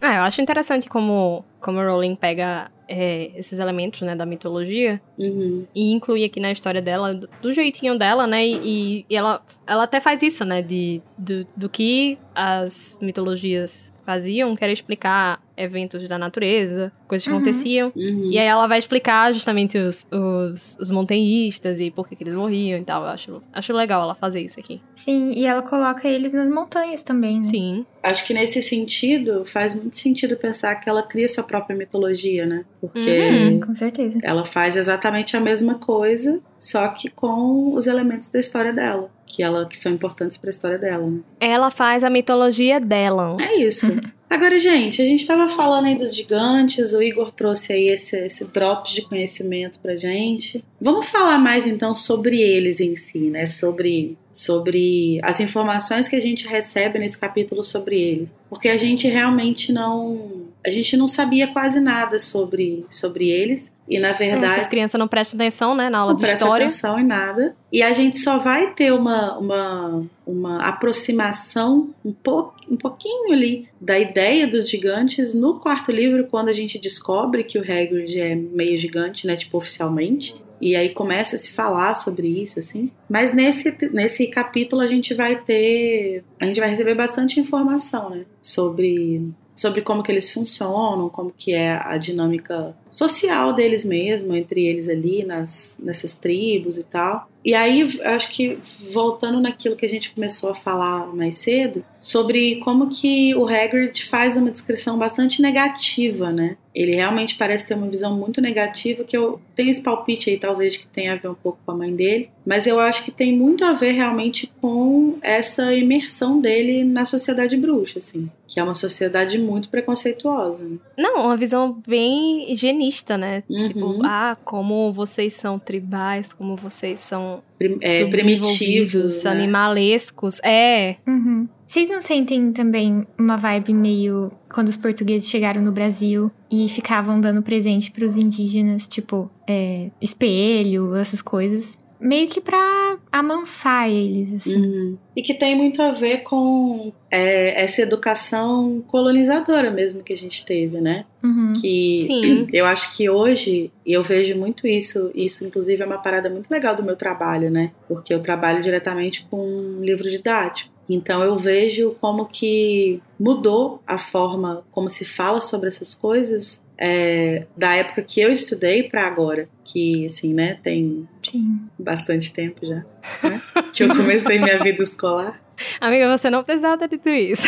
É, 0.00 0.16
eu 0.16 0.22
acho 0.22 0.40
interessante 0.40 0.88
como, 0.88 1.44
como 1.60 1.80
a 1.80 1.84
Rowling 1.84 2.16
pega 2.16 2.71
é, 2.88 3.30
esses 3.36 3.58
elementos, 3.58 4.02
né, 4.02 4.14
da 4.14 4.26
mitologia 4.26 5.00
Uhum. 5.18 5.66
e 5.74 5.92
inclui 5.92 6.24
aqui 6.24 6.40
na 6.40 6.50
história 6.50 6.82
dela, 6.82 7.14
do, 7.14 7.28
do 7.40 7.52
jeitinho 7.52 7.96
dela, 7.96 8.26
né, 8.26 8.44
e, 8.44 9.06
e 9.08 9.16
ela, 9.16 9.42
ela 9.66 9.84
até 9.84 10.00
faz 10.00 10.22
isso, 10.22 10.44
né, 10.44 10.62
de, 10.62 11.00
do, 11.16 11.46
do 11.56 11.68
que 11.68 12.18
as 12.34 12.98
mitologias 13.00 13.92
faziam, 14.04 14.56
que 14.56 14.64
era 14.64 14.72
explicar 14.72 15.40
eventos 15.56 16.06
da 16.08 16.18
natureza, 16.18 16.92
coisas 17.06 17.24
que 17.26 17.30
Uhum. 17.30 17.36
aconteciam, 17.38 17.92
Uhum. 17.94 18.30
e 18.30 18.38
aí 18.38 18.46
ela 18.46 18.66
vai 18.66 18.78
explicar 18.78 19.32
justamente 19.32 19.76
os, 19.78 20.06
os, 20.10 20.76
os 20.80 20.90
montanhistas 20.90 21.80
e 21.80 21.90
por 21.90 22.08
que, 22.08 22.16
que 22.16 22.24
eles 22.24 22.34
morriam 22.34 22.78
e 22.78 22.84
tal, 22.84 23.02
eu 23.02 23.08
acho, 23.08 23.42
acho 23.52 23.72
legal 23.72 24.02
ela 24.02 24.14
fazer 24.14 24.40
isso 24.40 24.58
aqui. 24.58 24.80
Sim, 24.94 25.32
e 25.36 25.44
ela 25.46 25.62
coloca 25.62 26.08
eles 26.08 26.32
nas 26.32 26.48
montanhas 26.50 27.02
também, 27.02 27.38
né? 27.38 27.44
Sim, 27.44 27.86
Acho 28.02 28.26
que 28.26 28.34
nesse 28.34 28.60
sentido 28.60 29.44
faz 29.44 29.76
muito 29.76 29.96
sentido 29.96 30.36
pensar 30.36 30.74
que 30.76 30.88
ela 30.88 31.04
cria 31.04 31.28
sua 31.28 31.44
própria 31.44 31.76
mitologia, 31.76 32.44
né? 32.44 32.64
Porque 32.80 32.98
Uhum. 32.98 33.20
Sim, 33.20 33.60
com 33.60 33.74
certeza. 33.74 34.18
ela 34.24 34.44
faz 34.44 34.76
exatamente 34.76 35.36
a 35.36 35.40
mesma 35.40 35.76
coisa, 35.76 36.40
só 36.58 36.88
que 36.88 37.08
com 37.08 37.72
os 37.74 37.86
elementos 37.86 38.28
da 38.28 38.40
história 38.40 38.72
dela, 38.72 39.08
que 39.24 39.40
ela 39.42 39.66
que 39.66 39.78
são 39.78 39.92
importantes 39.92 40.36
para 40.36 40.50
a 40.50 40.52
história 40.52 40.78
dela, 40.78 41.08
né? 41.08 41.20
ela 41.38 41.70
faz 41.70 42.02
a 42.02 42.10
mitologia 42.10 42.80
dela. 42.80 43.36
É 43.40 43.56
isso. 43.60 43.86
Agora, 44.32 44.58
gente, 44.58 45.02
a 45.02 45.04
gente 45.04 45.20
estava 45.20 45.46
falando 45.54 45.88
aí 45.88 45.94
dos 45.94 46.16
gigantes, 46.16 46.94
o 46.94 47.02
Igor 47.02 47.30
trouxe 47.30 47.70
aí 47.70 47.88
esse, 47.88 48.16
esse 48.16 48.46
drop 48.46 48.90
de 48.90 49.02
conhecimento 49.02 49.78
pra 49.78 49.94
gente. 49.94 50.64
Vamos 50.80 51.10
falar 51.10 51.38
mais 51.38 51.66
então 51.66 51.94
sobre 51.94 52.40
eles 52.40 52.80
em 52.80 52.96
si, 52.96 53.18
né? 53.28 53.46
Sobre 53.46 54.16
sobre 54.32 55.20
as 55.22 55.40
informações 55.40 56.08
que 56.08 56.16
a 56.16 56.20
gente 56.20 56.46
recebe 56.48 56.98
nesse 56.98 57.18
capítulo 57.18 57.62
sobre 57.62 58.00
eles, 58.00 58.34
porque 58.48 58.68
a 58.68 58.78
gente 58.78 59.06
realmente 59.06 59.72
não 59.72 60.50
a 60.64 60.70
gente 60.70 60.96
não 60.96 61.08
sabia 61.08 61.48
quase 61.48 61.80
nada 61.80 62.20
sobre, 62.20 62.86
sobre 62.88 63.28
eles. 63.28 63.72
E 63.88 63.98
na 63.98 64.12
verdade 64.12 64.60
as 64.60 64.66
crianças 64.68 64.98
não 64.98 65.08
prestam 65.08 65.36
atenção 65.36 65.74
né 65.74 65.90
na 65.90 65.98
aula 65.98 66.12
não 66.12 66.20
de 66.20 66.24
história. 66.24 66.66
atenção 66.66 66.98
em 66.98 67.04
nada. 67.04 67.56
E 67.72 67.82
a 67.82 67.92
gente 67.92 68.18
só 68.20 68.38
vai 68.38 68.72
ter 68.72 68.92
uma, 68.92 69.36
uma, 69.38 70.04
uma 70.24 70.62
aproximação 70.62 71.90
um, 72.04 72.12
po, 72.12 72.54
um 72.70 72.76
pouquinho 72.76 73.32
ali 73.32 73.68
da 73.80 73.98
ideia 73.98 74.46
dos 74.46 74.70
gigantes 74.70 75.34
no 75.34 75.58
quarto 75.58 75.90
livro 75.90 76.28
quando 76.28 76.48
a 76.48 76.52
gente 76.52 76.78
descobre 76.78 77.42
que 77.42 77.58
o 77.58 77.62
Hagrid 77.62 78.20
é 78.20 78.34
meio 78.36 78.78
gigante 78.78 79.26
né 79.26 79.34
tipo 79.34 79.58
oficialmente 79.58 80.36
e 80.62 80.76
aí 80.76 80.90
começa 80.90 81.34
a 81.34 81.38
se 81.40 81.50
falar 81.52 81.92
sobre 81.94 82.28
isso, 82.28 82.60
assim. 82.60 82.88
Mas 83.10 83.32
nesse, 83.32 83.76
nesse 83.92 84.28
capítulo 84.28 84.80
a 84.80 84.86
gente 84.86 85.12
vai 85.12 85.34
ter. 85.34 86.22
A 86.40 86.46
gente 86.46 86.60
vai 86.60 86.70
receber 86.70 86.94
bastante 86.94 87.40
informação, 87.40 88.10
né? 88.10 88.24
Sobre, 88.40 89.28
sobre 89.56 89.82
como 89.82 90.04
que 90.04 90.12
eles 90.12 90.30
funcionam, 90.30 91.08
como 91.08 91.32
que 91.36 91.52
é 91.52 91.72
a 91.72 91.98
dinâmica 91.98 92.76
social 92.92 93.54
deles 93.54 93.86
mesmo, 93.86 94.36
entre 94.36 94.66
eles 94.66 94.86
ali, 94.86 95.24
nas, 95.24 95.74
nessas 95.78 96.14
tribos 96.14 96.76
e 96.76 96.84
tal. 96.84 97.26
E 97.44 97.54
aí, 97.54 97.88
acho 98.04 98.30
que 98.30 98.58
voltando 98.92 99.40
naquilo 99.40 99.74
que 99.74 99.84
a 99.84 99.88
gente 99.88 100.14
começou 100.14 100.50
a 100.50 100.54
falar 100.54 101.06
mais 101.08 101.36
cedo, 101.36 101.84
sobre 102.00 102.56
como 102.56 102.88
que 102.88 103.34
o 103.34 103.46
Hagrid 103.46 104.04
faz 104.04 104.36
uma 104.36 104.50
descrição 104.50 104.96
bastante 104.96 105.42
negativa, 105.42 106.30
né? 106.30 106.56
Ele 106.74 106.94
realmente 106.94 107.34
parece 107.34 107.66
ter 107.66 107.74
uma 107.74 107.88
visão 107.88 108.16
muito 108.16 108.40
negativa, 108.40 109.04
que 109.04 109.16
eu 109.16 109.40
tenho 109.54 109.70
esse 109.70 109.82
palpite 109.82 110.30
aí, 110.30 110.38
talvez, 110.38 110.76
que 110.76 110.86
tenha 110.86 111.12
a 111.12 111.16
ver 111.16 111.28
um 111.28 111.34
pouco 111.34 111.58
com 111.66 111.72
a 111.72 111.76
mãe 111.76 111.94
dele, 111.94 112.30
mas 112.46 112.66
eu 112.66 112.78
acho 112.80 113.04
que 113.04 113.10
tem 113.10 113.36
muito 113.36 113.64
a 113.64 113.72
ver 113.72 113.92
realmente 113.92 114.50
com 114.60 115.18
essa 115.20 115.74
imersão 115.74 116.40
dele 116.40 116.82
na 116.84 117.04
sociedade 117.04 117.56
bruxa, 117.56 117.98
assim, 117.98 118.30
que 118.46 118.58
é 118.58 118.62
uma 118.62 118.74
sociedade 118.74 119.38
muito 119.38 119.68
preconceituosa. 119.68 120.64
Né? 120.64 120.78
Não, 120.96 121.26
uma 121.26 121.36
visão 121.36 121.82
bem 121.86 122.50
higienista, 122.82 123.16
né? 123.16 123.42
Uhum. 123.48 123.64
Tipo, 123.64 124.00
ah, 124.04 124.36
como 124.44 124.92
vocês 124.92 125.34
são 125.34 125.58
tribais, 125.58 126.32
como 126.32 126.56
vocês 126.56 127.00
são 127.00 127.42
é, 127.80 128.04
primitivos, 128.06 129.24
né? 129.24 129.30
animalescos. 129.30 130.40
É. 130.42 130.96
Uhum. 131.06 131.48
Vocês 131.66 131.88
não 131.88 132.02
sentem 132.02 132.52
também 132.52 133.06
uma 133.18 133.36
vibe 133.36 133.72
meio 133.72 134.30
quando 134.52 134.68
os 134.68 134.76
portugueses 134.76 135.28
chegaram 135.28 135.62
no 135.62 135.72
Brasil 135.72 136.30
e 136.50 136.68
ficavam 136.68 137.18
dando 137.18 137.42
presente 137.42 137.90
para 137.90 138.04
os 138.04 138.16
indígenas, 138.16 138.86
tipo 138.86 139.30
é, 139.48 139.90
espelho, 140.00 140.94
essas 140.94 141.22
coisas? 141.22 141.78
Meio 142.02 142.28
que 142.28 142.40
para 142.40 142.98
amansar 143.10 143.88
eles, 143.88 144.34
assim. 144.34 144.56
Uhum. 144.56 144.98
E 145.16 145.22
que 145.22 145.32
tem 145.32 145.54
muito 145.54 145.80
a 145.80 145.92
ver 145.92 146.18
com 146.18 146.92
é, 147.10 147.62
essa 147.62 147.82
educação 147.82 148.82
colonizadora 148.88 149.70
mesmo 149.70 150.02
que 150.02 150.12
a 150.12 150.16
gente 150.16 150.44
teve, 150.44 150.80
né? 150.80 151.04
Uhum. 151.22 151.52
Que 151.54 152.00
Sim. 152.00 152.46
eu 152.52 152.66
acho 152.66 152.96
que 152.96 153.08
hoje 153.08 153.70
eu 153.86 154.02
vejo 154.02 154.36
muito 154.36 154.66
isso. 154.66 155.10
Isso, 155.14 155.46
inclusive, 155.46 155.82
é 155.82 155.86
uma 155.86 155.98
parada 155.98 156.28
muito 156.28 156.50
legal 156.50 156.74
do 156.74 156.82
meu 156.82 156.96
trabalho, 156.96 157.50
né? 157.50 157.70
Porque 157.86 158.12
eu 158.12 158.20
trabalho 158.20 158.62
diretamente 158.62 159.26
com 159.30 159.46
um 159.46 159.80
livro 159.80 160.10
didático. 160.10 160.72
Então 160.88 161.22
eu 161.22 161.36
vejo 161.36 161.96
como 162.00 162.26
que 162.26 163.00
mudou 163.18 163.80
a 163.86 163.96
forma 163.98 164.64
como 164.72 164.88
se 164.88 165.04
fala 165.04 165.40
sobre 165.40 165.68
essas 165.68 165.94
coisas 165.94 166.60
é, 166.84 167.46
da 167.56 167.76
época 167.76 168.02
que 168.02 168.20
eu 168.20 168.32
estudei 168.32 168.82
para 168.82 169.06
agora, 169.06 169.48
que 169.64 170.04
assim, 170.06 170.34
né, 170.34 170.58
tem 170.64 171.08
Sim. 171.22 171.60
bastante 171.78 172.32
tempo 172.32 172.66
já, 172.66 172.84
né? 173.22 173.40
que 173.72 173.84
eu 173.84 173.88
comecei 173.94 174.40
minha 174.40 174.58
vida 174.58 174.82
escolar. 174.82 175.40
Amiga, 175.80 176.18
você 176.18 176.28
não 176.28 176.42
precisava 176.42 176.76
ter 176.76 176.88
dito 176.88 177.08
isso. 177.08 177.46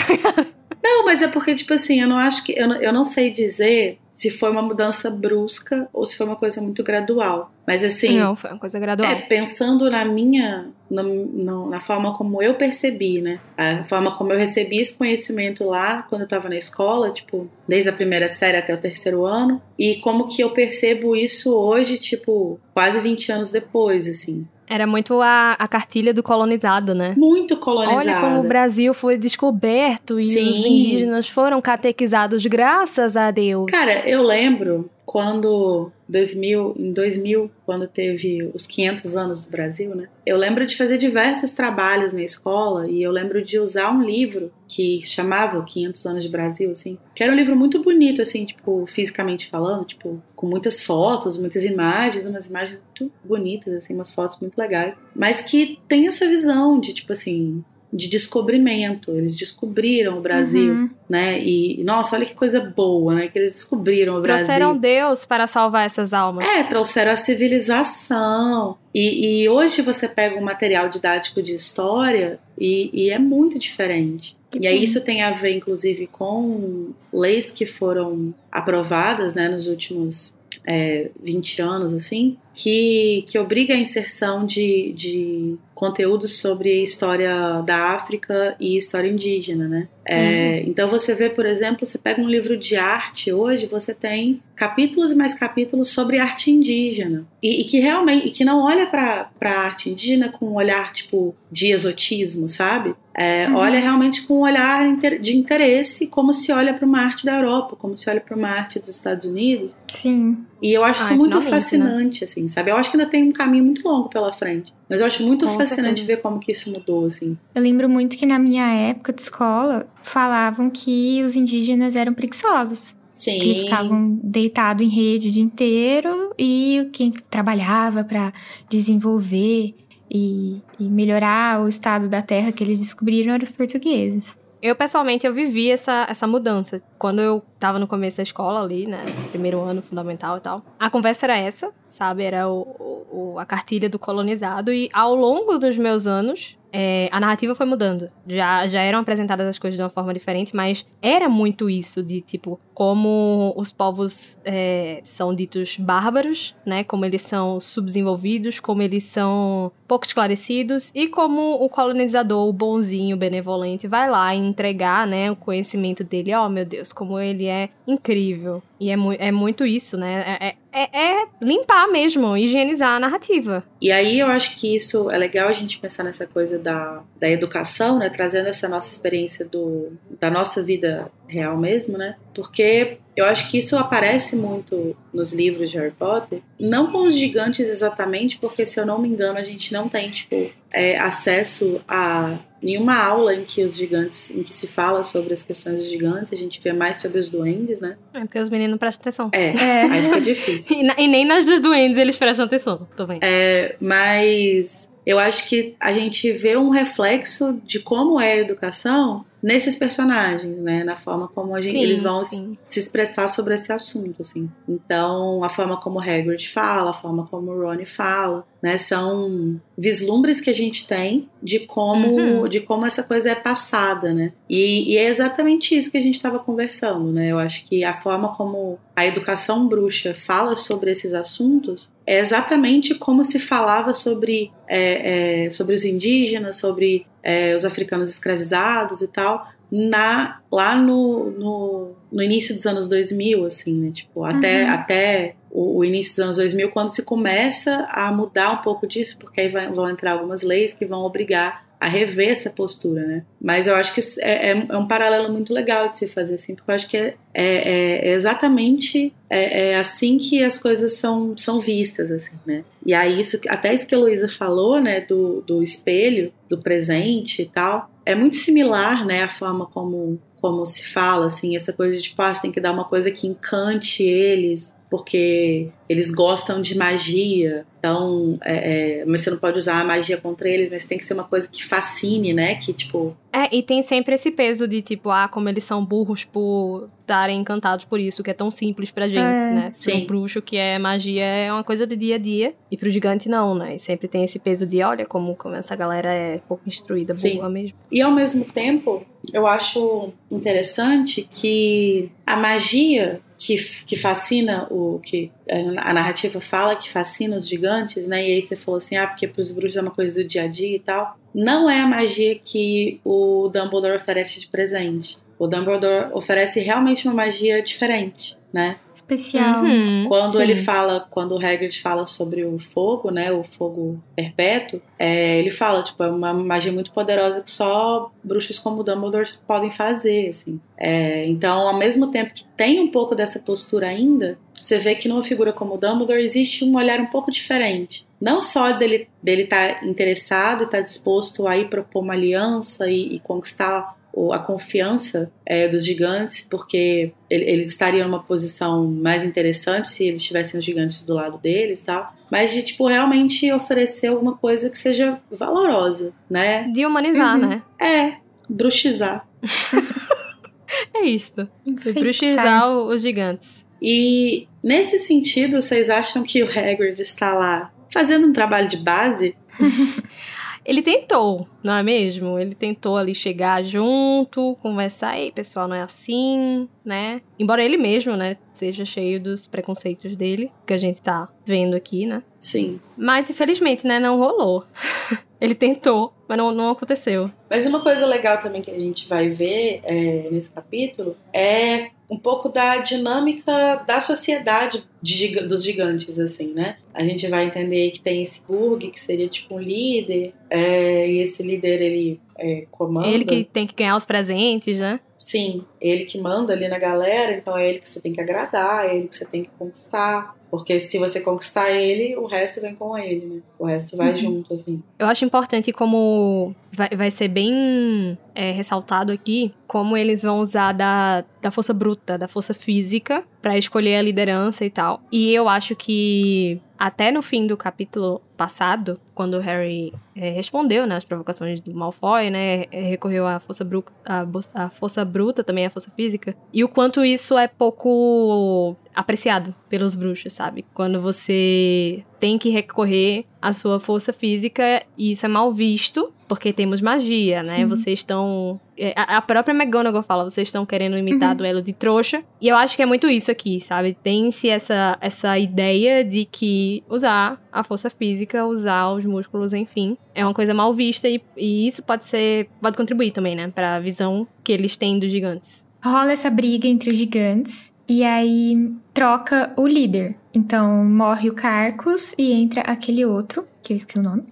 Não, 0.84 1.02
mas 1.02 1.22
é 1.22 1.28
porque, 1.28 1.54
tipo 1.54 1.72
assim, 1.72 2.02
eu 2.02 2.06
não 2.06 2.18
acho 2.18 2.44
que. 2.44 2.52
Eu 2.58 2.68
não, 2.68 2.76
eu 2.76 2.92
não 2.92 3.04
sei 3.04 3.30
dizer 3.30 3.98
se 4.12 4.30
foi 4.30 4.50
uma 4.50 4.60
mudança 4.60 5.10
brusca 5.10 5.88
ou 5.94 6.04
se 6.04 6.14
foi 6.14 6.26
uma 6.26 6.36
coisa 6.36 6.60
muito 6.60 6.84
gradual. 6.84 7.50
Mas 7.66 7.82
assim. 7.82 8.14
Não, 8.14 8.36
foi 8.36 8.50
uma 8.50 8.58
coisa 8.58 8.78
gradual. 8.78 9.10
É, 9.10 9.14
pensando 9.22 9.90
na 9.90 10.04
minha. 10.04 10.68
Na, 10.90 11.02
na, 11.02 11.80
forma 11.80 12.14
como 12.14 12.42
eu 12.42 12.54
percebi, 12.54 13.20
né? 13.20 13.40
A 13.56 13.82
forma 13.84 14.16
como 14.16 14.32
eu 14.32 14.38
recebi 14.38 14.78
esse 14.78 14.96
conhecimento 14.96 15.64
lá 15.64 16.02
quando 16.02 16.20
eu 16.20 16.28
tava 16.28 16.50
na 16.50 16.56
escola, 16.56 17.10
tipo, 17.10 17.48
desde 17.66 17.88
a 17.88 17.92
primeira 17.92 18.28
série 18.28 18.58
até 18.58 18.74
o 18.74 18.78
terceiro 18.78 19.24
ano. 19.24 19.60
E 19.78 19.96
como 19.96 20.28
que 20.28 20.42
eu 20.42 20.50
percebo 20.50 21.16
isso 21.16 21.52
hoje, 21.52 21.96
tipo, 21.96 22.60
quase 22.74 23.00
20 23.00 23.32
anos 23.32 23.50
depois, 23.50 24.06
assim. 24.06 24.46
Era 24.66 24.86
muito 24.86 25.20
a, 25.20 25.52
a 25.58 25.68
cartilha 25.68 26.14
do 26.14 26.22
colonizado, 26.22 26.94
né? 26.94 27.14
Muito 27.16 27.56
colonizado. 27.56 28.00
Olha 28.00 28.20
como 28.20 28.40
o 28.40 28.44
Brasil 28.44 28.94
foi 28.94 29.18
descoberto 29.18 30.18
e 30.18 30.32
Sim. 30.32 30.48
os 30.48 30.58
indígenas 30.58 31.28
foram 31.28 31.60
catequizados 31.60 32.46
graças 32.46 33.16
a 33.16 33.30
Deus. 33.30 33.70
Cara, 33.70 34.08
eu 34.08 34.22
lembro 34.22 34.90
quando 35.14 35.92
2000, 36.08 36.74
em 36.76 36.92
2000, 36.92 37.48
quando 37.64 37.86
teve 37.86 38.50
os 38.52 38.66
500 38.66 39.16
anos 39.16 39.44
do 39.44 39.48
Brasil, 39.48 39.94
né? 39.94 40.08
Eu 40.26 40.36
lembro 40.36 40.66
de 40.66 40.76
fazer 40.76 40.98
diversos 40.98 41.52
trabalhos 41.52 42.12
na 42.12 42.24
escola 42.24 42.90
e 42.90 43.00
eu 43.00 43.12
lembro 43.12 43.40
de 43.40 43.60
usar 43.60 43.92
um 43.92 44.02
livro 44.02 44.50
que 44.66 45.06
chamava 45.06 45.64
500 45.64 46.06
anos 46.06 46.24
de 46.24 46.28
Brasil, 46.28 46.68
assim, 46.72 46.98
que 47.14 47.22
era 47.22 47.32
um 47.32 47.36
livro 47.36 47.54
muito 47.54 47.80
bonito, 47.80 48.20
assim, 48.20 48.44
tipo, 48.44 48.86
fisicamente 48.88 49.48
falando, 49.48 49.84
tipo, 49.84 50.20
com 50.34 50.48
muitas 50.48 50.82
fotos, 50.82 51.38
muitas 51.38 51.64
imagens, 51.64 52.26
umas 52.26 52.48
imagens 52.48 52.80
muito 52.80 53.14
bonitas, 53.22 53.72
assim, 53.72 53.94
umas 53.94 54.12
fotos 54.12 54.40
muito 54.40 54.58
legais, 54.58 54.98
mas 55.14 55.42
que 55.42 55.78
tem 55.86 56.08
essa 56.08 56.26
visão 56.26 56.80
de, 56.80 56.92
tipo 56.92 57.12
assim, 57.12 57.62
de 57.94 58.08
descobrimento. 58.08 59.12
Eles 59.12 59.36
descobriram 59.36 60.18
o 60.18 60.20
Brasil, 60.20 60.72
Uhum. 60.74 60.90
né? 61.08 61.38
E, 61.40 61.80
nossa, 61.84 62.16
olha 62.16 62.26
que 62.26 62.34
coisa 62.34 62.58
boa, 62.60 63.14
né? 63.14 63.28
Que 63.28 63.38
eles 63.38 63.52
descobriram 63.52 64.16
o 64.16 64.20
Trouxeram 64.20 64.76
Brasil. 64.76 64.80
Deus 64.80 65.24
para 65.24 65.46
salvar 65.46 65.86
essas 65.86 66.12
almas. 66.12 66.48
É, 66.48 66.64
trouxeram 66.64 67.12
a 67.12 67.16
civilização. 67.16 68.76
E, 68.92 69.42
e 69.42 69.48
hoje 69.48 69.80
você 69.80 70.08
pega 70.08 70.36
um 70.36 70.42
material 70.42 70.88
didático 70.88 71.40
de 71.40 71.54
história 71.54 72.40
e, 72.58 72.90
e 72.92 73.10
é 73.10 73.18
muito 73.18 73.58
diferente. 73.60 74.36
E 74.60 74.66
aí 74.66 74.82
isso 74.82 75.00
tem 75.00 75.22
a 75.22 75.30
ver, 75.30 75.56
inclusive, 75.56 76.08
com 76.08 76.90
leis 77.12 77.50
que 77.50 77.66
foram 77.66 78.34
aprovadas 78.50 79.34
né, 79.34 79.48
nos 79.48 79.66
últimos 79.66 80.34
é, 80.66 81.10
20 81.22 81.60
anos, 81.62 81.92
assim, 81.92 82.36
que, 82.54 83.24
que 83.26 83.38
obriga 83.38 83.74
a 83.74 83.76
inserção 83.76 84.46
de, 84.46 84.92
de 84.92 85.56
conteúdos 85.74 86.38
sobre 86.38 86.82
história 86.82 87.62
da 87.62 87.92
África 87.94 88.56
e 88.60 88.76
história 88.76 89.08
indígena, 89.08 89.66
né? 89.68 89.88
É, 90.06 90.62
Então 90.66 90.88
você 90.88 91.14
vê, 91.14 91.30
por 91.30 91.46
exemplo, 91.46 91.84
você 91.84 91.96
pega 91.98 92.20
um 92.20 92.28
livro 92.28 92.56
de 92.56 92.76
arte 92.76 93.32
hoje, 93.32 93.66
você 93.66 93.94
tem 93.94 94.42
capítulos 94.54 95.12
e 95.12 95.16
mais 95.16 95.34
capítulos 95.34 95.90
sobre 95.90 96.18
arte 96.18 96.50
indígena 96.50 97.26
e, 97.42 97.62
e 97.62 97.64
que 97.64 97.80
realmente, 97.80 98.28
e 98.28 98.30
que 98.30 98.44
não 98.44 98.62
olha 98.62 98.86
para 98.86 99.30
a 99.40 99.50
arte 99.60 99.90
indígena 99.90 100.28
com 100.28 100.46
um 100.46 100.54
olhar 100.54 100.92
tipo 100.92 101.34
de 101.50 101.72
exotismo, 101.72 102.48
sabe? 102.48 102.94
É, 103.16 103.48
Uhum. 103.48 103.56
Olha 103.56 103.78
realmente 103.78 104.26
com 104.26 104.38
um 104.38 104.40
olhar 104.40 104.84
de 105.20 105.36
interesse, 105.36 106.06
como 106.06 106.32
se 106.32 106.50
olha 106.52 106.74
para 106.74 106.84
uma 106.84 107.00
arte 107.00 107.24
da 107.24 107.36
Europa, 107.36 107.76
como 107.76 107.96
se 107.96 108.08
olha 108.10 108.20
para 108.20 108.36
uma 108.36 108.48
arte 108.48 108.78
dos 108.80 108.96
Estados 108.96 109.24
Unidos. 109.24 109.76
Sim. 109.88 110.38
E 110.60 110.72
eu 110.72 110.82
acho 110.82 111.02
Ah, 111.02 111.04
isso 111.06 111.14
muito 111.16 111.40
finalmente, 111.40 111.62
fascinante, 111.62 112.24
assim, 112.24 112.48
sabe? 112.48 112.70
Eu 112.70 112.76
acho 112.76 112.90
que 112.90 112.96
ainda 112.96 113.08
tem 113.08 113.22
um 113.22 113.32
caminho 113.32 113.64
muito 113.64 113.86
longo 113.86 114.08
pela 114.08 114.32
frente. 114.32 114.72
Mas 114.88 115.00
eu 115.00 115.06
acho 115.06 115.22
muito 115.22 115.46
Com 115.46 115.52
fascinante 115.52 116.00
certeza. 116.00 116.06
ver 116.06 116.22
como 116.22 116.38
que 116.38 116.52
isso 116.52 116.70
mudou, 116.70 117.06
assim. 117.06 117.36
Eu 117.54 117.62
lembro 117.62 117.88
muito 117.88 118.16
que 118.16 118.26
na 118.26 118.38
minha 118.38 118.66
época 118.72 119.12
de 119.12 119.22
escola 119.22 119.86
falavam 120.02 120.68
que 120.68 121.22
os 121.22 121.34
indígenas 121.34 121.96
eram 121.96 122.12
preguiçosos. 122.12 122.94
Sim. 123.14 123.38
Que 123.38 123.46
eles 123.46 123.60
ficavam 123.60 124.18
deitados 124.22 124.84
em 124.86 124.90
rede 124.90 125.28
o 125.28 125.32
dia 125.32 125.42
inteiro 125.42 126.32
e 126.38 126.88
quem 126.92 127.12
trabalhava 127.30 128.04
para 128.04 128.32
desenvolver 128.68 129.74
e, 130.10 130.60
e 130.78 130.84
melhorar 130.84 131.62
o 131.62 131.68
estado 131.68 132.08
da 132.08 132.20
terra 132.20 132.52
que 132.52 132.62
eles 132.62 132.78
descobriram 132.78 133.32
eram 133.32 133.44
os 133.44 133.50
portugueses. 133.50 134.36
Eu, 134.66 134.74
pessoalmente, 134.74 135.26
eu 135.26 135.34
vivi 135.34 135.70
essa, 135.70 136.06
essa 136.08 136.26
mudança. 136.26 136.80
Quando 136.98 137.20
eu 137.20 137.42
tava 137.58 137.78
no 137.78 137.86
começo 137.86 138.16
da 138.16 138.22
escola 138.22 138.62
ali, 138.62 138.86
né? 138.86 139.04
Primeiro 139.30 139.60
ano 139.60 139.82
fundamental 139.82 140.38
e 140.38 140.40
tal. 140.40 140.62
A 140.80 140.88
conversa 140.88 141.26
era 141.26 141.36
essa, 141.36 141.70
sabe? 141.86 142.22
Era 142.22 142.48
o, 142.48 143.04
o- 143.12 143.38
a 143.38 143.44
cartilha 143.44 143.90
do 143.90 143.98
colonizado. 143.98 144.72
E 144.72 144.88
ao 144.94 145.14
longo 145.14 145.58
dos 145.58 145.76
meus 145.76 146.06
anos, 146.06 146.58
é, 146.76 147.08
a 147.12 147.20
narrativa 147.20 147.54
foi 147.54 147.66
mudando. 147.66 148.10
Já, 148.26 148.66
já 148.66 148.80
eram 148.80 148.98
apresentadas 148.98 149.46
as 149.46 149.60
coisas 149.60 149.76
de 149.76 149.82
uma 149.82 149.88
forma 149.88 150.12
diferente, 150.12 150.56
mas 150.56 150.84
era 151.00 151.28
muito 151.28 151.70
isso 151.70 152.02
de 152.02 152.20
tipo 152.20 152.58
como 152.74 153.54
os 153.56 153.70
povos 153.70 154.40
é, 154.44 155.00
são 155.04 155.32
ditos 155.32 155.76
bárbaros, 155.76 156.56
né? 156.66 156.82
Como 156.82 157.04
eles 157.04 157.22
são 157.22 157.60
subdesenvolvidos, 157.60 158.58
como 158.58 158.82
eles 158.82 159.04
são 159.04 159.70
pouco 159.86 160.04
esclarecidos 160.04 160.90
e 160.92 161.06
como 161.06 161.62
o 161.64 161.68
colonizador, 161.68 162.48
o 162.48 162.52
bonzinho, 162.52 163.16
benevolente, 163.16 163.86
vai 163.86 164.10
lá 164.10 164.34
entregar, 164.34 165.06
né, 165.06 165.30
o 165.30 165.36
conhecimento 165.36 166.02
dele. 166.02 166.34
Oh, 166.34 166.48
meu 166.48 166.64
Deus, 166.64 166.92
como 166.92 167.20
ele 167.20 167.46
é 167.46 167.68
incrível. 167.86 168.60
E 168.80 168.90
é, 168.90 168.96
mu 168.96 169.12
é 169.12 169.30
muito 169.30 169.64
isso, 169.64 169.96
né? 169.96 170.38
É, 170.40 170.56
é, 170.74 171.20
é, 171.20 171.26
limpar 171.40 171.86
mesmo, 171.86 172.36
higienizar 172.36 172.96
a 172.96 173.00
narrativa. 173.00 173.62
E 173.80 173.92
aí 173.92 174.18
eu 174.18 174.26
acho 174.26 174.56
que 174.56 174.74
isso 174.74 175.08
é 175.08 175.16
legal 175.16 175.48
a 175.48 175.52
gente 175.52 175.78
pensar 175.78 176.02
nessa 176.02 176.26
coisa 176.26 176.58
da, 176.58 177.00
da 177.20 177.30
educação, 177.30 177.98
né? 177.98 178.10
Trazendo 178.10 178.48
essa 178.48 178.68
nossa 178.68 178.90
experiência 178.90 179.44
do, 179.44 179.92
da 180.18 180.28
nossa 180.30 180.62
vida 180.62 181.10
real 181.28 181.56
mesmo, 181.56 181.96
né? 181.96 182.16
Porque 182.34 182.98
eu 183.16 183.24
acho 183.24 183.48
que 183.48 183.58
isso 183.58 183.76
aparece 183.76 184.34
muito 184.34 184.96
nos 185.12 185.32
livros 185.32 185.70
de 185.70 185.78
Harry 185.78 185.92
Potter, 185.92 186.42
não 186.58 186.90
com 186.90 187.06
os 187.06 187.16
gigantes 187.16 187.68
exatamente, 187.68 188.38
porque 188.38 188.66
se 188.66 188.80
eu 188.80 188.84
não 188.84 188.98
me 188.98 189.08
engano 189.08 189.38
a 189.38 189.42
gente 189.42 189.72
não 189.72 189.88
tem 189.88 190.10
tipo 190.10 190.50
é, 190.72 190.98
acesso 190.98 191.80
a 191.86 192.36
nenhuma 192.64 192.96
aula 192.96 193.34
em 193.34 193.44
que 193.44 193.62
os 193.62 193.76
gigantes, 193.76 194.30
em 194.30 194.42
que 194.42 194.54
se 194.54 194.66
fala 194.66 195.02
sobre 195.02 195.34
as 195.34 195.42
questões 195.42 195.76
dos 195.76 195.90
gigantes, 195.90 196.32
a 196.32 196.36
gente 196.36 196.60
vê 196.62 196.72
mais 196.72 196.96
sobre 196.96 197.20
os 197.20 197.28
duendes, 197.28 197.82
né? 197.82 197.96
É 198.14 198.20
porque 198.20 198.38
os 198.38 198.48
meninos 198.48 198.78
prestam 198.78 199.02
atenção. 199.02 199.30
É, 199.32 199.48
é. 199.50 199.82
aí 199.82 200.02
fica 200.04 200.20
difícil. 200.20 200.76
e, 200.80 200.82
na, 200.82 200.94
e, 200.98 201.06
nem 201.06 201.26
nas 201.26 201.44
dos 201.44 201.60
duendes 201.60 201.98
eles 201.98 202.16
prestam 202.16 202.46
atenção 202.46 202.88
também. 202.96 203.20
É, 203.22 203.76
mas 203.78 204.88
eu 205.06 205.18
acho 205.18 205.48
que 205.48 205.74
a 205.78 205.92
gente 205.92 206.32
vê 206.32 206.56
um 206.56 206.70
reflexo 206.70 207.60
de 207.64 207.78
como 207.80 208.20
é 208.20 208.32
a 208.32 208.38
educação 208.38 209.24
nesses 209.44 209.76
personagens, 209.76 210.58
né? 210.58 210.82
Na 210.84 210.96
forma 210.96 211.28
como 211.28 211.60
gente, 211.60 211.72
sim, 211.72 211.82
eles 211.82 212.00
vão 212.00 212.24
sim. 212.24 212.56
se 212.64 212.80
expressar 212.80 213.28
sobre 213.28 213.52
esse 213.52 213.70
assunto, 213.70 214.22
assim. 214.22 214.48
Então, 214.66 215.44
a 215.44 215.50
forma 215.50 215.76
como 215.76 216.00
Hagrid 216.00 216.48
fala, 216.48 216.92
a 216.92 216.94
forma 216.94 217.26
como 217.26 217.52
Ron 217.52 217.84
fala, 217.84 218.46
né? 218.62 218.78
São 218.78 219.60
vislumbres 219.76 220.40
que 220.40 220.48
a 220.48 220.54
gente 220.54 220.86
tem 220.86 221.28
de 221.42 221.60
como, 221.60 222.16
uhum. 222.16 222.48
de 222.48 222.60
como 222.60 222.86
essa 222.86 223.02
coisa 223.02 223.32
é 223.32 223.34
passada, 223.34 224.14
né? 224.14 224.32
E, 224.48 224.94
e 224.94 224.96
é 224.96 225.08
exatamente 225.10 225.76
isso 225.76 225.90
que 225.90 225.98
a 225.98 226.02
gente 226.02 226.14
estava 226.14 226.38
conversando, 226.38 227.12
né? 227.12 227.30
Eu 227.30 227.38
acho 227.38 227.66
que 227.66 227.84
a 227.84 227.92
forma 227.92 228.34
como 228.34 228.78
a 228.96 229.04
educação 229.04 229.68
bruxa 229.68 230.14
fala 230.14 230.56
sobre 230.56 230.90
esses 230.90 231.12
assuntos 231.12 231.92
é 232.06 232.18
exatamente 232.18 232.94
como 232.94 233.22
se 233.22 233.38
falava 233.38 233.92
sobre, 233.92 234.50
é, 234.74 235.44
é, 235.44 235.50
sobre 235.50 235.76
os 235.76 235.84
indígenas, 235.84 236.56
sobre 236.56 237.06
é, 237.22 237.54
os 237.54 237.64
africanos 237.64 238.10
escravizados 238.10 239.02
e 239.02 239.08
tal, 239.08 239.48
na, 239.70 240.40
lá 240.50 240.74
no, 240.74 241.30
no, 241.30 241.92
no, 242.10 242.22
início 242.22 242.54
dos 242.54 242.66
anos 242.66 242.88
2000, 242.88 243.44
assim, 243.44 243.72
né? 243.72 243.92
Tipo, 243.92 244.24
até, 244.24 244.64
uhum. 244.64 244.70
até 244.70 245.34
o, 245.48 245.78
o, 245.78 245.84
início 245.84 246.12
dos 246.12 246.20
anos 246.20 246.36
2000, 246.38 246.70
quando 246.72 246.88
se 246.88 247.04
começa 247.04 247.86
a 247.88 248.10
mudar 248.10 248.50
um 248.50 248.62
pouco 248.62 248.84
disso, 248.84 249.16
porque 249.18 249.42
aí 249.42 249.48
vai, 249.48 249.70
vão 249.70 249.88
entrar 249.88 250.12
algumas 250.12 250.42
leis 250.42 250.74
que 250.74 250.84
vão 250.84 251.02
obrigar 251.02 251.63
a 251.80 251.88
rever 251.88 252.30
essa 252.30 252.50
postura, 252.50 253.06
né? 253.06 253.24
Mas 253.40 253.66
eu 253.66 253.74
acho 253.74 253.94
que 253.94 254.00
é, 254.20 254.50
é, 254.50 254.66
é, 254.68 254.76
um 254.76 254.86
paralelo 254.86 255.32
muito 255.32 255.52
legal 255.52 255.88
de 255.88 255.98
se 255.98 256.08
fazer 256.08 256.36
assim, 256.36 256.54
porque 256.54 256.70
eu 256.70 256.74
acho 256.74 256.88
que 256.88 256.96
é, 256.96 257.14
é, 257.34 258.08
é 258.08 258.12
exatamente 258.12 259.12
é, 259.28 259.76
assim 259.76 260.16
que 260.18 260.42
as 260.42 260.58
coisas 260.58 260.94
são, 260.94 261.36
são 261.36 261.60
vistas, 261.60 262.10
assim, 262.10 262.34
né? 262.46 262.64
E 262.84 262.94
aí 262.94 263.20
isso, 263.20 263.40
até 263.48 263.74
isso 263.74 263.86
que 263.86 263.94
a 263.94 263.98
Luísa 263.98 264.28
falou, 264.28 264.80
né, 264.80 265.00
do, 265.00 265.42
do 265.42 265.62
espelho, 265.62 266.32
do 266.48 266.58
presente 266.58 267.42
e 267.42 267.46
tal, 267.46 267.90
é 268.06 268.14
muito 268.14 268.36
similar, 268.36 269.04
né, 269.04 269.22
a 269.22 269.28
forma 269.28 269.66
como 269.66 270.20
como 270.44 270.66
se 270.66 270.84
fala, 270.84 271.24
assim, 271.24 271.56
essa 271.56 271.72
coisa 271.72 271.96
de 271.96 272.02
tipo, 272.02 272.20
ah, 272.20 272.34
tem 272.34 272.52
que 272.52 272.60
dar 272.60 272.70
uma 272.70 272.84
coisa 272.84 273.10
que 273.10 273.26
encante 273.26 274.02
eles, 274.02 274.73
porque 274.90 275.70
eles 275.88 276.10
gostam 276.10 276.60
de 276.60 276.76
magia, 276.76 277.66
então, 277.84 278.38
é, 278.42 279.00
é, 279.00 279.04
mas 279.04 279.20
você 279.20 279.30
não 279.30 279.36
pode 279.36 279.58
usar 279.58 279.78
a 279.78 279.84
magia 279.84 280.16
contra 280.16 280.48
eles, 280.48 280.70
mas 280.70 280.86
tem 280.86 280.96
que 280.96 281.04
ser 281.04 281.12
uma 281.12 281.24
coisa 281.24 281.46
que 281.46 281.62
fascine, 281.62 282.32
né? 282.32 282.54
Que, 282.54 282.72
tipo. 282.72 283.14
É, 283.30 283.54
e 283.54 283.62
tem 283.62 283.82
sempre 283.82 284.14
esse 284.14 284.30
peso 284.30 284.66
de, 284.66 284.80
tipo, 284.80 285.10
ah, 285.10 285.28
como 285.28 285.50
eles 285.50 285.64
são 285.64 285.84
burros 285.84 286.24
por 286.24 286.86
estarem 287.00 287.38
encantados 287.38 287.84
por 287.84 288.00
isso, 288.00 288.22
que 288.22 288.30
é 288.30 288.34
tão 288.34 288.50
simples 288.50 288.90
pra 288.90 289.06
gente, 289.06 289.38
é, 289.38 289.52
né? 289.52 289.70
Sim. 289.70 290.02
Um 290.02 290.06
bruxo 290.06 290.40
que 290.40 290.56
é 290.56 290.78
magia 290.78 291.24
é 291.24 291.52
uma 291.52 291.62
coisa 291.62 291.86
do 291.86 291.94
dia 291.94 292.14
a 292.14 292.18
dia, 292.18 292.54
e 292.70 292.76
pro 292.78 292.88
gigante 292.88 293.28
não, 293.28 293.54
né? 293.54 293.74
E 293.74 293.78
sempre 293.78 294.08
tem 294.08 294.24
esse 294.24 294.38
peso 294.38 294.66
de, 294.66 294.82
olha 294.82 295.04
como, 295.04 295.36
como 295.36 295.54
essa 295.54 295.76
galera 295.76 296.08
é 296.08 296.38
pouco 296.48 296.62
instruída, 296.66 297.12
burra 297.12 297.50
mesmo. 297.50 297.76
E 297.92 298.00
ao 298.00 298.10
mesmo 298.10 298.46
tempo, 298.46 299.04
eu 299.30 299.46
acho 299.46 300.08
interessante 300.30 301.28
que 301.30 302.10
a 302.26 302.36
magia 302.36 303.20
que, 303.44 303.56
que 303.84 303.96
fascina 303.96 304.66
o 304.70 304.98
que 305.00 305.30
a 305.78 305.92
narrativa 305.92 306.40
fala 306.40 306.74
que 306.74 306.90
fascina 306.90 307.36
os 307.36 307.46
gigantes, 307.46 308.06
né? 308.06 308.26
E 308.26 308.32
aí 308.32 308.42
você 308.42 308.56
falou 308.56 308.78
assim, 308.78 308.96
ah, 308.96 309.06
porque 309.06 309.28
para 309.28 309.40
os 309.40 309.52
bruxos 309.52 309.76
é 309.76 309.82
uma 309.82 309.90
coisa 309.90 310.22
do 310.22 310.26
dia 310.26 310.44
a 310.44 310.46
dia 310.46 310.76
e 310.76 310.80
tal. 310.80 311.18
Não 311.34 311.68
é 311.68 311.80
a 311.80 311.86
magia 311.86 312.34
que 312.36 313.00
o 313.04 313.50
Dumbledore 313.52 313.96
oferece 313.96 314.40
de 314.40 314.46
presente. 314.46 315.18
O 315.44 315.46
Dumbledore 315.46 316.08
oferece 316.14 316.60
realmente 316.60 317.06
uma 317.06 317.12
magia 317.12 317.60
diferente, 317.60 318.34
né? 318.50 318.76
Especial. 318.94 319.62
Uhum, 319.62 320.06
quando 320.08 320.30
sim. 320.30 320.42
ele 320.42 320.56
fala, 320.56 321.06
quando 321.10 321.32
o 321.32 321.36
Hagrid 321.36 321.82
fala 321.82 322.06
sobre 322.06 322.46
o 322.46 322.58
fogo, 322.58 323.10
né, 323.10 323.30
o 323.30 323.44
fogo 323.44 324.02
perpétuo, 324.16 324.80
é, 324.98 325.38
ele 325.38 325.50
fala, 325.50 325.82
tipo, 325.82 326.02
é 326.02 326.10
uma 326.10 326.32
magia 326.32 326.72
muito 326.72 326.92
poderosa 326.92 327.42
que 327.42 327.50
só 327.50 328.10
bruxos 328.24 328.58
como 328.58 328.80
o 328.80 328.82
Dumbledore 328.82 329.28
podem 329.46 329.70
fazer, 329.70 330.30
assim. 330.30 330.58
É, 330.78 331.26
então, 331.26 331.68
ao 331.68 331.76
mesmo 331.76 332.06
tempo 332.10 332.32
que 332.32 332.44
tem 332.56 332.80
um 332.80 332.90
pouco 332.90 333.14
dessa 333.14 333.38
postura 333.38 333.88
ainda, 333.88 334.38
você 334.54 334.78
vê 334.78 334.94
que 334.94 335.08
numa 335.08 335.22
figura 335.22 335.52
como 335.52 335.74
o 335.74 335.78
Dumbledore 335.78 336.22
existe 336.22 336.64
um 336.64 336.74
olhar 336.76 336.98
um 337.00 337.06
pouco 337.06 337.30
diferente. 337.30 338.06
Não 338.18 338.40
só 338.40 338.72
dele 338.72 339.08
dele 339.22 339.42
estar 339.42 339.80
tá 339.80 339.86
interessado 339.86 340.62
e 340.62 340.64
estar 340.64 340.78
tá 340.78 340.82
disposto 340.82 341.46
a 341.46 341.58
ir 341.58 341.68
propor 341.68 342.00
uma 342.00 342.14
aliança 342.14 342.88
e, 342.88 343.16
e 343.16 343.18
conquistar 343.18 343.94
a 344.32 344.38
confiança 344.38 345.30
é, 345.44 345.66
dos 345.66 345.84
gigantes, 345.84 346.46
porque 346.48 347.12
eles 347.28 347.68
estariam 347.68 348.06
numa 348.06 348.22
posição 348.22 348.86
mais 348.86 349.24
interessante 349.24 349.88
se 349.88 350.06
eles 350.06 350.22
tivessem 350.22 350.58
os 350.58 350.64
gigantes 350.64 351.02
do 351.02 351.14
lado 351.14 351.38
deles 351.38 351.80
e 351.80 351.84
tal. 351.84 352.14
Mas 352.30 352.52
de, 352.52 352.62
tipo, 352.62 352.86
realmente 352.86 353.50
oferecer 353.52 354.08
alguma 354.08 354.36
coisa 354.36 354.70
que 354.70 354.78
seja 354.78 355.18
valorosa, 355.30 356.12
né? 356.30 356.70
De 356.72 356.86
humanizar, 356.86 357.34
uhum. 357.38 357.48
né? 357.48 357.62
É, 357.80 358.16
bruxizar. 358.48 359.26
é 360.94 361.04
isto. 361.06 361.48
Bruxizar 361.94 362.70
os 362.70 363.02
gigantes. 363.02 363.66
E 363.82 364.48
nesse 364.62 364.98
sentido, 364.98 365.60
vocês 365.60 365.90
acham 365.90 366.22
que 366.22 366.42
o 366.42 366.46
Hagrid 366.48 367.00
está 367.00 367.34
lá 367.34 367.72
fazendo 367.90 368.26
um 368.26 368.32
trabalho 368.32 368.68
de 368.68 368.76
base? 368.76 369.36
Ele 370.64 370.80
tentou, 370.80 371.46
não 371.64 371.74
é 371.74 371.82
mesmo? 371.82 372.38
Ele 372.38 372.54
tentou 372.54 372.96
ali 372.96 373.14
chegar 373.14 373.64
junto, 373.64 374.54
conversar, 374.60 375.18
ei, 375.18 375.32
pessoal, 375.32 375.66
não 375.66 375.74
é 375.74 375.80
assim, 375.80 376.68
né? 376.84 377.22
Embora 377.38 377.64
ele 377.64 377.78
mesmo, 377.78 378.14
né, 378.16 378.36
seja 378.52 378.84
cheio 378.84 379.18
dos 379.18 379.46
preconceitos 379.46 380.14
dele, 380.14 380.52
que 380.66 380.74
a 380.74 380.78
gente 380.78 381.00
tá 381.00 381.26
vendo 381.46 381.74
aqui, 381.74 382.04
né? 382.04 382.22
Sim. 382.38 382.78
Mas 382.98 383.30
infelizmente, 383.30 383.86
né, 383.86 383.98
não 383.98 384.18
rolou. 384.18 384.64
ele 385.40 385.54
tentou, 385.54 386.12
mas 386.28 386.36
não, 386.36 386.52
não 386.52 386.68
aconteceu. 386.68 387.30
Mas 387.48 387.66
uma 387.66 387.82
coisa 387.82 388.04
legal 388.04 388.38
também 388.40 388.60
que 388.60 388.70
a 388.70 388.78
gente 388.78 389.08
vai 389.08 389.30
ver 389.30 389.80
é, 389.84 390.28
nesse 390.30 390.50
capítulo 390.50 391.16
é 391.32 391.90
um 392.08 392.18
pouco 392.18 392.48
da 392.48 392.78
dinâmica 392.78 393.82
da 393.86 394.00
sociedade 394.00 394.84
de, 395.00 395.40
dos 395.40 395.64
gigantes, 395.64 396.18
assim, 396.18 396.52
né? 396.52 396.76
A 396.92 397.04
gente 397.04 397.26
vai 397.28 397.46
entender 397.46 397.90
que 397.90 398.00
tem 398.00 398.22
esse 398.22 398.40
Burg, 398.46 398.88
que 398.90 399.00
seria 399.00 399.28
tipo 399.28 399.56
um 399.56 399.58
líder, 399.58 400.32
é, 400.48 401.10
e 401.10 401.18
esse 401.20 401.42
líder, 401.42 401.53
ele 401.62 402.20
é, 402.38 402.66
comanda... 402.70 403.06
Ele 403.06 403.24
que 403.24 403.44
tem 403.44 403.66
que 403.66 403.74
ganhar 403.74 403.96
os 403.96 404.04
presentes, 404.04 404.78
né? 404.78 405.00
Sim, 405.18 405.64
ele 405.80 406.04
que 406.04 406.20
manda 406.20 406.52
ali 406.52 406.68
na 406.68 406.78
galera, 406.78 407.32
então 407.32 407.56
é 407.56 407.68
ele 407.68 407.78
que 407.78 407.88
você 407.88 407.98
tem 407.98 408.12
que 408.12 408.20
agradar, 408.20 408.86
é 408.86 408.96
ele 408.96 409.08
que 409.08 409.16
você 409.16 409.24
tem 409.24 409.42
que 409.42 409.50
conquistar. 409.58 410.34
Porque 410.50 410.78
se 410.78 410.98
você 410.98 411.18
conquistar 411.18 411.70
ele, 411.70 412.14
o 412.14 412.26
resto 412.26 412.60
vem 412.60 412.74
com 412.74 412.96
ele, 412.96 413.26
né? 413.26 413.40
O 413.58 413.64
resto 413.64 413.96
vai 413.96 414.10
uhum. 414.10 414.16
junto, 414.16 414.54
assim. 414.54 414.82
Eu 414.98 415.06
acho 415.06 415.24
importante 415.24 415.72
como 415.72 416.54
vai, 416.70 416.90
vai 416.90 417.10
ser 417.10 417.28
bem 417.28 418.16
é, 418.34 418.52
ressaltado 418.52 419.10
aqui, 419.10 419.52
como 419.66 419.96
eles 419.96 420.22
vão 420.22 420.38
usar 420.40 420.72
da, 420.72 421.24
da 421.40 421.50
força 421.50 421.72
bruta, 421.72 422.16
da 422.16 422.28
força 422.28 422.54
física, 422.54 423.24
para 423.42 423.58
escolher 423.58 423.96
a 423.96 424.02
liderança 424.02 424.64
e 424.64 424.70
tal. 424.70 425.00
E 425.10 425.32
eu 425.32 425.48
acho 425.48 425.74
que 425.74 426.60
até 426.78 427.10
no 427.10 427.22
fim 427.22 427.46
do 427.46 427.56
capítulo 427.56 428.20
passado, 428.36 429.00
quando 429.14 429.38
Harry 429.38 429.92
é, 430.14 430.30
respondeu, 430.30 430.86
né, 430.86 430.96
as 430.96 431.04
provocações 431.04 431.60
do 431.60 431.74
Malfoy, 431.74 432.30
né, 432.30 432.64
é, 432.70 432.82
recorreu 432.82 433.26
à 433.26 433.38
força, 433.38 433.64
bruta, 433.64 433.92
à, 434.04 434.26
à 434.54 434.68
força 434.68 435.04
bruta, 435.04 435.44
também 435.44 435.66
à 435.66 435.70
força 435.70 435.90
física, 435.90 436.36
e 436.52 436.64
o 436.64 436.68
quanto 436.68 437.04
isso 437.04 437.38
é 437.38 437.46
pouco 437.46 438.76
apreciado 438.94 439.54
pelos 439.68 439.94
bruxos, 439.94 440.32
sabe? 440.32 440.64
Quando 440.72 441.00
você 441.00 442.02
tem 442.20 442.38
que 442.38 442.48
recorrer 442.48 443.24
à 443.40 443.52
sua 443.52 443.78
força 443.78 444.12
física 444.12 444.82
e 444.96 445.10
isso 445.10 445.26
é 445.26 445.28
mal 445.28 445.52
visto, 445.52 446.12
porque 446.26 446.52
temos 446.52 446.80
magia, 446.80 447.42
né? 447.42 447.58
Sim. 447.58 447.66
Vocês 447.66 447.98
estão. 448.00 448.58
É, 448.78 448.94
a 448.96 449.20
própria 449.20 449.54
McGonagall 449.54 450.02
fala, 450.02 450.24
vocês 450.24 450.48
estão 450.48 450.64
querendo 450.64 450.96
imitar 450.96 451.30
uhum. 451.30 451.36
duelo 451.36 451.62
de 451.62 451.72
trouxa. 451.72 452.22
E 452.40 452.48
eu 452.48 452.56
acho 452.56 452.76
que 452.76 452.82
é 452.82 452.86
muito 452.86 453.08
isso 453.08 453.30
aqui, 453.30 453.60
sabe? 453.60 453.96
Tem-se 454.02 454.48
essa, 454.48 454.96
essa 455.00 455.38
ideia 455.38 456.04
de 456.04 456.24
que 456.24 456.82
usar 456.88 457.40
a 457.52 457.62
força 457.62 457.90
física, 457.90 458.46
usar 458.46 458.90
os 458.92 459.04
músculos, 459.04 459.52
enfim, 459.52 459.96
é 460.14 460.24
uma 460.24 460.34
coisa 460.34 460.54
mal 460.54 460.72
vista 460.72 461.08
e, 461.08 461.20
e 461.36 461.66
isso 461.66 461.82
pode 461.82 462.06
ser. 462.06 462.48
pode 462.60 462.76
contribuir 462.76 463.10
também, 463.10 463.34
né? 463.34 463.52
Pra 463.54 463.80
visão 463.80 464.26
que 464.42 464.52
eles 464.52 464.76
têm 464.76 464.98
dos 464.98 465.10
gigantes. 465.10 465.66
Rola 465.84 466.12
essa 466.12 466.30
briga 466.30 466.66
entre 466.66 466.90
os 466.90 466.96
gigantes. 466.96 467.73
E 467.88 468.02
aí 468.02 468.72
troca 468.92 469.52
o 469.56 469.66
líder. 469.66 470.16
Então 470.32 470.84
morre 470.84 471.28
o 471.28 471.34
Carcos 471.34 472.14
e 472.18 472.32
entra 472.32 472.62
aquele 472.62 473.04
outro, 473.04 473.46
que 473.62 473.72
eu 473.72 473.76
esqueci 473.76 473.98
o 473.98 474.02
nome. 474.02 474.24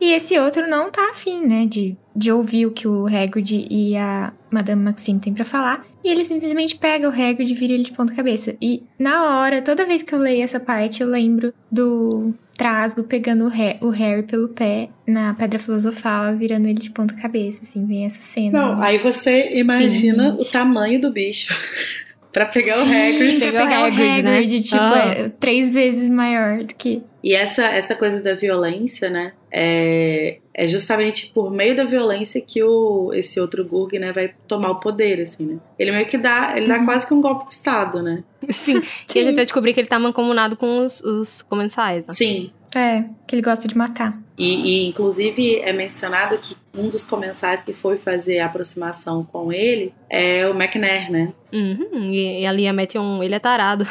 E 0.00 0.12
esse 0.12 0.38
outro 0.38 0.68
não 0.68 0.90
tá 0.90 1.10
afim, 1.10 1.46
né, 1.46 1.64
de, 1.66 1.96
de 2.14 2.30
ouvir 2.30 2.66
o 2.66 2.70
que 2.70 2.86
o 2.86 3.06
Hagrid 3.06 3.66
e 3.70 3.96
a 3.96 4.32
Madame 4.50 4.82
Maxime 4.82 5.18
têm 5.18 5.32
para 5.32 5.44
falar. 5.44 5.86
E 6.04 6.08
ele 6.08 6.22
simplesmente 6.22 6.76
pega 6.76 7.08
o 7.08 7.10
Hagrid 7.10 7.50
e 7.50 7.54
vira 7.54 7.72
ele 7.72 7.82
de 7.82 7.92
ponta 7.92 8.14
cabeça. 8.14 8.54
E 8.60 8.82
na 8.98 9.40
hora, 9.40 9.62
toda 9.62 9.86
vez 9.86 10.02
que 10.02 10.14
eu 10.14 10.18
leio 10.18 10.44
essa 10.44 10.60
parte, 10.60 11.00
eu 11.00 11.08
lembro 11.08 11.52
do 11.72 12.34
Trasgo 12.56 13.04
pegando 13.04 13.46
o, 13.46 13.48
Harry, 13.48 13.78
o 13.80 13.88
Harry 13.88 14.22
pelo 14.22 14.48
pé 14.48 14.90
na 15.06 15.32
Pedra 15.34 15.58
Filosofal, 15.58 16.36
virando 16.36 16.68
ele 16.68 16.78
de 16.78 16.90
ponta 16.90 17.14
cabeça, 17.14 17.62
assim, 17.62 17.86
vem 17.86 18.04
essa 18.04 18.20
cena. 18.20 18.60
Não, 18.60 18.82
aí 18.82 18.98
você 18.98 19.50
imagina 19.58 20.36
Sim, 20.36 20.42
o 20.42 20.44
tamanho 20.44 21.00
do 21.00 21.10
bicho. 21.10 21.54
pra 22.36 22.44
pegar 22.44 22.74
Sim, 22.74 22.80
o 22.80 23.14
Hagrid. 23.14 23.40
Pegar, 23.40 23.64
pegar 23.64 23.80
o 23.80 23.84
Hagrid, 23.86 24.22
né? 24.22 24.46
tipo, 24.46 24.76
ah. 24.76 25.14
é 25.16 25.28
três 25.40 25.70
vezes 25.70 26.10
maior 26.10 26.62
do 26.64 26.74
que... 26.74 27.02
E 27.24 27.34
essa, 27.34 27.62
essa 27.62 27.94
coisa 27.94 28.20
da 28.20 28.34
violência, 28.34 29.08
né? 29.08 29.32
É, 29.50 30.36
é 30.52 30.68
justamente 30.68 31.32
por 31.32 31.50
meio 31.50 31.74
da 31.74 31.84
violência 31.84 32.38
que 32.42 32.62
o, 32.62 33.10
esse 33.14 33.40
outro 33.40 33.64
Gurg, 33.64 33.98
né, 33.98 34.12
vai 34.12 34.34
tomar 34.46 34.70
o 34.72 34.80
poder, 34.80 35.22
assim, 35.22 35.46
né? 35.46 35.56
Ele 35.78 35.92
meio 35.92 36.06
que 36.06 36.18
dá, 36.18 36.52
ele 36.54 36.66
dá 36.66 36.76
uhum. 36.76 36.84
quase 36.84 37.06
que 37.06 37.14
um 37.14 37.22
golpe 37.22 37.46
de 37.46 37.52
Estado, 37.52 38.02
né? 38.02 38.22
Sim. 38.50 38.82
Sim. 38.82 39.18
E 39.18 39.18
a 39.18 39.24
gente 39.24 39.36
vai 39.36 39.44
descobrir 39.44 39.72
que 39.72 39.80
ele 39.80 39.88
tá 39.88 39.98
mancomunado 39.98 40.56
com 40.56 40.80
os, 40.80 41.00
os 41.00 41.40
comensais, 41.40 42.06
né? 42.06 42.12
Sim. 42.12 42.52
É, 42.76 43.04
que 43.26 43.34
ele 43.34 43.42
gosta 43.42 43.66
de 43.66 43.76
matar. 43.76 44.18
E, 44.38 44.84
e, 44.84 44.86
inclusive 44.86 45.60
é 45.60 45.72
mencionado 45.72 46.36
que 46.36 46.54
um 46.74 46.90
dos 46.90 47.02
comensais 47.02 47.62
que 47.62 47.72
foi 47.72 47.96
fazer 47.96 48.40
a 48.40 48.46
aproximação 48.46 49.24
com 49.24 49.50
ele 49.50 49.94
é 50.10 50.46
o 50.46 50.50
McNair, 50.50 51.10
né? 51.10 51.32
Uhum, 51.50 52.10
e, 52.10 52.42
e 52.42 52.46
a 52.46 52.52
Lia 52.52 52.70
mete 52.70 52.98
um. 52.98 53.22
Ele 53.22 53.34
é 53.34 53.38
tarado. 53.38 53.86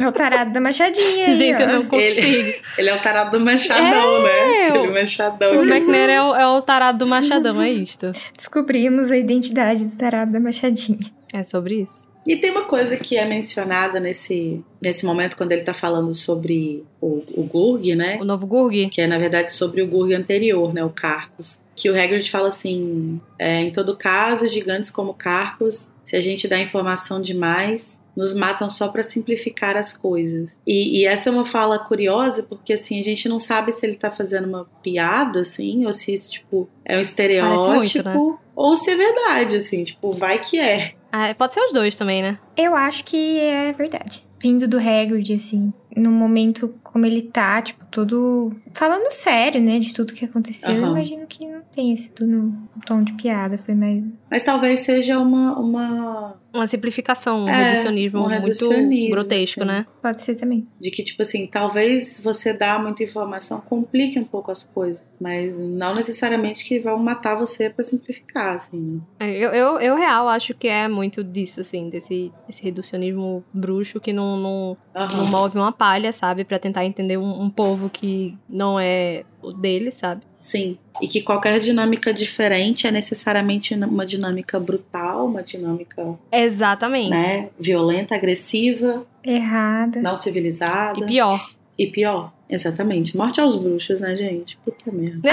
É 0.00 0.06
o 0.06 0.12
tarado 0.12 0.52
da 0.52 0.60
machadinha. 0.60 1.30
Gente, 1.34 1.60
eu 1.60 1.68
não 1.68 1.84
consigo. 1.86 2.20
Ele, 2.20 2.60
ele, 2.78 2.88
é 2.88 2.94
o 2.94 3.00
tarado 3.00 3.36
do 3.36 3.44
machadão, 3.44 4.18
é, 4.18 4.22
né? 4.22 4.68
Aquele 4.68 4.92
machadão. 4.92 5.58
O 5.58 5.64
McNair 5.64 6.10
é 6.10 6.22
o, 6.22 6.34
é 6.36 6.46
o 6.46 6.62
tarado 6.62 6.98
do 6.98 7.06
machadão, 7.06 7.60
é 7.60 7.70
isto. 7.70 8.12
Descobrimos 8.36 9.10
a 9.10 9.16
identidade 9.16 9.84
do 9.84 9.96
tarado 9.96 10.30
da 10.30 10.38
machadinha. 10.38 11.10
É 11.32 11.42
sobre 11.42 11.82
isso. 11.82 12.08
E 12.28 12.36
tem 12.36 12.50
uma 12.50 12.64
coisa 12.64 12.94
que 12.98 13.16
é 13.16 13.24
mencionada 13.24 13.98
nesse, 13.98 14.62
nesse 14.82 15.06
momento, 15.06 15.34
quando 15.34 15.52
ele 15.52 15.62
tá 15.62 15.72
falando 15.72 16.12
sobre 16.12 16.84
o, 17.00 17.22
o 17.34 17.42
Gurg, 17.42 17.94
né? 17.94 18.18
O 18.20 18.24
novo 18.24 18.46
Gurg. 18.46 18.90
Que 18.90 19.00
é, 19.00 19.06
na 19.06 19.16
verdade, 19.16 19.50
sobre 19.54 19.80
o 19.80 19.86
Gurg 19.88 20.12
anterior, 20.14 20.74
né? 20.74 20.84
O 20.84 20.90
Carcos. 20.90 21.58
Que 21.74 21.88
o 21.88 21.98
Hagrid 21.98 22.30
fala 22.30 22.48
assim, 22.48 23.18
é, 23.38 23.62
em 23.62 23.70
todo 23.70 23.96
caso, 23.96 24.46
gigantes 24.46 24.90
como 24.90 25.14
Carcos, 25.14 25.88
se 26.04 26.16
a 26.16 26.20
gente 26.20 26.46
dá 26.46 26.58
informação 26.58 27.22
demais, 27.22 27.98
nos 28.14 28.34
matam 28.34 28.68
só 28.68 28.88
para 28.88 29.02
simplificar 29.02 29.76
as 29.76 29.96
coisas. 29.96 30.50
E, 30.66 31.00
e, 31.00 31.06
essa 31.06 31.30
é 31.30 31.32
uma 31.32 31.46
fala 31.46 31.78
curiosa, 31.78 32.42
porque 32.42 32.74
assim, 32.74 32.98
a 32.98 33.02
gente 33.02 33.26
não 33.26 33.38
sabe 33.38 33.72
se 33.72 33.86
ele 33.86 33.94
tá 33.94 34.10
fazendo 34.10 34.46
uma 34.46 34.66
piada, 34.82 35.40
assim, 35.40 35.86
ou 35.86 35.92
se 35.92 36.12
isso, 36.12 36.28
tipo, 36.28 36.68
é 36.84 36.98
um 36.98 37.00
estereótipo, 37.00 37.70
muito, 37.70 38.02
né? 38.02 38.38
ou 38.56 38.76
se 38.76 38.90
é 38.90 38.96
verdade, 38.96 39.56
assim, 39.56 39.84
tipo, 39.84 40.10
vai 40.12 40.40
que 40.40 40.58
é. 40.58 40.97
Ah, 41.10 41.34
pode 41.34 41.54
ser 41.54 41.60
os 41.60 41.72
dois 41.72 41.96
também, 41.96 42.22
né? 42.22 42.38
Eu 42.56 42.74
acho 42.74 43.04
que 43.04 43.40
é 43.40 43.72
verdade. 43.72 44.26
Vindo 44.40 44.68
do 44.68 44.78
Hagrid, 44.78 45.34
assim, 45.34 45.72
no 45.96 46.10
momento 46.12 46.72
como 46.82 47.04
ele 47.04 47.22
tá, 47.22 47.60
tipo, 47.60 47.84
todo 47.86 48.52
falando 48.72 49.10
sério, 49.10 49.60
né, 49.60 49.80
de 49.80 49.92
tudo 49.92 50.12
que 50.12 50.24
aconteceu, 50.24 50.70
uhum. 50.70 50.86
eu 50.86 50.90
imagino 50.90 51.26
que 51.26 51.44
não 51.46 51.60
tenha 51.72 51.96
sido 51.96 52.24
no 52.24 52.56
tom 52.86 53.02
de 53.02 53.14
piada, 53.14 53.58
foi 53.58 53.74
mais. 53.74 54.04
Mas 54.30 54.42
talvez 54.42 54.80
seja 54.80 55.18
uma. 55.18 55.58
Uma, 55.58 56.40
uma 56.52 56.66
simplificação, 56.66 57.44
um, 57.44 57.48
é, 57.48 57.70
reducionismo, 57.70 58.20
um 58.20 58.26
reducionismo 58.26 58.88
muito 58.88 59.10
grotesco, 59.10 59.60
assim. 59.60 59.68
né? 59.68 59.86
Pode 60.02 60.22
ser 60.22 60.34
também. 60.34 60.66
De 60.80 60.90
que, 60.90 61.02
tipo 61.02 61.22
assim, 61.22 61.46
talvez 61.46 62.20
você 62.22 62.52
dar 62.52 62.82
muita 62.82 63.02
informação 63.02 63.60
complique 63.60 64.18
um 64.18 64.24
pouco 64.24 64.50
as 64.50 64.64
coisas, 64.64 65.06
mas 65.20 65.56
não 65.58 65.94
necessariamente 65.94 66.64
que 66.64 66.78
vão 66.78 66.98
matar 66.98 67.34
você 67.34 67.70
para 67.70 67.84
simplificar, 67.84 68.56
assim. 68.56 68.78
Né? 68.78 69.00
É, 69.20 69.36
eu, 69.36 69.50
eu, 69.50 69.80
eu, 69.80 69.96
real, 69.96 70.28
acho 70.28 70.54
que 70.54 70.68
é 70.68 70.88
muito 70.88 71.22
disso, 71.22 71.60
assim, 71.60 71.88
desse, 71.88 72.32
desse 72.46 72.62
reducionismo 72.62 73.44
bruxo 73.52 74.00
que 74.00 74.12
não, 74.12 74.36
não, 74.36 74.76
uhum. 74.94 75.16
não 75.16 75.26
move 75.30 75.58
uma 75.58 75.72
palha, 75.72 76.12
sabe? 76.12 76.44
para 76.44 76.58
tentar 76.58 76.84
entender 76.84 77.16
um, 77.18 77.42
um 77.42 77.50
povo 77.50 77.90
que 77.90 78.36
não 78.48 78.80
é 78.80 79.24
o 79.42 79.52
dele, 79.52 79.90
sabe? 79.90 80.22
Sim. 80.36 80.78
E 81.00 81.06
que 81.06 81.22
qualquer 81.22 81.60
dinâmica 81.60 82.12
diferente 82.12 82.86
é 82.86 82.90
necessariamente 82.90 83.74
uma 83.74 84.04
dinâmica 84.04 84.17
brutal, 84.60 85.26
uma 85.26 85.42
dinâmica. 85.42 86.18
Exatamente. 86.30 87.10
Né? 87.10 87.50
Violenta, 87.58 88.14
agressiva. 88.14 89.06
Errada. 89.24 90.00
Não 90.00 90.16
civilizada. 90.16 91.04
E 91.04 91.06
pior. 91.06 91.38
E 91.78 91.86
pior. 91.86 92.32
Exatamente. 92.48 93.16
Morte 93.16 93.40
aos 93.40 93.56
bruxos, 93.56 94.00
né, 94.00 94.16
gente? 94.16 94.58
Puta 94.64 94.90
merda. 94.90 95.30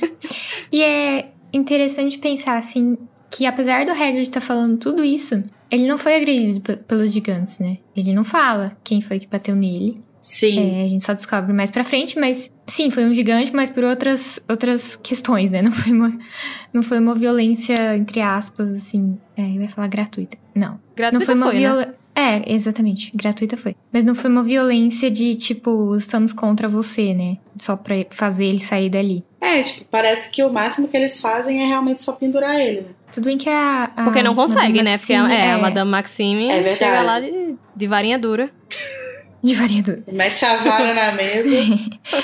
e 0.72 0.82
é 0.82 1.30
interessante 1.52 2.18
pensar, 2.18 2.58
assim, 2.58 2.98
que 3.30 3.46
apesar 3.46 3.84
do 3.84 3.92
Hagrid 3.92 4.22
estar 4.22 4.40
falando 4.40 4.78
tudo 4.78 5.04
isso, 5.04 5.42
ele 5.70 5.86
não 5.86 5.98
foi 5.98 6.16
agredido 6.16 6.78
pelos 6.78 7.12
gigantes, 7.12 7.58
né? 7.58 7.78
Ele 7.96 8.12
não 8.12 8.24
fala 8.24 8.76
quem 8.82 9.00
foi 9.00 9.18
que 9.18 9.26
bateu 9.26 9.54
nele. 9.54 9.98
Sim. 10.30 10.80
É, 10.80 10.84
a 10.84 10.88
gente 10.88 11.04
só 11.04 11.14
descobre 11.14 11.52
mais 11.52 11.70
pra 11.70 11.82
frente, 11.82 12.18
mas 12.18 12.52
sim, 12.66 12.90
foi 12.90 13.04
um 13.06 13.14
gigante, 13.14 13.54
mas 13.54 13.70
por 13.70 13.82
outras, 13.82 14.38
outras 14.48 14.96
questões, 14.96 15.50
né? 15.50 15.62
Não 15.68 15.72
foi 15.72 15.92
uma, 15.92 16.18
não 16.72 16.82
foi 16.82 16.98
uma 16.98 17.14
violência, 17.14 17.96
entre 17.96 18.20
aspas, 18.20 18.70
assim. 18.70 19.18
É, 19.36 19.42
eu 19.42 19.62
ia 19.62 19.68
falar 19.68 19.88
gratuita. 19.88 20.36
Não. 20.54 20.78
Gratuita 20.94 21.18
não 21.18 21.20
foi 21.26 21.34
uma 21.34 21.46
foi, 21.46 21.60
né? 21.60 21.92
É, 22.14 22.52
exatamente. 22.52 23.12
Gratuita 23.14 23.56
foi. 23.56 23.76
Mas 23.92 24.04
não 24.04 24.14
foi 24.14 24.28
uma 24.28 24.42
violência 24.42 25.08
de, 25.08 25.36
tipo, 25.36 25.94
estamos 25.96 26.32
contra 26.32 26.68
você, 26.68 27.14
né? 27.14 27.38
Só 27.58 27.76
pra 27.76 27.94
fazer 28.10 28.46
ele 28.46 28.60
sair 28.60 28.90
dali. 28.90 29.24
É, 29.40 29.62
tipo, 29.62 29.86
parece 29.90 30.28
que 30.28 30.42
o 30.42 30.52
máximo 30.52 30.88
que 30.88 30.96
eles 30.96 31.20
fazem 31.20 31.62
é 31.62 31.66
realmente 31.66 32.02
só 32.02 32.12
pendurar 32.12 32.58
ele, 32.60 32.80
né? 32.80 32.88
Tudo 33.12 33.24
bem 33.24 33.38
que 33.38 33.48
a. 33.48 33.84
a 33.96 34.04
Porque 34.04 34.22
não 34.22 34.34
consegue, 34.34 34.82
né? 34.82 34.98
Porque 34.98 35.14
a, 35.14 35.32
é, 35.32 35.46
é, 35.46 35.52
a 35.52 35.58
Madame 35.58 35.90
Maxime 35.90 36.48
é 36.50 36.76
chega 36.76 37.02
lá 37.02 37.20
de, 37.20 37.56
de 37.74 37.86
varinha 37.86 38.18
dura. 38.18 38.50
De 39.42 39.54
variador. 39.54 39.98
Mete 40.12 40.44
a 40.44 40.56
vara 40.56 40.94
na 40.94 41.12
mesa. 41.16 41.48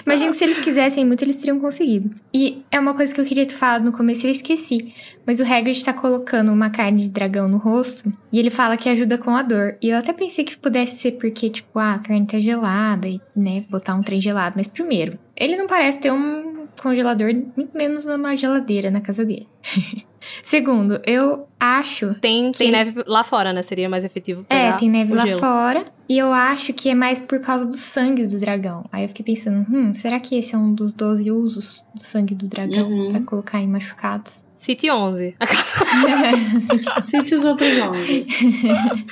Imagina 0.05 0.31
que 0.31 0.37
se 0.37 0.45
eles 0.45 0.59
quisessem 0.61 1.05
muito, 1.05 1.23
eles 1.23 1.37
teriam 1.37 1.61
conseguido. 1.61 2.11
E 2.33 2.63
é 2.71 2.79
uma 2.79 2.95
coisa 2.95 3.15
que 3.15 3.21
eu 3.21 3.25
queria 3.25 3.47
ter 3.47 3.55
falado 3.55 3.85
no 3.85 3.93
começo 3.93 4.27
e 4.27 4.29
eu 4.29 4.33
esqueci. 4.33 4.93
Mas 5.25 5.39
o 5.39 5.45
Hagrid 5.45 5.83
tá 5.85 5.93
colocando 5.93 6.53
uma 6.53 6.71
carne 6.71 7.03
de 7.03 7.11
dragão 7.11 7.49
no 7.49 7.57
rosto 7.59 8.13
e 8.35 8.39
ele 8.41 8.51
fala 8.51 8.77
que 8.77 8.89
ajuda 8.89 9.17
com 9.17 9.31
a 9.31 9.43
dor. 9.43 9.77
E 9.81 9.91
eu 9.91 9.97
até 9.97 10.13
pensei 10.13 10.45
que 10.45 10.59
pudesse 10.59 10.97
ser 10.97 11.13
porque, 11.13 11.49
tipo, 11.49 11.79
ah, 11.79 11.95
a 11.95 11.99
carne 12.01 12.27
tá 12.27 12.41
gelada 12.41 13.07
e, 13.07 13.21
né, 13.35 13.65
botar 13.71 13.95
um 13.95 14.03
trem 14.03 14.21
gelado. 14.21 14.55
Mas 14.57 14.67
primeiro, 14.67 15.17
ele 15.37 15.57
não 15.57 15.69
parece 15.69 16.01
ter 16.01 16.13
um 16.13 16.67
congelador, 16.83 17.33
muito 17.57 17.79
menos 17.79 18.07
uma 18.07 18.35
geladeira 18.35 18.91
na 18.91 19.01
casa 19.01 19.25
dele. 19.25 19.47
Segundo, 20.43 21.01
eu 21.07 21.47
acho. 21.61 22.13
Tem, 22.17 22.51
que... 22.51 22.59
tem 22.59 22.73
neve 22.73 23.05
lá 23.07 23.23
fora, 23.23 23.53
né? 23.53 23.63
Seria 23.63 23.89
mais 23.89 24.05
efetivo. 24.05 24.45
É, 24.51 24.73
tem 24.73 24.91
neve 24.91 25.15
lá 25.15 25.27
gelo. 25.27 25.39
fora. 25.39 25.85
E 26.09 26.19
eu 26.19 26.33
acho 26.33 26.73
que 26.73 26.89
é 26.89 26.95
mais 26.95 27.21
por 27.21 27.39
causa 27.39 27.65
dos 27.65 27.79
sangues 27.79 28.31
do 28.31 28.41
dragão. 28.41 28.85
Aí 28.91 29.05
eu 29.05 29.09
fiquei 29.09 29.25
pensando, 29.25 29.65
hum, 29.71 29.95
será 29.95 30.19
que 30.19 30.37
esse 30.37 30.57
é 30.57 30.59
um 30.59 30.75
dos 30.75 30.93
12 30.93 31.31
usos 31.31 31.85
do 31.95 32.03
sangue 32.03 32.35
do 32.35 32.49
dragão 32.49 32.91
uhum. 32.91 33.11
pra 33.11 33.21
colocar 33.21 33.61
em 33.61 33.69
machucados? 33.69 34.43
City 34.57 34.91
11. 34.91 35.35
City 37.11 37.35
os 37.35 37.45
outros 37.45 37.77
11. 37.79 38.27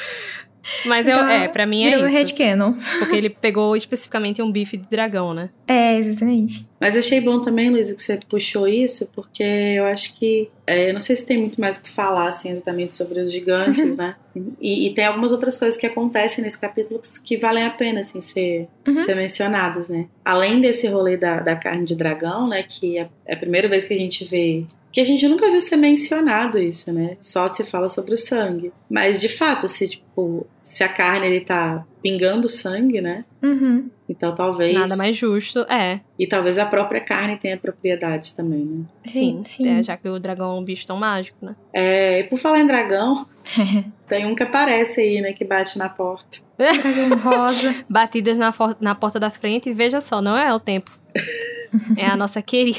Mas 0.86 1.08
eu, 1.08 1.16
Então, 1.16 1.28
é, 1.28 1.48
pra 1.48 1.66
mim 1.66 1.82
é 1.82 1.96
isso. 1.98 2.06
headcanon. 2.16 2.74
Porque 3.00 3.16
ele 3.16 3.28
pegou 3.28 3.74
especificamente 3.74 4.40
um 4.40 4.52
bife 4.52 4.76
de 4.76 4.88
dragão, 4.88 5.34
né? 5.34 5.50
É, 5.66 5.98
exatamente. 5.98 6.64
Mas 6.80 6.96
achei 6.96 7.20
bom 7.20 7.40
também, 7.40 7.68
Luísa, 7.68 7.96
que 7.96 8.00
você 8.02 8.16
puxou 8.28 8.68
isso, 8.68 9.08
porque 9.12 9.42
eu 9.42 9.84
acho 9.86 10.14
que. 10.14 10.48
é, 10.64 10.88
eu 10.90 10.94
não 10.94 11.00
sei 11.00 11.16
se 11.16 11.26
tem 11.26 11.36
muito 11.36 11.60
mais 11.60 11.78
o 11.78 11.82
que 11.82 11.90
falar, 11.90 12.28
assim, 12.28 12.50
exatamente 12.50 12.92
sobre 12.92 13.20
os 13.20 13.32
gigantes, 13.32 13.96
né? 13.98 14.14
E, 14.60 14.86
e 14.86 14.94
tem 14.94 15.04
algumas 15.04 15.32
outras 15.32 15.58
coisas 15.58 15.76
que 15.76 15.84
acontecem 15.86 16.44
nesse 16.44 16.58
capítulo 16.60 17.00
que 17.24 17.36
valem 17.36 17.64
a 17.64 17.70
pena, 17.70 17.98
assim, 18.00 18.20
ser, 18.20 18.68
Uhum. 18.86 19.02
ser 19.02 19.16
mencionadas, 19.16 19.88
né? 19.88 20.06
Além 20.24 20.60
desse 20.60 20.86
rolê 20.86 21.16
da, 21.16 21.40
da 21.40 21.56
carne 21.56 21.84
de 21.84 21.96
dragão, 21.96 22.46
né? 22.48 22.62
Que 22.62 22.98
é, 22.98 23.08
é 23.26 23.34
a 23.34 23.36
primeira 23.36 23.66
vez 23.68 23.84
que 23.84 23.94
a 23.94 23.98
gente 23.98 24.24
vê. 24.26 24.64
Que 24.92 25.00
a 25.00 25.04
gente 25.04 25.26
nunca 25.26 25.50
viu 25.50 25.60
ser 25.60 25.76
mencionado 25.76 26.58
isso, 26.58 26.92
né? 26.92 27.16
Só 27.20 27.48
se 27.48 27.64
fala 27.64 27.88
sobre 27.88 28.12
o 28.12 28.18
sangue. 28.18 28.72
Mas, 28.90 29.20
de 29.20 29.28
fato, 29.28 29.66
se, 29.66 29.88
tipo, 29.88 30.46
se 30.62 30.84
a 30.84 30.88
carne 30.88 31.26
ele 31.26 31.40
tá 31.40 31.84
pingando 32.02 32.48
sangue, 32.48 33.00
né? 33.00 33.24
Uhum. 33.42 33.88
Então 34.08 34.34
talvez. 34.34 34.74
Nada 34.74 34.96
mais 34.96 35.16
justo. 35.16 35.60
É, 35.60 36.00
E 36.18 36.26
talvez 36.26 36.58
a 36.58 36.66
própria 36.66 37.00
carne 37.00 37.38
tenha 37.38 37.56
propriedades 37.56 38.32
também, 38.32 38.64
né? 38.64 38.84
sim. 39.04 39.42
Sim, 39.42 39.44
sim. 39.44 39.68
É, 39.78 39.82
já 39.82 39.96
que 39.96 40.08
o 40.08 40.18
dragão 40.18 40.54
é 40.56 40.60
um 40.60 40.64
bicho 40.64 40.86
tão 40.86 40.96
mágico, 40.98 41.38
né? 41.44 41.56
É, 41.72 42.20
e 42.20 42.24
por 42.24 42.38
falar 42.38 42.60
em 42.60 42.66
dragão, 42.66 43.26
tem 44.06 44.26
um 44.26 44.34
que 44.34 44.42
aparece 44.42 45.00
aí, 45.00 45.20
né? 45.22 45.32
Que 45.32 45.44
bate 45.44 45.78
na 45.78 45.88
porta. 45.88 46.38
Dragão 46.58 47.16
rosa. 47.24 47.74
Batidas 47.88 48.36
na, 48.36 48.52
na 48.78 48.94
porta 48.94 49.18
da 49.18 49.30
frente, 49.30 49.70
e 49.70 49.72
veja 49.72 50.00
só, 50.02 50.20
não 50.20 50.36
é 50.36 50.52
o 50.52 50.60
tempo. 50.60 50.90
É 51.96 52.04
a 52.04 52.14
nossa 52.14 52.42
querida. 52.42 52.78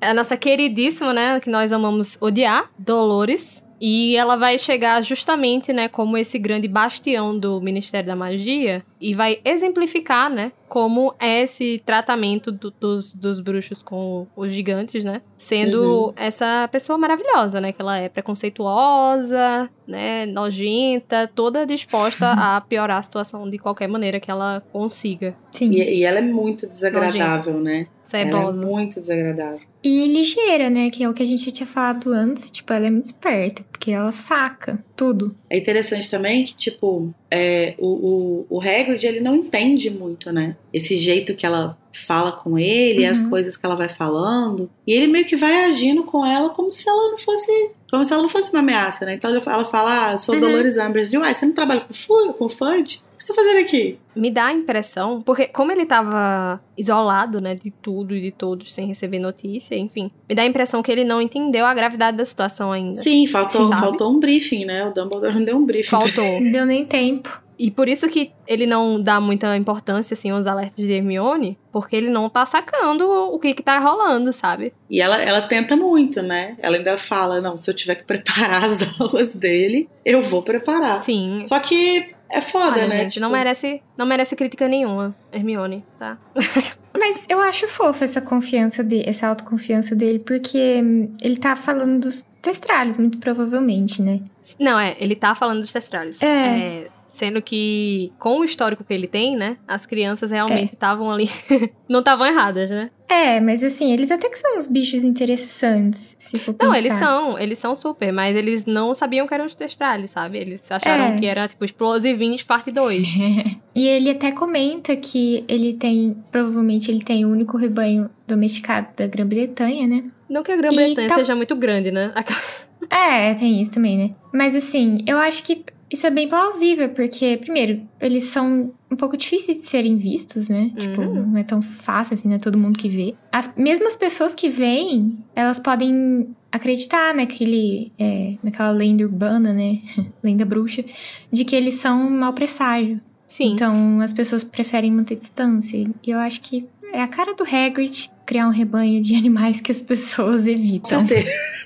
É 0.00 0.08
a 0.08 0.14
nossa 0.14 0.36
queridíssima, 0.36 1.12
né? 1.12 1.40
Que 1.40 1.50
nós 1.50 1.72
amamos 1.72 2.16
odiar, 2.20 2.70
Dolores. 2.78 3.66
E 3.80 4.16
ela 4.16 4.36
vai 4.36 4.58
chegar 4.58 5.00
justamente, 5.02 5.72
né, 5.72 5.88
como 5.88 6.16
esse 6.18 6.36
grande 6.36 6.66
bastião 6.66 7.38
do 7.38 7.60
Ministério 7.60 8.08
da 8.08 8.16
Magia 8.16 8.82
e 9.00 9.14
vai 9.14 9.38
exemplificar, 9.44 10.28
né, 10.28 10.50
como 10.68 11.14
é 11.18 11.42
esse 11.42 11.82
tratamento 11.84 12.52
do- 12.52 12.70
dos, 12.70 13.14
dos 13.14 13.40
bruxos 13.40 13.82
com 13.82 14.26
os 14.36 14.52
gigantes, 14.52 15.02
né, 15.04 15.22
sendo 15.36 16.12
essa 16.16 16.68
pessoa 16.70 16.98
maravilhosa, 16.98 17.60
né, 17.60 17.72
que 17.72 17.80
ela 17.80 17.96
é 17.98 18.08
preconceituosa, 18.08 19.68
né, 19.86 20.26
nojenta, 20.26 21.30
toda 21.34 21.66
disposta 21.66 22.32
a 22.56 22.60
piorar 22.60 22.98
a 22.98 23.02
situação 23.02 23.48
de 23.48 23.58
qualquer 23.58 23.88
maneira 23.88 24.20
que 24.20 24.30
ela 24.30 24.62
consiga. 24.72 25.34
Sim. 25.50 25.70
E, 25.72 25.98
e 26.00 26.04
ela 26.04 26.18
é 26.18 26.22
muito 26.22 26.66
desagradável, 26.66 27.54
né? 27.60 27.86
Ela 28.12 28.22
é 28.22 28.32
Sedosa. 28.32 28.64
muito 28.64 29.00
desagradável. 29.00 29.60
E 29.84 30.06
ligeira, 30.08 30.70
né? 30.70 30.90
Que 30.90 31.04
é 31.04 31.08
o 31.08 31.12
que 31.14 31.22
a 31.22 31.26
gente 31.26 31.52
tinha 31.52 31.66
falado 31.66 32.10
antes. 32.12 32.50
Tipo, 32.50 32.72
ela 32.72 32.86
é 32.86 32.90
muito 32.90 33.04
esperta, 33.04 33.62
porque 33.70 33.90
ela 33.90 34.10
saca 34.10 34.82
tudo. 34.96 35.34
É 35.50 35.56
interessante 35.56 36.10
também 36.10 36.44
que, 36.44 36.54
tipo, 36.54 37.12
é, 37.30 37.74
o, 37.78 38.46
o, 38.50 38.56
o 38.58 38.60
Hagrid, 38.60 39.04
ele 39.06 39.20
não 39.20 39.34
entende 39.36 39.90
muito, 39.90 40.30
né? 40.30 40.56
Esse 40.72 40.96
jeito 40.96 41.34
que 41.34 41.46
ela 41.46 41.76
fala 41.92 42.32
com 42.32 42.58
ele, 42.58 43.06
as 43.06 43.22
Uhum. 43.22 43.30
coisas 43.30 43.56
que 43.56 43.64
ela 43.64 43.74
vai 43.74 43.88
falando. 43.88 44.70
E 44.86 44.92
ele 44.92 45.06
meio 45.06 45.24
que 45.24 45.36
vai 45.36 45.64
agindo 45.64 46.04
com 46.04 46.24
ela 46.24 46.50
como 46.50 46.72
se 46.72 46.88
ela 46.88 47.10
não 47.10 47.18
fosse... 47.18 47.70
Como 47.90 48.04
se 48.04 48.12
ela 48.12 48.22
não 48.22 48.28
fosse 48.28 48.52
uma 48.52 48.60
ameaça, 48.60 49.04
né? 49.06 49.14
Então 49.14 49.30
ela 49.30 49.64
fala, 49.64 50.08
ah, 50.08 50.12
eu 50.12 50.18
sou 50.18 50.34
Uhum. 50.34 50.40
Dolores 50.42 50.76
Umbridge. 50.76 51.16
Uai, 51.16 51.32
você 51.32 51.46
não 51.46 51.54
trabalha 51.54 51.80
com, 51.80 52.32
com 52.34 52.48
Fudge? 52.48 53.00
O 53.28 53.30
que 53.30 53.34
você 53.34 53.34
tá 53.34 53.34
fazendo 53.34 53.60
aqui? 53.60 53.98
Me 54.16 54.30
dá 54.30 54.46
a 54.46 54.52
impressão, 54.52 55.20
porque 55.20 55.48
como 55.48 55.70
ele 55.70 55.84
tava 55.84 56.60
isolado, 56.76 57.40
né, 57.40 57.54
de 57.54 57.70
tudo 57.70 58.16
e 58.16 58.20
de 58.22 58.30
todos, 58.30 58.72
sem 58.72 58.86
receber 58.86 59.18
notícia, 59.18 59.76
enfim, 59.76 60.10
me 60.26 60.34
dá 60.34 60.42
a 60.42 60.46
impressão 60.46 60.82
que 60.82 60.90
ele 60.90 61.04
não 61.04 61.20
entendeu 61.20 61.66
a 61.66 61.74
gravidade 61.74 62.16
da 62.16 62.24
situação 62.24 62.72
ainda. 62.72 63.02
Sim, 63.02 63.26
faltou, 63.26 63.66
faltou 63.68 64.10
um 64.10 64.18
briefing, 64.18 64.64
né? 64.64 64.86
O 64.86 64.94
Dumbledore 64.94 65.34
não 65.34 65.44
deu 65.44 65.56
um 65.56 65.64
briefing. 65.64 65.90
Faltou. 65.90 66.40
Não 66.40 66.52
deu 66.52 66.64
nem 66.64 66.86
tempo. 66.86 67.42
E 67.58 67.70
por 67.72 67.88
isso 67.88 68.08
que 68.08 68.30
ele 68.46 68.66
não 68.66 69.02
dá 69.02 69.20
muita 69.20 69.56
importância, 69.56 70.14
assim, 70.14 70.30
aos 70.30 70.46
alertas 70.46 70.86
de 70.86 70.92
Hermione, 70.92 71.58
porque 71.72 71.96
ele 71.96 72.08
não 72.08 72.30
tá 72.30 72.46
sacando 72.46 73.10
o 73.10 73.38
que 73.38 73.52
que 73.52 73.62
tá 73.62 73.78
rolando, 73.78 74.32
sabe? 74.32 74.72
E 74.88 75.00
ela, 75.02 75.20
ela 75.20 75.42
tenta 75.42 75.74
muito, 75.76 76.22
né? 76.22 76.56
Ela 76.60 76.76
ainda 76.76 76.96
fala, 76.96 77.40
não, 77.40 77.56
se 77.56 77.68
eu 77.68 77.74
tiver 77.74 77.96
que 77.96 78.04
preparar 78.04 78.64
as 78.64 78.80
aulas 79.00 79.34
dele, 79.34 79.88
eu 80.04 80.22
vou 80.22 80.42
preparar. 80.42 81.00
Sim. 81.00 81.42
Só 81.46 81.58
que 81.58 82.16
é 82.30 82.40
foda, 82.40 82.76
Olha, 82.76 82.86
né? 82.86 82.98
gente, 83.00 83.14
Tipo, 83.14 83.24
não 83.24 83.30
merece, 83.30 83.82
não 83.96 84.06
merece 84.06 84.36
crítica 84.36 84.68
nenhuma, 84.68 85.14
Hermione, 85.32 85.84
tá? 85.98 86.18
Mas 86.98 87.26
eu 87.28 87.40
acho 87.40 87.68
fofa 87.68 88.04
essa 88.04 88.20
confiança 88.20 88.82
dele, 88.82 89.04
essa 89.06 89.28
autoconfiança 89.28 89.94
dele, 89.94 90.18
porque 90.18 90.80
hum, 90.82 91.12
ele 91.22 91.36
tá 91.36 91.54
falando 91.54 92.00
dos 92.00 92.26
testralhos, 92.42 92.96
muito 92.96 93.18
provavelmente, 93.18 94.02
né? 94.02 94.20
Não, 94.58 94.78
é, 94.78 94.96
ele 94.98 95.14
tá 95.14 95.34
falando 95.34 95.60
dos 95.60 95.72
testralhos. 95.72 96.20
É. 96.22 96.88
sendo 97.08 97.40
que, 97.42 98.12
com 98.18 98.38
o 98.38 98.44
histórico 98.44 98.84
que 98.84 98.92
ele 98.94 99.06
tem, 99.08 99.34
né, 99.34 99.56
as 99.66 99.84
crianças 99.86 100.30
realmente 100.30 100.70
É. 100.70 100.74
estavam 100.74 101.10
ali, 101.10 101.28
não 101.88 101.98
estavam 102.00 102.24
erradas, 102.26 102.70
né? 102.70 102.90
É, 103.08 103.40
mas 103.40 103.64
assim, 103.64 103.90
eles 103.92 104.10
até 104.10 104.28
que 104.28 104.38
são 104.38 104.58
uns 104.58 104.66
bichos 104.66 105.02
interessantes, 105.02 106.14
se 106.18 106.38
for 106.38 106.52
Não, 106.52 106.58
pensar. 106.72 106.78
eles 106.78 106.92
são, 106.92 107.38
eles 107.38 107.58
são 107.58 107.74
super, 107.74 108.12
mas 108.12 108.36
eles 108.36 108.66
não 108.66 108.92
sabiam 108.92 109.26
que 109.26 109.32
eram 109.32 109.46
os 109.46 109.54
testralhos, 109.54 110.10
sabe? 110.10 110.36
Eles 110.38 110.70
acharam 110.70 111.14
É. 111.14 111.16
que 111.18 111.24
era, 111.26 111.48
tipo, 111.48 111.64
explosivinhos 111.64 112.42
parte 112.42 112.70
2. 112.70 113.08
E 113.74 113.86
ele 113.86 114.10
até 114.10 114.32
comenta 114.32 114.96
que 114.96 115.44
ele 115.46 115.72
tem, 115.72 116.16
provavelmente 116.32 116.90
ele 116.90 117.00
tem 117.02 117.24
o 117.24 117.28
único 117.30 117.56
rebanho 117.56 118.10
domesticado 118.26 118.88
da 118.96 119.06
Grã-Bretanha, 119.06 119.86
né? 119.86 120.04
Não 120.28 120.42
que 120.42 120.50
a 120.50 120.56
Grã-Bretanha 120.56 121.06
tá- 121.08 121.14
seja 121.14 121.34
muito 121.36 121.54
grande, 121.56 121.90
né? 121.92 122.12
É, 122.90 123.34
tem 123.34 123.60
isso 123.60 123.72
também, 123.72 123.96
né? 123.98 124.10
Mas 124.32 124.54
assim, 124.54 124.98
eu 125.06 125.18
acho 125.18 125.42
que 125.42 125.64
isso 125.90 126.06
é 126.06 126.10
bem 126.10 126.28
plausível, 126.28 126.88
porque, 126.90 127.36
primeiro, 127.36 127.82
eles 128.00 128.24
são 128.24 128.72
um 128.90 128.96
pouco 128.96 129.16
difíceis 129.16 129.58
de 129.58 129.64
serem 129.64 129.96
vistos, 129.96 130.48
né? 130.48 130.70
Tipo, 130.76 131.00
Uhum. 131.02 131.26
não 131.30 131.38
é 131.38 131.42
tão 131.42 131.60
fácil 131.62 132.14
assim, 132.14 132.28
não 132.28 132.36
é 132.36 132.38
todo 132.38 132.58
mundo 132.58 132.78
que 132.78 132.88
vê. 132.88 133.14
As 133.32 133.54
mesmas 133.56 133.96
pessoas 133.96 134.34
que 134.34 134.48
veem, 134.48 135.18
elas 135.34 135.58
podem 135.58 136.28
acreditar 136.50 137.14
naquele, 137.14 137.92
é, 137.98 138.34
naquela 138.42 138.70
lenda 138.70 139.04
urbana, 139.04 139.52
né? 139.52 139.80
lenda 140.22 140.44
bruxa, 140.44 140.84
de 141.30 141.44
que 141.44 141.54
eles 141.56 141.74
são 141.74 142.06
um 142.06 142.18
mau 142.18 142.32
presságio. 142.32 143.00
Sim. 143.26 143.52
Então, 143.52 144.00
as 144.00 144.12
pessoas 144.12 144.42
preferem 144.42 144.90
manter 144.90 145.16
distância. 145.16 145.76
E 145.78 146.10
eu 146.10 146.18
acho 146.18 146.40
que 146.40 146.66
é 146.92 147.02
a 147.02 147.06
cara 147.08 147.34
do 147.34 147.44
Hagrid 147.44 148.10
criar 148.28 148.46
um 148.46 148.50
rebanho 148.52 149.00
de 149.02 149.14
animais 149.16 149.60
que 149.60 149.72
as 149.72 149.80
pessoas 149.82 150.46
evitam. 150.46 151.04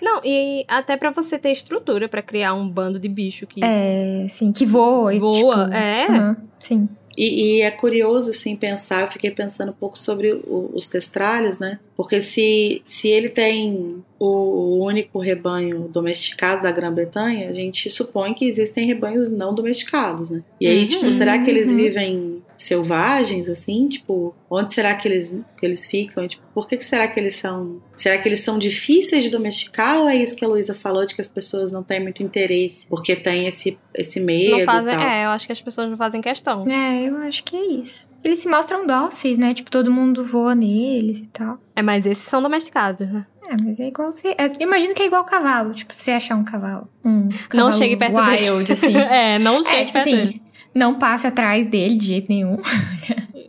Não, 0.00 0.20
e 0.24 0.64
até 0.68 0.96
pra 0.96 1.10
você 1.10 1.38
ter 1.38 1.50
estrutura 1.50 2.08
pra 2.08 2.22
criar 2.22 2.54
um 2.54 2.68
bando 2.68 2.98
de 2.98 3.08
bicho 3.08 3.46
que 3.46 3.60
É, 3.64 4.26
sim, 4.30 4.52
que 4.52 4.64
voa. 4.64 5.12
e, 5.14 5.18
voa, 5.18 5.64
tipo, 5.64 5.74
é. 5.76 6.06
aham, 6.08 6.36
sim. 6.58 6.88
E, 7.16 7.58
e 7.58 7.60
é 7.60 7.70
curioso, 7.70 8.30
assim, 8.30 8.56
pensar, 8.56 9.02
eu 9.02 9.10
fiquei 9.10 9.30
pensando 9.30 9.68
um 9.70 9.74
pouco 9.74 9.98
sobre 9.98 10.32
o- 10.32 10.70
os 10.74 10.86
testralhos, 10.88 11.60
né? 11.60 11.78
Porque 11.94 12.22
se, 12.22 12.80
se 12.86 13.06
ele 13.08 13.28
tem 13.28 14.02
o, 14.18 14.26
o 14.26 14.82
único 14.82 15.18
rebanho 15.18 15.90
domesticado 15.92 16.62
da 16.62 16.72
Grã-Bretanha, 16.72 17.50
a 17.50 17.52
gente 17.52 17.90
supõe 17.90 18.32
que 18.32 18.46
existem 18.46 18.86
rebanhos 18.86 19.28
não 19.28 19.54
domesticados, 19.54 20.30
né? 20.30 20.42
E 20.58 20.66
aí, 20.66 20.82
Uhum, 20.84 20.88
tipo, 20.88 21.12
será 21.12 21.38
que 21.38 21.50
eles 21.50 21.68
uhum. 21.70 21.76
vivem 21.76 22.42
selvagens, 22.62 23.48
assim? 23.48 23.88
Tipo, 23.88 24.34
onde 24.50 24.74
será 24.74 24.94
que 24.94 25.08
eles, 25.08 25.34
que 25.58 25.66
eles 25.66 25.86
ficam? 25.88 26.26
Tipo, 26.26 26.42
por 26.54 26.68
que, 26.68 26.76
que 26.76 26.84
será 26.84 27.08
que 27.08 27.18
eles 27.18 27.34
são... 27.34 27.80
Será 27.96 28.18
que 28.18 28.28
eles 28.28 28.40
são 28.40 28.58
difíceis 28.58 29.24
de 29.24 29.30
domesticar 29.30 29.98
ou 30.00 30.08
é 30.08 30.16
isso 30.16 30.34
que 30.34 30.44
a 30.44 30.48
Luísa 30.48 30.74
falou, 30.74 31.06
de 31.06 31.14
que 31.14 31.20
as 31.20 31.28
pessoas 31.28 31.70
não 31.70 31.82
têm 31.82 32.00
muito 32.00 32.22
interesse? 32.22 32.86
Porque 32.86 33.14
tem 33.14 33.46
esse, 33.46 33.78
esse 33.94 34.18
medo 34.18 34.58
Não 34.58 34.64
fazem, 34.64 34.94
e 34.94 34.96
tal. 34.96 35.06
é, 35.06 35.24
eu 35.24 35.30
acho 35.30 35.46
que 35.46 35.52
as 35.52 35.62
pessoas 35.62 35.90
não 35.90 35.96
fazem 35.96 36.20
questão. 36.20 36.68
É, 36.68 37.02
eu 37.08 37.16
acho 37.18 37.44
que 37.44 37.56
é 37.56 37.64
isso. 37.64 38.08
Eles 38.24 38.38
se 38.38 38.48
mostram 38.48 38.86
dóceis, 38.86 39.36
né? 39.36 39.52
Tipo, 39.52 39.70
todo 39.70 39.90
mundo 39.90 40.24
voa 40.24 40.54
neles 40.54 41.18
e 41.18 41.26
tal. 41.26 41.58
É, 41.74 41.82
mas 41.82 42.06
esses 42.06 42.24
são 42.24 42.40
domesticados, 42.42 43.08
né? 43.10 43.26
É, 43.48 43.56
mas 43.62 43.80
é 43.80 43.88
igual 43.88 44.10
você. 44.10 44.28
é, 44.38 44.50
imagino 44.60 44.94
que 44.94 45.02
é 45.02 45.06
igual 45.06 45.24
cavalo. 45.24 45.72
Tipo, 45.72 45.92
você 45.94 46.12
achar 46.12 46.36
um 46.36 46.44
cavalo. 46.44 46.88
Um 47.04 47.22
Não 47.24 47.30
cavalo 47.48 47.72
chegue 47.72 47.96
perto 47.96 48.20
wild, 48.20 48.64
dele. 48.64 48.72
assim. 48.72 48.96
é, 48.96 49.38
não 49.38 49.60
é, 49.60 49.64
chegue 49.64 49.84
tipo 49.86 49.92
perto 49.92 50.08
assim, 50.08 50.16
dele. 50.16 50.41
Não 50.74 50.98
passe 50.98 51.26
atrás 51.26 51.66
dele 51.66 51.96
de 51.98 52.06
jeito 52.06 52.26
nenhum. 52.28 52.56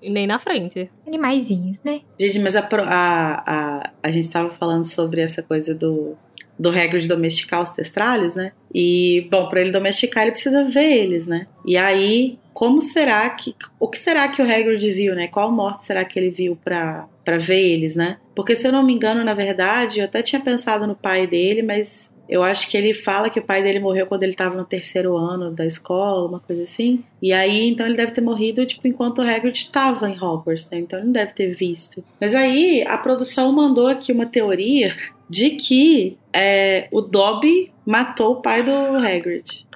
Nem 0.04 0.28
na 0.28 0.38
frente. 0.38 0.90
Animaizinhos, 1.08 1.82
né? 1.84 2.02
Gente, 2.20 2.40
mas 2.40 2.56
a, 2.56 2.62
pro- 2.62 2.84
a, 2.84 3.44
a, 3.46 3.90
a 4.04 4.12
gente 4.12 4.26
estava 4.26 4.50
falando 4.50 4.84
sobre 4.84 5.22
essa 5.22 5.42
coisa 5.42 5.74
do, 5.74 6.16
do 6.60 6.70
Hagrid 6.70 7.08
domesticar 7.08 7.62
os 7.62 7.70
testralhos, 7.70 8.36
né? 8.36 8.52
E, 8.74 9.28
bom, 9.32 9.48
para 9.48 9.62
ele 9.62 9.72
domesticar, 9.72 10.24
ele 10.24 10.32
precisa 10.32 10.64
ver 10.66 10.92
eles, 10.98 11.26
né? 11.28 11.48
E 11.66 11.78
aí, 11.78 12.38
como 12.54 12.82
será 12.82 13.30
que. 13.30 13.56
O 13.80 13.88
que 13.88 13.98
será 13.98 14.28
que 14.28 14.42
o 14.42 14.46
Hagrid 14.46 14.92
viu, 14.92 15.16
né? 15.16 15.28
Qual 15.28 15.50
morte 15.52 15.86
será 15.86 16.04
que 16.04 16.20
ele 16.20 16.30
viu 16.30 16.58
pra, 16.62 17.08
pra 17.24 17.38
ver 17.38 17.62
eles, 17.62 17.96
né? 17.96 18.18
Porque, 18.36 18.56
se 18.58 18.68
eu 18.68 18.72
não 18.74 18.84
me 18.84 18.94
engano, 18.94 19.24
na 19.24 19.34
verdade, 19.34 20.00
eu 20.00 20.06
até 20.06 20.22
tinha 20.22 20.42
pensado 20.42 20.86
no 20.86 20.96
pai 20.96 21.28
dele, 21.28 21.62
mas 21.62 22.12
eu 22.28 22.42
acho 22.44 22.70
que 22.70 22.78
ele 22.78 22.94
fala 22.94 23.30
que 23.30 23.40
o 23.40 23.44
pai 23.44 23.62
dele 23.62 23.80
morreu 23.80 24.08
quando 24.08 24.24
ele 24.24 24.32
estava 24.32 24.56
no 24.56 24.64
terceiro 24.64 25.18
ano 25.18 25.52
da 25.52 25.66
escola, 25.66 26.28
uma 26.28 26.40
coisa 26.40 26.64
assim. 26.64 27.04
E 27.22 27.34
aí, 27.34 27.68
então 27.68 27.86
ele 27.86 27.96
deve 27.96 28.14
ter 28.14 28.22
morrido, 28.22 28.66
tipo, 28.66 28.88
enquanto 28.88 29.20
o 29.20 29.22
Hagrid 29.22 29.58
estava 29.58 30.10
em 30.10 30.14
Hogwarts, 30.14 30.70
né? 30.70 30.80
Então 30.80 31.00
ele 31.00 31.08
não 31.08 31.14
deve 31.14 31.34
ter 31.34 31.54
visto. 31.54 32.04
Mas 32.20 32.34
aí, 32.34 32.84
a 32.88 32.98
produção 32.98 33.52
mandou 33.52 33.88
aqui 33.88 34.12
uma 34.12 34.26
teoria 34.26 34.96
de 35.30 35.52
que 35.52 36.18
é, 36.32 36.88
o 36.92 37.02
Dobby 37.02 37.72
matou 37.86 38.34
o 38.34 38.42
pai 38.42 38.64
do 38.64 38.72
Hagrid. 38.96 39.68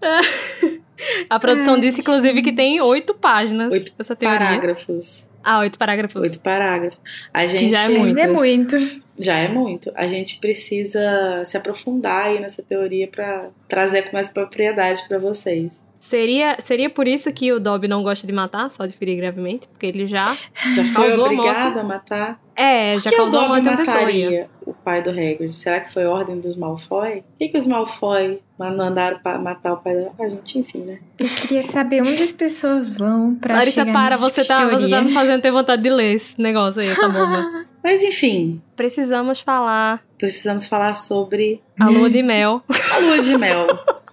A 1.28 1.38
produção 1.38 1.78
disse, 1.78 2.00
inclusive, 2.00 2.40
que 2.40 2.52
tem 2.52 2.80
oito 2.80 3.14
páginas 3.14 3.72
Oito 3.72 3.92
essa 3.98 4.16
teoria. 4.16 4.38
Parágrafos. 4.38 5.26
Ah, 5.44 5.60
oito 5.60 5.78
parágrafos. 5.78 6.22
Oito 6.22 6.40
parágrafos. 6.40 7.00
A 7.32 7.46
gente 7.46 7.70
já 7.70 7.82
é 7.82 7.88
muito. 7.88 8.18
É 8.18 8.26
muito. 8.26 8.76
Já 9.18 9.38
é 9.38 9.48
muito. 9.48 9.92
A 9.94 10.08
gente 10.08 10.40
precisa 10.40 11.42
se 11.44 11.56
aprofundar 11.56 12.26
aí 12.26 12.40
nessa 12.40 12.62
teoria 12.62 13.06
para 13.06 13.50
trazer 13.68 14.02
com 14.02 14.12
mais 14.12 14.30
propriedade 14.30 15.06
para 15.06 15.18
vocês. 15.18 15.80
Seria, 16.04 16.58
seria 16.60 16.90
por 16.90 17.08
isso 17.08 17.32
que 17.32 17.50
o 17.50 17.58
Dobby 17.58 17.88
não 17.88 18.02
gosta 18.02 18.26
de 18.26 18.32
matar, 18.34 18.70
só 18.70 18.84
de 18.84 18.92
ferir 18.92 19.16
gravemente, 19.16 19.66
porque 19.66 19.86
ele 19.86 20.06
já. 20.06 20.26
Já 20.74 20.84
foi 20.92 21.08
Causou 21.08 21.24
a 21.24 21.28
obrigado 21.28 21.62
morte. 21.64 21.78
a 21.78 21.82
matar? 21.82 22.40
É, 22.54 22.98
já 22.98 23.08
que 23.08 23.16
causou 23.16 23.40
a 23.40 23.48
morte 23.48 23.66
a 23.70 23.76
pessoa. 23.78 24.00
mataria 24.02 24.50
o 24.66 24.74
pai 24.74 25.00
do 25.02 25.08
Hagrid? 25.08 25.56
Será 25.56 25.80
que 25.80 25.94
foi 25.94 26.04
ordem 26.04 26.38
dos 26.38 26.58
Malfoy? 26.58 27.22
Por 27.22 27.38
que, 27.38 27.48
que 27.48 27.56
os 27.56 27.66
Malfoy 27.66 28.38
mandaram 28.58 29.18
pra 29.20 29.38
matar 29.38 29.72
o 29.72 29.76
pai 29.78 29.94
do 29.94 30.10
A 30.22 30.28
gente, 30.28 30.58
enfim, 30.58 30.80
né? 30.80 30.98
Eu 31.18 31.26
queria 31.26 31.62
saber 31.62 32.02
onde 32.02 32.22
as 32.22 32.32
pessoas 32.32 32.90
vão 32.94 33.34
pra 33.36 33.54
Larissa, 33.54 33.86
chegar 33.86 33.92
para, 33.94 34.18
você 34.18 34.42
tipo 34.42 34.54
tá, 34.54 34.68
você 34.68 34.90
tá 34.90 35.00
me 35.00 35.10
fazendo 35.10 35.40
ter 35.40 35.50
vontade 35.52 35.82
de 35.82 35.88
ler 35.88 36.12
esse 36.12 36.38
negócio 36.38 36.82
aí, 36.82 36.88
essa 36.88 37.08
bomba. 37.08 37.64
Mas 37.82 38.02
enfim, 38.02 38.60
Precisamos 38.76 39.40
falar 39.40 40.02
precisamos 40.18 40.66
falar 40.66 40.92
sobre 40.94 41.62
a 41.80 41.88
lua 41.88 42.10
de 42.10 42.22
mel. 42.22 42.62
a 42.92 42.98
lua 42.98 43.20
de 43.20 43.38
mel. 43.38 43.66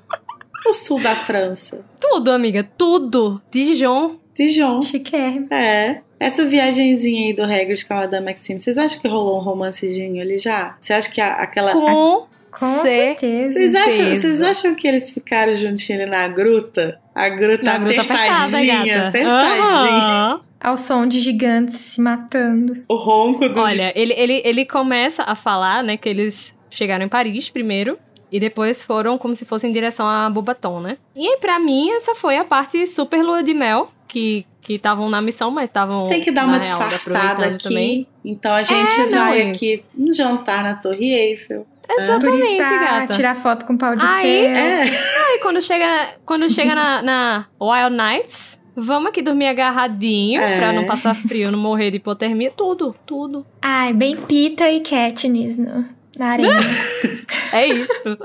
o 0.65 0.73
sul 0.73 0.99
da 1.01 1.15
França. 1.15 1.79
Tudo, 1.99 2.31
amiga, 2.31 2.67
tudo. 2.77 3.41
Dijon. 3.51 4.17
Dijon. 4.35 4.81
Chiquérrimo. 4.81 5.47
É. 5.53 6.01
Essa 6.19 6.45
viagenzinha 6.45 7.27
aí 7.27 7.33
do 7.33 7.43
Hagrid 7.43 7.85
com 7.85 7.93
a 7.95 7.97
Madame 7.97 8.25
Maxime, 8.27 8.59
vocês 8.59 8.77
acham 8.77 9.01
que 9.01 9.07
rolou 9.07 9.39
um 9.39 9.43
romancezinho 9.43 10.21
ali 10.21 10.37
já? 10.37 10.77
Você 10.79 10.93
acha 10.93 11.09
que 11.09 11.19
a- 11.19 11.33
aquela... 11.33 11.71
Com, 11.73 12.27
Com 12.51 12.65
certeza. 12.81 13.53
Vocês 13.53 13.75
acham, 13.75 14.05
vocês 14.13 14.41
acham 14.41 14.75
que 14.75 14.87
eles 14.87 15.11
ficaram 15.11 15.55
juntinhos 15.55 16.09
na 16.09 16.27
gruta? 16.27 16.99
A 17.15 17.27
gruta 17.29 17.63
Na 17.63 17.75
apertada, 17.77 18.11
apertadinha, 18.45 19.07
apertadinha. 19.07 20.03
Aham. 20.03 20.41
Ao 20.59 20.77
som 20.77 21.07
de 21.07 21.19
gigantes 21.21 21.73
se 21.75 21.99
matando. 21.99 22.83
O 22.87 22.95
ronco 22.95 23.49
dos... 23.49 23.57
Olha, 23.63 23.91
ele, 23.95 24.13
ele, 24.15 24.41
ele 24.45 24.63
começa 24.65 25.23
a 25.23 25.33
falar, 25.33 25.83
né, 25.83 25.97
que 25.97 26.07
eles 26.07 26.55
chegaram 26.69 27.03
em 27.03 27.09
Paris 27.09 27.49
primeiro. 27.49 27.97
E 28.31 28.39
depois 28.39 28.83
foram 28.83 29.17
como 29.17 29.35
se 29.35 29.43
fossem 29.45 29.69
em 29.69 29.73
direção 29.73 30.07
a 30.07 30.29
Bobaton, 30.29 30.79
né? 30.79 30.97
E 31.15 31.27
aí, 31.27 31.37
pra 31.37 31.59
mim, 31.59 31.89
essa 31.91 32.15
foi 32.15 32.37
a 32.37 32.45
parte 32.45 32.85
super 32.87 33.21
lua 33.23 33.43
de 33.43 33.53
mel. 33.53 33.91
Que 34.07 34.45
que 34.61 34.73
estavam 34.75 35.09
na 35.09 35.19
missão, 35.21 35.49
mas 35.49 35.65
estavam. 35.65 36.07
Tem 36.07 36.21
que 36.21 36.31
dar 36.31 36.45
uma 36.45 36.57
real, 36.59 36.77
disfarçada 36.77 37.45
aqui. 37.47 37.63
também. 37.63 38.07
Então 38.23 38.53
a 38.53 38.61
gente 38.61 39.01
É, 39.01 39.05
vai 39.07 39.41
é. 39.41 39.49
aqui 39.51 39.83
um 39.97 40.13
jantar 40.13 40.63
na 40.63 40.75
Torre 40.75 41.11
Eiffel. 41.13 41.65
Exatamente, 41.89 42.41
Turistar, 42.41 42.79
gata. 43.01 43.13
tirar 43.13 43.35
foto 43.35 43.65
com 43.65 43.75
pau 43.75 43.95
de 43.95 44.05
Aí, 44.05 44.43
céu. 44.43 44.55
É. 44.55 44.81
Aí 44.83 45.39
quando 45.41 45.61
chega, 45.63 46.09
quando 46.25 46.47
chega 46.49 46.75
na, 46.75 47.01
na 47.01 47.45
Wild 47.59 47.95
Nights, 47.97 48.61
vamos 48.75 49.09
aqui 49.09 49.21
dormir 49.23 49.47
agarradinho 49.47 50.39
É. 50.39 50.57
pra 50.59 50.71
não 50.71 50.85
passar 50.85 51.15
frio, 51.15 51.51
não 51.51 51.59
morrer 51.59 51.89
de 51.89 51.97
hipotermia. 51.97 52.51
Tudo, 52.55 52.95
tudo. 53.05 53.45
Ai, 53.61 53.93
bem 53.93 54.15
Pita 54.15 54.69
e 54.69 54.79
Katniss 54.81 55.57
no, 55.57 55.85
na 56.17 56.27
arena. 56.27 56.59
É 57.53 57.67
isto. 57.67 58.17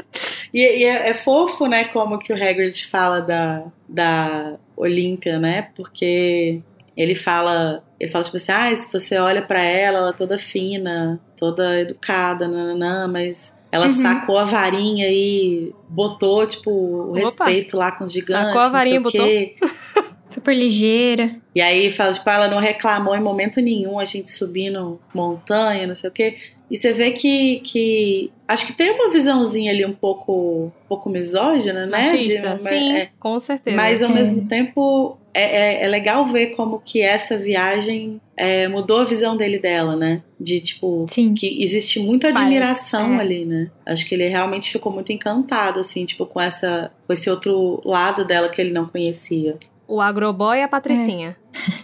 E, 0.55 0.61
e 0.61 0.85
é, 0.85 1.11
é 1.11 1.15
fofo, 1.15 1.67
né, 1.67 1.87
como 1.87 2.17
que 2.17 2.33
o 2.33 2.37
Hagrid 2.37 2.87
fala 2.87 3.21
da, 3.21 3.67
da 3.89 4.55
Olímpia, 4.77 5.37
né? 5.37 5.69
Porque 5.75 6.61
ele 6.97 7.17
fala, 7.17 7.83
ele 7.99 8.09
fala 8.09 8.25
tipo 8.25 8.37
assim, 8.37 8.53
ah, 8.53 8.77
se 8.77 8.93
você 8.93 9.19
olha 9.19 9.43
pra 9.43 9.61
ela, 9.61 9.99
ela 9.99 10.11
é 10.11 10.13
toda 10.13 10.39
fina, 10.39 11.21
toda 11.37 11.81
educada, 11.81 12.47
nananã, 12.47 13.09
mas 13.09 13.53
ela 13.73 13.87
Uhum. 13.89 14.01
sacou 14.01 14.39
a 14.39 14.45
varinha 14.45 15.09
e 15.11 15.75
botou, 15.89 16.47
tipo, 16.47 16.71
o 16.71 17.11
Opa. 17.19 17.47
respeito 17.47 17.77
lá 17.77 17.91
com 17.91 18.05
os 18.05 18.13
gigantes. 18.13 18.47
Sacou 18.47 18.61
a 18.61 18.69
varinha 18.69 19.01
e 19.01 19.11
quê. 19.11 19.57
Super 20.31 20.55
ligeira. 20.55 21.37
E 21.55 21.61
aí 21.61 21.91
fala, 21.91 22.13
tipo, 22.13 22.29
ela 22.31 22.47
não 22.49 22.59
reclamou 22.59 23.15
em 23.17 23.21
momento 23.21 23.61
nenhum 23.61 23.99
a 23.99 24.05
gente 24.05 24.31
subindo 24.31 25.01
montanha, 25.13 25.87
não 25.87 25.95
sei 25.97 26.11
o 26.11 26.13
quê. 26.13 26.37
E 26.71 26.77
você 26.77 26.93
vê 26.93 27.13
que, 27.13 27.61
que 27.61 28.31
acho 28.49 28.67
que 28.67 28.73
tem 28.73 28.91
uma 28.91 29.11
visãozinha 29.11 29.71
ali 29.71 29.85
um 29.87 29.93
pouco, 29.93 30.73
um 30.85 30.89
pouco 30.89 31.09
misógina, 31.09 31.87
né? 31.87 31.93
Machista. 32.03 32.57
De- 32.57 32.63
Sim, 32.63 32.93
é, 32.93 33.09
com 33.21 33.39
certeza. 33.39 33.77
mas 33.77 34.03
ao 34.03 34.11
É. 34.11 34.15
mesmo 34.15 34.47
tempo 34.49 35.17
é, 35.33 35.43
é, 35.43 35.85
é 35.85 35.89
legal 35.89 36.27
ver 36.27 36.49
como 36.57 36.81
que 36.85 37.01
essa 37.01 37.37
viagem 37.39 38.21
é, 38.37 38.67
mudou 38.67 38.99
a 39.01 39.05
visão 39.05 39.37
dele 39.37 39.59
dela, 39.59 39.95
né? 39.95 40.23
De 40.41 40.61
tipo 40.61 41.07
Sim. 41.09 41.35
que 41.35 41.63
existe 41.63 42.01
muita 42.01 42.29
Parece, 42.29 42.43
admiração 42.45 43.15
é. 43.15 43.21
ali, 43.21 43.45
né? 43.45 43.71
Acho 43.87 44.05
que 44.09 44.15
ele 44.15 44.27
realmente 44.29 44.71
ficou 44.73 44.91
muito 44.93 45.13
encantado, 45.13 45.79
assim, 45.81 46.05
tipo, 46.05 46.27
com 46.27 46.41
essa 46.41 46.91
com 47.07 47.13
esse 47.13 47.31
outro 47.31 47.81
lado 47.85 48.25
dela 48.25 48.49
que 48.49 48.61
ele 48.61 48.73
não 48.73 48.87
conhecia. 48.87 49.57
O 49.89 50.01
Agroboy 50.01 50.59
e 50.59 50.63
a 50.63 50.69
Patricinha. 50.69 51.37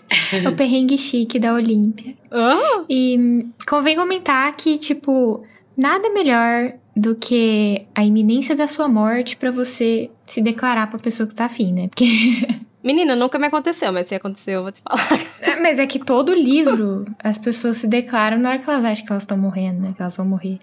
O 0.49 0.53
perrengue 0.57 0.97
chique 0.97 1.39
da 1.39 1.53
Olímpia. 1.53 2.15
Ah, 2.31 2.85
E 2.89 3.19
hum, 3.21 3.53
convém 3.69 3.95
comentar 3.95 4.51
que, 4.57 4.79
tipo, 4.79 5.45
nada 5.77 6.09
melhor 6.11 6.73
do 6.97 7.15
que 7.15 7.85
a 7.95 8.03
iminência 8.03 8.57
da 8.57 8.67
sua 8.67 8.89
morte 8.89 9.37
pra 9.37 9.51
você 9.51 10.11
se 10.27 10.41
declarar 10.41 10.89
pra 10.89 10.99
pessoa 10.99 11.27
que 11.27 11.35
está 11.35 11.45
afim, 11.45 11.73
né? 11.73 11.89
Porque. 11.89 12.07
Menina, 12.83 13.15
nunca 13.15 13.39
me 13.39 13.47
aconteceu, 13.47 13.93
mas 13.93 14.07
se 14.07 14.15
aconteceu, 14.15 14.55
eu 14.55 14.63
vou 14.63 14.73
te 14.73 14.83
falar. 14.83 15.21
É, 15.41 15.57
Mas 15.61 15.79
é 15.79 15.87
que 15.87 15.99
todo 15.99 16.35
livro 16.35 17.05
as 17.23 17.39
pessoas 17.39 17.77
se 17.77 17.87
declaram 17.87 18.39
na 18.39 18.51
hora 18.51 18.59
que 18.59 18.69
elas 18.69 18.85
acham 18.85 19.05
que 19.07 19.13
elas 19.13 19.23
estão 19.23 19.37
morrendo, 19.39 19.81
né? 19.83 19.93
Que 19.95 20.03
elas 20.03 20.17
vão 20.17 20.27
morrer. 20.27 20.59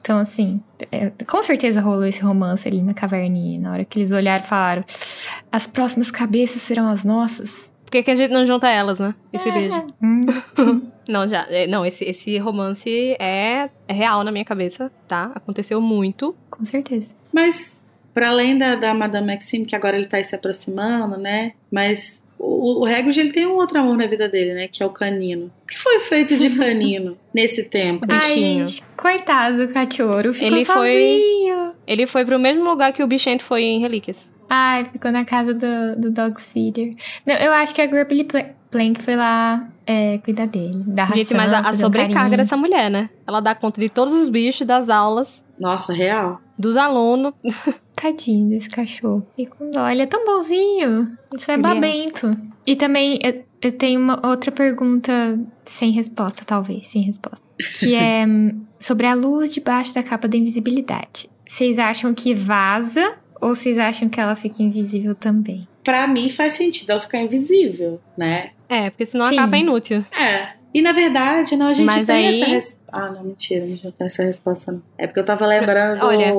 Então, 0.00 0.18
assim, 0.18 0.60
é, 0.92 1.10
com 1.26 1.42
certeza 1.42 1.80
rolou 1.80 2.04
esse 2.04 2.20
romance 2.22 2.68
ali 2.68 2.80
na 2.82 2.94
caverninha. 2.94 3.58
Na 3.60 3.72
hora 3.72 3.84
que 3.84 3.98
eles 3.98 4.12
olharam 4.12 4.44
e 4.44 4.46
falaram: 4.46 4.84
as 5.50 5.66
próximas 5.66 6.10
cabeças 6.10 6.62
serão 6.62 6.88
as 6.88 7.04
nossas. 7.04 7.70
Por 7.84 7.90
que, 7.90 8.02
que 8.02 8.10
a 8.10 8.14
gente 8.14 8.30
não 8.32 8.44
junta 8.46 8.68
elas, 8.68 8.98
né? 9.00 9.14
Esse 9.32 9.50
beijo. 9.50 9.84
Hum, 10.02 10.24
Não, 11.08 11.28
já. 11.28 11.46
é, 11.50 11.66
Não, 11.66 11.84
esse, 11.84 12.04
esse 12.04 12.38
romance 12.38 12.88
é, 13.20 13.68
é 13.86 13.92
real 13.92 14.24
na 14.24 14.32
minha 14.32 14.44
cabeça, 14.44 14.90
tá? 15.06 15.30
Aconteceu 15.34 15.80
muito. 15.80 16.34
com 16.50 16.64
certeza. 16.64 17.08
Mas, 17.32 17.72
para 18.14 18.28
além 18.30 18.56
da, 18.56 18.74
da 18.76 18.94
Madame 18.94 19.26
Maxime, 19.26 19.66
que 19.66 19.74
agora 19.76 19.96
ele 19.96 20.06
tá 20.06 20.16
aí 20.18 20.24
se 20.24 20.34
aproximando, 20.34 21.18
né? 21.18 21.52
Mas 21.70 22.22
o, 22.38 22.82
o 22.82 22.86
Hagrid, 22.86 23.18
ele 23.18 23.32
tem 23.32 23.46
um 23.46 23.56
outro 23.56 23.78
amor 23.78 23.96
na 23.96 24.06
vida 24.06 24.28
dele, 24.28 24.54
né? 24.54 24.68
Que 24.68 24.82
é 24.82 24.86
o 24.86 24.90
canino. 24.90 25.50
O 25.64 25.66
que 25.66 25.78
foi 25.78 26.00
feito 26.00 26.36
de 26.36 26.50
canino 26.50 27.16
nesse 27.34 27.64
tempo? 27.64 28.06
Bichinho. 28.06 28.64
Ai, 28.66 28.86
coitado 28.96 29.66
do 29.66 29.72
cachorro. 29.72 30.32
Ficou 30.32 30.56
Ele 30.56 30.64
foi- 30.64 30.74
sozinho. 30.92 31.72
Ele 31.86 32.06
foi 32.06 32.24
pro 32.24 32.38
mesmo 32.38 32.64
lugar 32.64 32.92
que 32.92 33.02
o 33.02 33.06
Bichento 33.06 33.42
foi 33.42 33.62
em 33.62 33.80
Relíquias. 33.80 34.32
Ai, 34.48 34.86
ficou 34.92 35.10
na 35.10 35.24
casa 35.24 35.52
do, 35.52 36.00
do 36.00 36.10
dog 36.10 36.40
sitter. 36.40 36.94
Não, 37.26 37.34
eu 37.34 37.52
acho 37.52 37.74
que 37.74 37.80
a 37.82 37.86
Grumpy 37.86 38.24
Pla- 38.24 38.46
Plank 38.70 39.02
foi 39.02 39.16
lá 39.16 39.68
é, 39.86 40.18
cuidar 40.18 40.46
dele. 40.46 40.82
Dar 40.86 41.04
ração, 41.04 41.16
Gente, 41.18 41.34
mas 41.34 41.52
a, 41.52 41.60
a 41.66 41.70
um 41.70 41.74
sobrecarga 41.74 42.14
carinho. 42.20 42.36
dessa 42.38 42.56
mulher, 42.56 42.90
né? 42.90 43.08
Ela 43.26 43.40
dá 43.40 43.54
conta 43.54 43.80
de 43.80 43.88
todos 43.88 44.12
os 44.14 44.28
bichos, 44.28 44.66
das 44.66 44.90
aulas, 44.90 45.44
Nossa, 45.58 45.92
real. 45.92 46.40
dos 46.58 46.76
alunos. 46.76 47.32
Tadinho 48.12 48.50
desse 48.50 48.68
cachorro. 48.68 49.26
E 49.38 49.46
com 49.46 49.70
dó. 49.70 49.88
Ele 49.88 50.02
é 50.02 50.06
tão 50.06 50.24
bonzinho. 50.24 51.16
Isso 51.36 51.50
é 51.50 51.54
Ele 51.54 51.62
é. 51.62 51.68
babento. 51.68 52.36
E 52.66 52.76
também, 52.76 53.18
eu, 53.22 53.42
eu 53.62 53.72
tenho 53.72 53.98
uma 54.00 54.26
outra 54.26 54.52
pergunta 54.52 55.38
sem 55.64 55.90
resposta, 55.90 56.44
talvez, 56.44 56.88
sem 56.88 57.02
resposta. 57.02 57.44
Que 57.78 57.94
é 57.94 58.24
sobre 58.78 59.06
a 59.06 59.14
luz 59.14 59.52
debaixo 59.54 59.94
da 59.94 60.02
capa 60.02 60.28
da 60.28 60.36
invisibilidade. 60.36 61.30
Vocês 61.46 61.78
acham 61.78 62.12
que 62.12 62.34
vaza 62.34 63.14
ou 63.40 63.54
vocês 63.54 63.78
acham 63.78 64.08
que 64.08 64.20
ela 64.20 64.36
fica 64.36 64.62
invisível 64.62 65.14
também? 65.14 65.66
Pra 65.82 66.06
mim 66.06 66.28
faz 66.30 66.54
sentido 66.54 66.90
ela 66.92 67.00
ficar 67.00 67.18
invisível, 67.20 68.00
né? 68.16 68.50
É, 68.68 68.90
porque 68.90 69.06
senão 69.06 69.28
Sim. 69.28 69.38
a 69.38 69.42
capa 69.44 69.56
é 69.56 69.60
inútil. 69.60 70.04
É. 70.12 70.48
E 70.74 70.82
na 70.82 70.92
verdade, 70.92 71.56
não, 71.56 71.68
a 71.68 71.72
gente 71.72 71.86
Mas 71.86 72.06
tem 72.06 72.26
aí- 72.28 72.42
essa 72.42 72.50
resposta. 72.50 72.84
Ah, 72.90 73.10
não, 73.10 73.24
mentira, 73.24 73.64
a 73.64 73.68
gente 73.68 73.84
não 73.84 73.90
tem 73.92 74.06
essa 74.06 74.22
resposta, 74.22 74.72
não. 74.72 74.82
É 74.96 75.06
porque 75.06 75.20
eu 75.20 75.24
tava 75.24 75.44
lembrando 75.46 75.98
do, 76.00 76.06
Olha. 76.06 76.32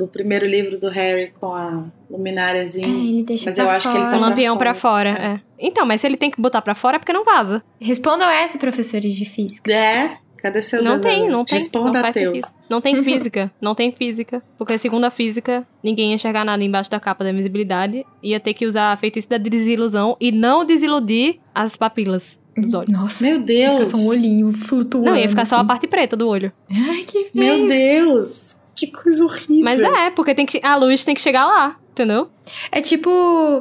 Do 0.00 0.08
primeiro 0.08 0.46
livro 0.46 0.78
do 0.78 0.88
Harry 0.88 1.32
com 1.38 1.54
a 1.54 1.84
lumináriazinha. 2.10 2.86
É, 2.86 2.90
ele 2.90 3.22
deixa 3.22 3.46
Mas 3.46 3.54
pra 3.56 3.64
eu 3.64 3.68
acho 3.70 3.82
que 3.82 3.88
ele 3.88 3.98
fora. 3.98 4.10
tá 4.10 4.16
O 4.16 4.18
pra 4.18 4.28
lampião 4.28 4.56
pra 4.58 4.74
fora. 4.74 5.14
fora, 5.14 5.24
é. 5.26 5.40
Então, 5.58 5.84
mas 5.84 6.00
se 6.00 6.06
ele 6.06 6.16
tem 6.16 6.30
que 6.30 6.40
botar 6.40 6.62
pra 6.62 6.74
fora 6.74 6.96
é 6.96 6.98
porque 6.98 7.12
não 7.12 7.24
vaza. 7.24 7.62
Respondam 7.80 8.28
essa, 8.28 8.58
professores 8.58 9.14
de 9.14 9.24
física. 9.26 9.72
É? 9.72 10.16
Cadê 10.38 10.62
seu 10.62 10.82
Não 10.82 10.98
tem, 10.98 11.28
não 11.28 11.44
tem. 11.44 11.58
Responda, 11.58 12.00
não 12.02 12.12
sentido. 12.14 12.48
Não 12.70 12.80
tem 12.80 13.04
física, 13.04 13.52
não 13.60 13.74
tem 13.74 13.92
física. 13.92 14.42
Porque 14.56 14.78
segundo 14.78 15.04
a 15.04 15.10
física, 15.10 15.66
ninguém 15.84 16.08
ia 16.08 16.14
enxergar 16.14 16.46
nada 16.46 16.64
embaixo 16.64 16.90
da 16.90 16.98
capa 16.98 17.22
da 17.22 17.30
invisibilidade. 17.30 18.06
Ia 18.22 18.40
ter 18.40 18.54
que 18.54 18.64
usar 18.66 18.92
a 18.92 18.96
feitiço 18.96 19.28
da 19.28 19.36
desilusão 19.36 20.16
e 20.18 20.32
não 20.32 20.64
desiludir 20.64 21.38
as 21.54 21.76
papilas 21.76 22.40
dos 22.56 22.72
olhos. 22.72 22.90
Nossa, 22.90 23.22
Meu 23.22 23.38
Deus! 23.40 23.88
só 23.88 23.98
um 23.98 24.06
olhinho 24.06 24.50
flutuando. 24.50 25.10
Não, 25.10 25.16
ia 25.16 25.28
ficar 25.28 25.44
só 25.44 25.56
a 25.56 25.58
assim. 25.58 25.66
parte 25.66 25.86
preta 25.86 26.16
do 26.16 26.26
olho. 26.26 26.50
Ai, 26.70 27.04
que 27.06 27.30
Meu 27.34 27.56
feio. 27.56 27.68
Deus! 27.68 28.56
Que 28.80 28.86
coisa 28.86 29.24
horrível. 29.24 29.64
Mas 29.64 29.82
é, 29.82 30.10
porque 30.10 30.34
tem 30.34 30.46
que, 30.46 30.60
a 30.64 30.74
luz 30.76 31.04
tem 31.04 31.14
que 31.14 31.20
chegar 31.20 31.44
lá, 31.44 31.76
entendeu? 31.90 32.30
É 32.72 32.80
tipo 32.80 33.10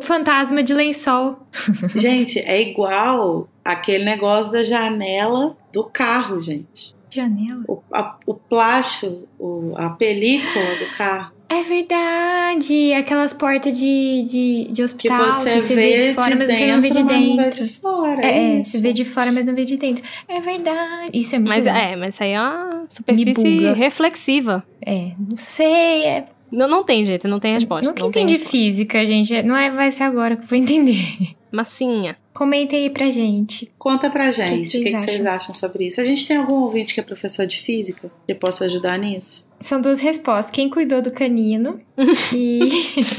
fantasma 0.01 0.63
de 0.63 0.73
lençol. 0.73 1.39
Gente, 1.95 2.39
é 2.39 2.61
igual 2.61 3.47
aquele 3.65 4.05
negócio 4.05 4.51
da 4.51 4.63
janela 4.63 5.57
do 5.73 5.83
carro, 5.83 6.39
gente. 6.39 6.95
Janela. 7.11 7.63
O, 7.67 7.79
a- 7.91 8.15
o 8.25 8.33
plástico, 8.33 9.27
o- 9.37 9.73
a 9.77 9.89
película 9.89 10.65
do 10.75 10.97
carro. 10.97 11.31
É 11.49 11.63
verdade! 11.63 12.93
Aquelas 12.93 13.33
portas 13.33 13.75
de, 13.75 14.23
de, 14.23 14.67
de 14.67 14.73
Que 14.75 14.83
hospital 14.83 15.31
você, 15.31 15.75
vê 15.75 16.09
de 16.09 16.13
fora, 16.13 16.29
de 16.29 16.35
mas 16.35 16.47
dentro, 16.47 16.65
você 16.65 16.71
não 16.71 16.81
vê 16.81 16.89
de 16.91 16.99
não 16.99 17.07
vê 17.07 17.35
dentro. 17.43 17.63
de 17.63 17.73
fora. 17.73 18.21
É, 18.25 18.59
é, 18.59 18.63
você 18.63 18.79
vê 18.79 18.93
de 18.93 19.03
fora, 19.03 19.31
mas 19.31 19.45
não 19.45 19.55
vê 19.55 19.65
de 19.65 19.75
dentro. 19.75 20.03
É 20.27 20.39
verdade. 20.39 21.09
Isso 21.11 21.35
é 21.35 21.39
muito 21.39 21.49
Mas 21.49 21.65
bom. 21.65 21.71
é, 21.71 21.95
mas 21.95 22.13
isso 22.13 22.23
aí 22.23 22.31
é 22.33 22.39
uma 22.39 22.85
superfície 22.87 23.73
reflexiva. 23.73 24.63
É, 24.85 25.13
não 25.27 25.35
sei. 25.35 26.05
É... 26.05 26.25
Não, 26.51 26.67
não 26.67 26.83
tem 26.83 27.05
jeito, 27.05 27.27
não 27.27 27.39
tem 27.39 27.55
resposta. 27.55 27.87
Nunca 27.87 28.01
não 28.01 28.09
entendi 28.09 28.37
física, 28.37 29.03
gente. 29.05 29.41
Não 29.41 29.55
é, 29.55 29.71
vai 29.71 29.91
ser 29.91 30.03
agora 30.03 30.35
que 30.35 30.43
eu 30.43 30.47
vou 30.47 30.57
entender. 30.57 30.99
Massinha. 31.51 32.15
Comentem 32.31 32.83
aí 32.83 32.89
pra 32.91 33.09
gente. 33.09 33.71
Conta 33.77 34.09
pra 34.09 34.27
que 34.27 34.33
gente 34.33 34.51
o 34.51 34.69
vocês 34.69 34.83
que, 34.83 34.91
que 34.91 34.97
vocês 34.97 35.25
acham 35.25 35.53
sobre 35.55 35.87
isso. 35.87 35.99
A 35.99 36.05
gente 36.05 36.27
tem 36.27 36.37
algum 36.37 36.61
ouvinte 36.61 36.93
que 36.93 36.99
é 36.99 37.03
professor 37.03 37.45
de 37.47 37.57
física 37.57 38.11
que 38.27 38.35
possa 38.35 38.65
ajudar 38.65 38.97
nisso? 38.99 39.48
São 39.59 39.81
duas 39.81 39.99
respostas. 39.99 40.51
Quem 40.51 40.69
cuidou 40.69 41.01
do 41.01 41.11
canino 41.11 41.79
e 42.33 42.59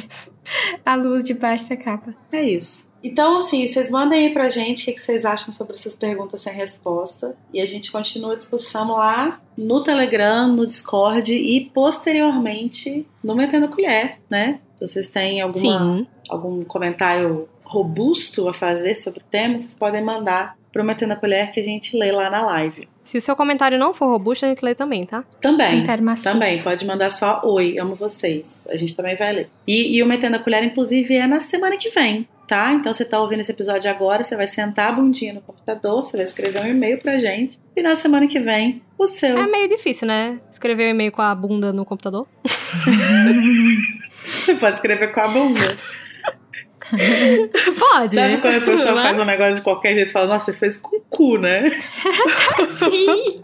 a 0.84 0.94
luz 0.94 1.24
debaixo 1.24 1.68
da 1.68 1.76
capa. 1.76 2.14
É 2.32 2.42
isso. 2.42 2.88
Então, 3.02 3.38
assim, 3.38 3.66
vocês 3.66 3.90
mandem 3.90 4.26
aí 4.26 4.32
pra 4.32 4.50
gente 4.50 4.82
o 4.82 4.94
que, 4.94 5.00
vocês 5.00 5.24
acham 5.24 5.52
sobre 5.52 5.74
essas 5.74 5.96
perguntas 5.96 6.42
sem 6.42 6.52
resposta. 6.52 7.34
E 7.52 7.60
a 7.60 7.66
gente 7.66 7.90
continua 7.90 8.34
a 8.34 8.36
discussão 8.36 8.92
lá 8.92 9.40
no 9.56 9.82
Telegram, 9.82 10.48
no 10.48 10.66
Discord 10.66 11.34
e 11.34 11.70
posteriormente 11.72 13.06
no 13.24 13.34
Metendo 13.34 13.68
Colher, 13.68 14.18
né? 14.28 14.60
Se 14.76 14.86
vocês 14.86 15.08
têm 15.08 15.40
alguma, 15.40 15.60
Sim. 15.60 16.06
algum 16.28 16.64
comentário 16.64 17.48
robusto 17.70 18.48
a 18.48 18.52
fazer 18.52 18.96
sobre 18.96 19.20
o 19.20 19.22
tema, 19.30 19.56
vocês 19.56 19.76
podem 19.76 20.02
mandar 20.02 20.58
pro 20.72 20.84
Metendo 20.84 21.12
a 21.12 21.16
Colher 21.16 21.52
que 21.52 21.60
a 21.60 21.62
gente 21.62 21.96
lê 21.96 22.10
lá 22.10 22.28
na 22.28 22.42
live. 22.42 22.88
Se 23.04 23.16
o 23.16 23.20
seu 23.20 23.36
comentário 23.36 23.78
não 23.78 23.94
for 23.94 24.06
robusto, 24.06 24.44
a 24.44 24.48
gente 24.48 24.64
lê 24.64 24.74
também, 24.74 25.04
tá? 25.04 25.24
Também. 25.40 25.82
Também, 26.32 26.62
pode 26.62 26.84
mandar 26.84 27.10
só 27.10 27.40
oi, 27.44 27.78
amo 27.78 27.94
vocês. 27.94 28.50
A 28.68 28.76
gente 28.76 28.94
também 28.94 29.16
vai 29.16 29.32
ler. 29.32 29.50
E, 29.66 29.96
e 29.96 30.02
o 30.02 30.06
Metendo 30.06 30.36
a 30.36 30.38
Colher, 30.40 30.64
inclusive, 30.64 31.14
é 31.14 31.26
na 31.26 31.40
semana 31.40 31.76
que 31.76 31.90
vem, 31.90 32.28
tá? 32.46 32.72
Então 32.72 32.92
você 32.92 33.04
tá 33.04 33.20
ouvindo 33.20 33.40
esse 33.40 33.52
episódio 33.52 33.88
agora, 33.88 34.24
você 34.24 34.36
vai 34.36 34.48
sentar 34.48 34.88
a 34.88 34.92
bundinha 34.92 35.34
no 35.34 35.40
computador, 35.40 36.04
você 36.04 36.16
vai 36.16 36.26
escrever 36.26 36.60
um 36.62 36.66
e-mail 36.66 36.98
pra 36.98 37.18
gente. 37.18 37.58
E 37.76 37.82
na 37.82 37.94
semana 37.94 38.26
que 38.26 38.40
vem, 38.40 38.82
o 38.98 39.06
seu. 39.06 39.38
É 39.38 39.46
meio 39.46 39.68
difícil, 39.68 40.08
né? 40.08 40.40
Escrever 40.50 40.88
um 40.88 40.90
e-mail 40.90 41.12
com 41.12 41.22
a 41.22 41.32
bunda 41.34 41.72
no 41.72 41.84
computador. 41.84 42.26
Você 44.22 44.54
pode 44.54 44.76
escrever 44.76 45.12
com 45.12 45.20
a 45.20 45.28
bunda. 45.28 45.76
Pode. 47.78 48.14
Sabe 48.14 48.38
quando 48.38 48.56
a 48.56 48.60
pessoa 48.60 49.00
é? 49.00 49.02
faz 49.02 49.20
um 49.20 49.24
negócio 49.24 49.54
de 49.54 49.62
qualquer 49.62 49.94
jeito 49.94 50.08
e 50.08 50.12
fala, 50.12 50.26
nossa, 50.26 50.46
você 50.46 50.52
fez 50.52 50.76
com 50.78 50.96
o 50.96 51.00
cu, 51.08 51.38
né? 51.38 51.70
Sim. 52.78 53.40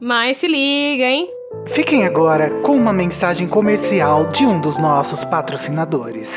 Mas 0.00 0.38
se 0.38 0.46
liga, 0.46 1.04
hein? 1.04 1.28
Fiquem 1.74 2.04
agora 2.04 2.50
com 2.62 2.76
uma 2.76 2.92
mensagem 2.92 3.48
comercial 3.48 4.28
de 4.28 4.44
um 4.44 4.60
dos 4.60 4.76
nossos 4.76 5.24
patrocinadores. 5.24 6.28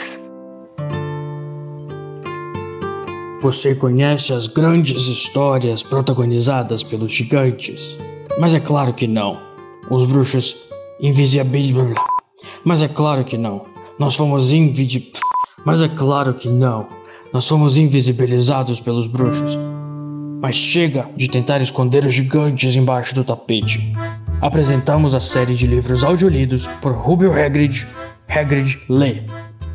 Você 3.41 3.75
conhece 3.75 4.33
as 4.33 4.47
grandes 4.47 5.07
histórias 5.07 5.83
protagonizadas 5.83 6.81
pelos 6.81 7.11
gigantes? 7.11 7.97
Mas 8.39 8.55
é 8.55 8.59
claro 8.59 8.93
que 8.93 9.05
não. 9.05 9.37
Os 9.89 10.05
bruxos 10.05 10.69
invisibilizados. 10.99 11.95
Mas 12.63 12.81
é 12.81 12.87
claro 12.87 13.23
que 13.23 13.37
não. 13.37 13.65
Nós 13.99 14.15
fomos 14.15 14.51
invidi... 14.51 15.11
Mas 15.65 15.81
é 15.81 15.87
claro 15.87 16.33
que 16.33 16.47
não. 16.47 16.87
Nós 17.33 17.47
fomos 17.47 17.77
invisibilizados 17.77 18.79
pelos 18.79 19.07
bruxos. 19.07 19.57
Mas 20.41 20.55
chega 20.55 21.09
de 21.15 21.27
tentar 21.27 21.61
esconder 21.61 22.05
os 22.05 22.13
gigantes 22.13 22.75
embaixo 22.75 23.13
do 23.15 23.23
tapete. 23.23 23.93
Apresentamos 24.39 25.15
a 25.15 25.19
série 25.19 25.55
de 25.55 25.65
livros 25.65 26.03
audiolidos 26.03 26.67
por 26.81 26.93
Rubio 26.93 27.33
Hagrid, 27.33 27.87
Hagrid 28.29 28.79
Lê. 28.87 29.23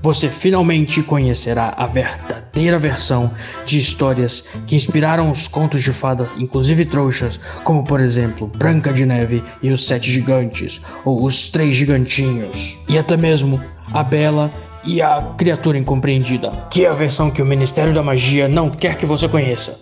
Você 0.02 0.28
finalmente 0.28 1.02
conhecerá 1.02 1.74
a 1.76 1.86
verdadeira 1.86 2.78
versão 2.78 3.30
de 3.66 3.78
histórias 3.78 4.48
que 4.66 4.74
inspiraram 4.74 5.30
os 5.30 5.46
contos 5.46 5.82
de 5.82 5.92
fada, 5.92 6.28
inclusive 6.38 6.84
trouxas, 6.84 7.38
como 7.62 7.84
por 7.84 8.00
exemplo 8.00 8.48
Branca 8.56 8.92
de 8.92 9.06
Neve 9.06 9.44
e 9.62 9.70
os 9.70 9.86
Sete 9.86 10.10
Gigantes, 10.10 10.80
ou 11.04 11.24
Os 11.24 11.50
Três 11.50 11.76
Gigantinhos, 11.76 12.78
e 12.88 12.98
até 12.98 13.16
mesmo 13.16 13.62
A 13.92 14.02
Bela 14.02 14.50
e 14.84 15.00
a 15.00 15.22
Criatura 15.38 15.78
Incompreendida, 15.78 16.50
que 16.70 16.84
é 16.84 16.88
a 16.88 16.94
versão 16.94 17.30
que 17.30 17.42
o 17.42 17.46
Ministério 17.46 17.94
da 17.94 18.02
Magia 18.02 18.48
não 18.48 18.70
quer 18.70 18.96
que 18.96 19.06
você 19.06 19.28
conheça. 19.28 19.78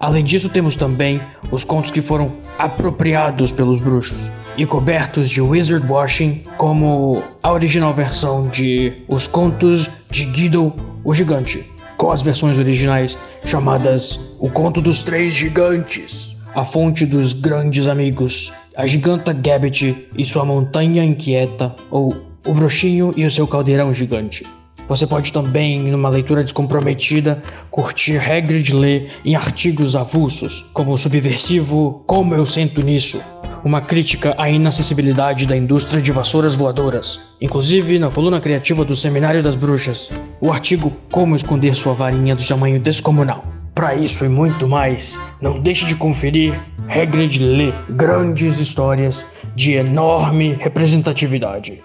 Além 0.00 0.24
disso, 0.24 0.48
temos 0.48 0.76
também 0.76 1.20
os 1.50 1.62
contos 1.62 1.90
que 1.90 2.00
foram 2.00 2.32
apropriados 2.58 3.52
pelos 3.52 3.78
bruxos 3.78 4.32
e 4.56 4.64
cobertos 4.64 5.28
de 5.28 5.42
wizard 5.42 5.86
washing, 5.86 6.42
como 6.56 7.22
a 7.42 7.52
original 7.52 7.92
versão 7.92 8.48
de 8.48 8.94
Os 9.06 9.26
Contos 9.26 9.90
de 10.10 10.24
Guido 10.24 10.72
o 11.04 11.12
Gigante, 11.12 11.64
com 11.98 12.10
as 12.10 12.22
versões 12.22 12.58
originais 12.58 13.18
chamadas 13.44 14.36
O 14.38 14.48
Conto 14.48 14.80
dos 14.80 15.02
Três 15.02 15.34
Gigantes, 15.34 16.34
A 16.54 16.64
Fonte 16.64 17.04
dos 17.04 17.34
Grandes 17.34 17.86
Amigos, 17.86 18.52
A 18.74 18.86
Giganta 18.86 19.34
Gabbit 19.34 20.08
e 20.16 20.24
Sua 20.24 20.46
Montanha 20.46 21.04
Inquieta, 21.04 21.74
ou 21.90 22.29
O 22.46 22.54
Bruxinho 22.54 23.12
e 23.16 23.26
o 23.26 23.30
Seu 23.30 23.46
Caldeirão 23.46 23.92
Gigante. 23.92 24.46
Você 24.88 25.06
pode 25.06 25.32
também, 25.32 25.78
numa 25.90 26.08
leitura 26.08 26.42
descomprometida, 26.42 27.40
curtir 27.70 28.16
Hagrid 28.16 28.74
lê 28.74 29.08
em 29.24 29.34
artigos 29.34 29.94
avulsos, 29.94 30.70
como 30.72 30.92
o 30.92 30.98
subversivo 30.98 32.02
Como 32.06 32.34
Eu 32.34 32.46
Sento 32.46 32.82
Nisso, 32.82 33.20
uma 33.62 33.82
crítica 33.82 34.34
à 34.38 34.48
inacessibilidade 34.48 35.46
da 35.46 35.56
indústria 35.56 36.00
de 36.00 36.10
vassouras 36.12 36.54
voadoras. 36.54 37.20
Inclusive, 37.40 37.98
na 37.98 38.10
coluna 38.10 38.40
criativa 38.40 38.84
do 38.84 38.96
Seminário 38.96 39.42
das 39.42 39.54
Bruxas, 39.54 40.10
o 40.40 40.50
artigo 40.50 40.90
Como 41.10 41.36
Esconder 41.36 41.74
Sua 41.74 41.92
Varinha 41.92 42.34
do 42.34 42.46
Tamanho 42.46 42.80
Descomunal. 42.80 43.44
Para 43.74 43.94
isso 43.94 44.24
e 44.24 44.28
muito 44.28 44.66
mais, 44.66 45.20
não 45.40 45.60
deixe 45.60 45.84
de 45.84 45.94
conferir 45.94 46.58
Hagrid 46.88 47.38
lê 47.38 47.72
grandes 47.90 48.58
histórias 48.58 49.24
de 49.54 49.72
enorme 49.72 50.56
representatividade. 50.58 51.82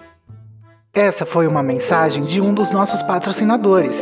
Essa 0.96 1.26
foi 1.26 1.46
uma 1.46 1.62
mensagem 1.62 2.24
de 2.24 2.40
um 2.40 2.54
dos 2.54 2.70
nossos 2.70 3.02
patrocinadores. 3.02 3.94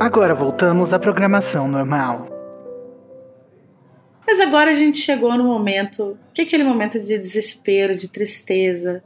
Agora 0.00 0.34
voltamos 0.34 0.94
à 0.94 0.98
programação 0.98 1.68
normal. 1.68 2.26
Mas 4.26 4.40
agora 4.40 4.70
a 4.70 4.74
gente 4.74 4.96
chegou 4.96 5.36
no 5.36 5.44
momento, 5.44 6.16
que 6.32 6.40
é 6.40 6.44
aquele 6.44 6.64
momento 6.64 6.98
de 6.98 7.18
desespero, 7.18 7.94
de 7.94 8.10
tristeza, 8.10 9.04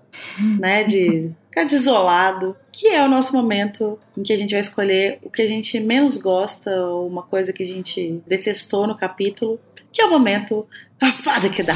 né, 0.60 0.84
de 0.84 1.32
ficar 1.50 1.64
desolado, 1.64 2.56
que 2.70 2.86
é 2.86 3.04
o 3.04 3.08
nosso 3.08 3.34
momento 3.34 3.98
em 4.16 4.22
que 4.22 4.32
a 4.32 4.36
gente 4.36 4.52
vai 4.52 4.60
escolher 4.60 5.18
o 5.20 5.28
que 5.28 5.42
a 5.42 5.46
gente 5.46 5.80
menos 5.80 6.18
gosta 6.18 6.70
ou 6.70 7.08
uma 7.08 7.24
coisa 7.24 7.52
que 7.52 7.64
a 7.64 7.66
gente 7.66 8.22
detestou 8.24 8.86
no 8.86 8.96
capítulo, 8.96 9.58
que 9.90 10.00
é 10.00 10.04
o 10.04 10.10
momento 10.10 10.64
da 10.96 11.10
fada 11.10 11.48
que 11.48 11.64
dá. 11.64 11.74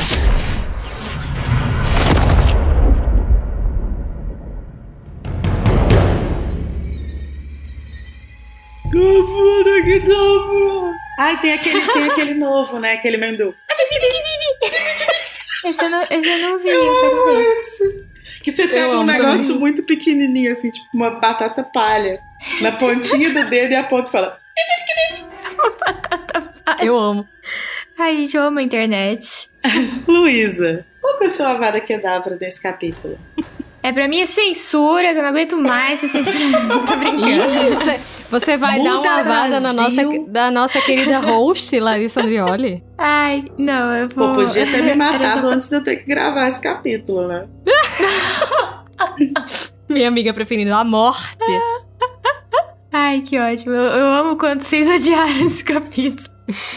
Fada 8.97 9.83
que 9.85 10.01
dá. 10.01 10.97
Ai, 11.19 11.41
tem 11.41 11.53
aquele, 11.53 11.87
tem 11.87 12.11
aquele 12.11 12.35
novo, 12.35 12.79
né? 12.79 12.95
Aquele 12.95 13.17
menu. 13.17 13.55
Esse 15.65 15.83
eu 15.83 15.91
não, 15.91 16.03
esse 16.03 16.29
eu 16.29 16.39
não 16.39 16.59
vi, 16.59 16.69
eu 16.69 17.01
quero 17.01 17.25
ver. 17.27 18.07
Que 18.43 18.53
você 18.53 18.69
pega 18.69 18.99
um 18.99 19.03
negócio 19.03 19.47
também. 19.47 19.59
muito 19.59 19.83
pequenininho, 19.83 20.53
assim, 20.53 20.71
tipo 20.71 20.87
uma 20.95 21.11
batata 21.11 21.65
palha, 21.65 22.21
na 22.61 22.73
pontinha 22.73 23.33
do 23.33 23.49
dedo 23.51 23.73
e 23.73 23.77
aponta 23.77 24.09
e 24.09 24.13
fala: 24.13 24.39
Eu 26.81 26.99
amo. 26.99 27.29
Ai, 27.99 28.17
gente, 28.17 28.37
eu 28.37 28.43
amo 28.43 28.59
a 28.59 28.63
internet. 28.63 29.51
Luísa, 30.07 30.87
qual 31.01 31.17
que 31.19 31.25
é 31.25 31.27
o 31.27 31.31
seu 31.31 31.47
avada 31.47 31.81
kedavra 31.81 32.37
desse 32.37 32.61
capítulo? 32.61 33.19
É 33.83 33.93
pra 33.93 34.09
mim 34.09 34.21
é 34.21 34.27
censura, 34.27 35.13
que 35.13 35.19
eu 35.19 35.23
não 35.23 35.29
aguento 35.31 35.57
mais 35.57 36.03
essa 36.03 36.23
censura. 36.25 36.61
Tô 36.87 36.97
brincando. 36.97 37.75
Você, 37.79 38.01
você 38.29 38.57
vai 38.57 38.83
dar 38.83 38.95
Muda 38.97 39.09
uma 39.09 39.17
lavada 39.17 39.61
na 39.61 39.73
nossa, 39.73 40.03
da 40.27 40.51
nossa 40.51 40.81
querida 40.81 41.21
host, 41.21 41.79
Larissa 41.79 42.21
Andrioli. 42.21 42.83
Ai, 42.99 43.45
não, 43.57 43.93
eu 43.95 44.09
Pô, 44.09 44.35
vou. 44.35 44.45
podia 44.45 44.67
ter 44.67 44.83
me 44.83 44.95
matado 44.97 45.43
pra- 45.43 45.51
antes 45.55 45.69
de 45.69 45.77
eu 45.77 45.85
ter 45.85 45.97
que 45.97 46.07
gravar 46.07 46.49
esse 46.49 46.61
capítulo, 46.61 47.29
né? 47.29 47.47
Minha 49.89 50.09
amiga 50.09 50.33
preferida, 50.35 50.77
a 50.77 50.85
morte. 50.85 51.37
Ai, 52.93 53.21
que 53.21 53.39
ótimo. 53.39 53.73
Eu, 53.75 53.83
eu 53.99 54.07
amo 54.07 54.37
quando 54.37 54.61
vocês 54.63 54.89
odiaram 54.91 55.47
esse 55.47 55.63
capítulo. 55.63 56.29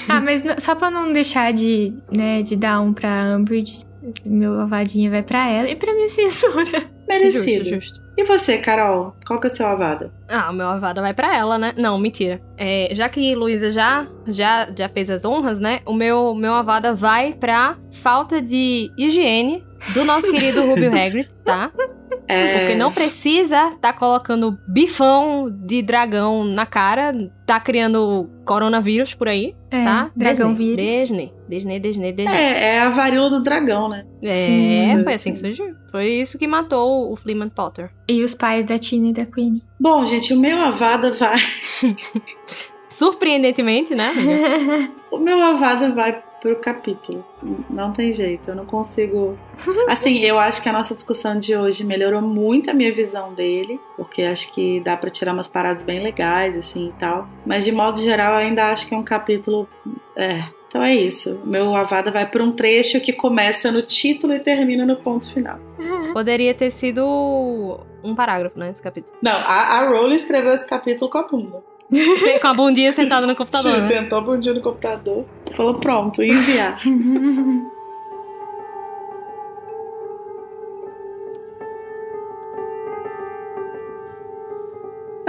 ah, 0.08 0.22
mas 0.22 0.44
só 0.64 0.76
pra 0.76 0.92
não 0.92 1.12
deixar 1.12 1.52
de, 1.54 1.94
né, 2.16 2.42
de 2.42 2.56
dar 2.56 2.82
um 2.82 2.94
pra 2.94 3.36
Umbridge, 3.38 3.86
meu 4.26 4.60
avadinha 4.60 5.10
vai 5.10 5.24
pra 5.24 5.50
ela 5.50 5.70
e 5.70 5.76
pra 5.76 5.94
minha 5.94 6.10
censura. 6.10 6.90
Merecido. 7.08 7.64
Justo, 7.64 7.76
justo. 7.76 8.10
E 8.18 8.24
você, 8.24 8.58
Carol? 8.58 9.16
Qual 9.26 9.40
que 9.40 9.48
é 9.48 9.52
o 9.52 9.56
seu 9.56 9.66
avada? 9.66 10.12
Ah, 10.28 10.52
o 10.52 10.54
meu 10.54 10.68
avada 10.68 11.02
vai 11.02 11.14
pra 11.14 11.36
ela, 11.36 11.58
né? 11.58 11.74
Não, 11.76 11.98
mentira. 11.98 12.40
É, 12.58 12.90
já 12.92 13.10
que 13.10 13.34
Luísa 13.34 13.72
já, 13.72 14.08
já, 14.28 14.68
já 14.76 14.88
fez 14.88 15.10
as 15.10 15.26
honras, 15.26 15.60
né? 15.60 15.80
O 15.86 15.94
meu, 15.94 16.36
meu 16.36 16.54
avada 16.54 16.94
vai 16.94 17.34
pra 17.34 17.78
falta 17.92 18.42
de 18.42 18.92
higiene 18.98 19.64
do 19.94 20.04
nosso 20.06 20.32
querido 20.32 20.66
Rubio 20.66 20.92
Hagrid, 20.92 21.30
tá? 21.44 21.72
É, 22.32 22.60
Porque 22.60 22.76
não 22.76 22.92
precisa 22.92 23.72
tá 23.82 23.92
colocando 23.92 24.56
bifão 24.68 25.50
de 25.50 25.82
dragão 25.82 26.44
na 26.44 26.64
cara, 26.66 27.12
tá 27.46 27.60
criando 27.60 28.30
coronavírus 28.46 29.16
por 29.16 29.28
aí, 29.28 29.56
É, 29.72 29.84
tá? 29.84 30.12
dragão 30.16 30.54
Disney, 30.54 30.76
vírus. 30.76 31.08
Disney, 31.08 31.34
Disney, 31.50 31.80
Disney, 31.80 32.12
Disney. 32.14 32.36
é, 32.38 32.76
é 32.76 32.80
a 32.82 32.90
varíola 32.90 33.32
do 33.32 33.42
dragão, 33.44 33.90
né? 33.90 34.06
É, 34.22 34.46
Sim. 34.46 35.04
foi 35.04 35.14
assim 35.16 35.34
que 35.34 35.40
surgiu. 35.40 35.74
Foi 35.90 36.06
isso 36.08 36.38
que 36.38 36.46
matou 36.46 37.12
o 37.12 37.16
Fleeman 37.16 37.50
Potter. 37.50 37.90
E 38.08 38.24
os 38.24 38.36
pais 38.36 38.64
da 38.64 38.78
Tina 38.78 39.08
e 39.08 39.14
da 39.14 39.26
Queen. 39.26 39.60
Bom, 39.80 40.06
gente, 40.06 40.32
o 40.32 40.40
meu 40.40 40.62
Avada 40.62 41.12
vai. 41.14 41.40
Surpreendentemente, 42.88 43.96
né? 43.96 44.12
O 45.12 45.18
meu 45.18 45.42
Avada 45.42 45.90
vai 45.92 46.22
pro 46.42 46.56
capítulo. 46.58 47.26
Não 47.70 47.92
tem 47.92 48.12
jeito, 48.12 48.50
eu 48.50 48.56
não 48.56 48.66
consigo. 48.66 49.38
Assim, 49.90 50.20
eu 50.20 50.40
acho 50.40 50.62
que 50.62 50.70
a 50.70 50.74
nossa 50.74 50.96
discussão 50.96 51.38
de 51.38 51.56
hoje 51.56 51.86
melhorou 51.86 52.22
muito 52.22 52.70
a 52.70 52.74
minha 52.74 52.94
visão 52.94 53.34
dele, 53.34 53.80
porque 53.96 54.24
acho 54.24 54.54
que 54.54 54.80
dá 54.80 54.98
pra 54.98 55.10
tirar 55.10 55.34
umas 55.34 55.48
paradas 55.48 55.84
bem 55.84 56.02
legais, 56.02 56.58
assim 56.58 56.90
e 56.90 56.94
tal. 57.00 57.28
Mas 57.46 57.64
de 57.66 57.72
modo 57.72 58.00
geral, 58.00 58.34
eu 58.34 58.40
ainda 58.40 58.72
acho 58.72 58.88
que 58.88 58.96
é 58.96 58.98
um 58.98 59.04
capítulo. 59.04 59.68
É. 60.16 60.44
Então 60.68 60.84
é 60.84 60.94
isso. 60.94 61.42
Meu 61.44 61.76
Avada 61.76 62.12
vai 62.12 62.28
pra 62.28 62.44
um 62.44 62.52
trecho 62.52 63.02
que 63.02 63.12
começa 63.12 63.72
no 63.72 63.82
título 63.82 64.34
e 64.34 64.40
termina 64.40 64.86
no 64.86 64.96
ponto 64.98 65.34
final. 65.34 65.60
Poderia 66.14 66.54
ter 66.54 66.70
sido 66.70 67.80
um 68.04 68.14
parágrafo, 68.14 68.58
né? 68.60 68.70
Esse 68.70 68.82
capítulo. 68.82 69.16
Não, 69.22 69.34
a, 69.34 69.80
a 69.80 69.90
Rowling 69.90 70.16
escreveu 70.16 70.54
esse 70.54 70.66
capítulo 70.68 71.10
com 71.10 71.18
a 71.18 71.24
bunda. 71.28 71.64
Com 72.42 72.48
a 72.48 72.54
bundinha 72.54 72.92
sentada 72.92 73.26
no 73.26 73.36
computador, 73.36 73.78
né? 73.82 73.88
Sentou 73.88 74.20
a 74.20 74.22
bundinha 74.22 74.54
no 74.54 74.62
computador, 74.62 75.26
falou 75.56 75.76
pronto, 75.76 76.22
enviar. 76.22 76.80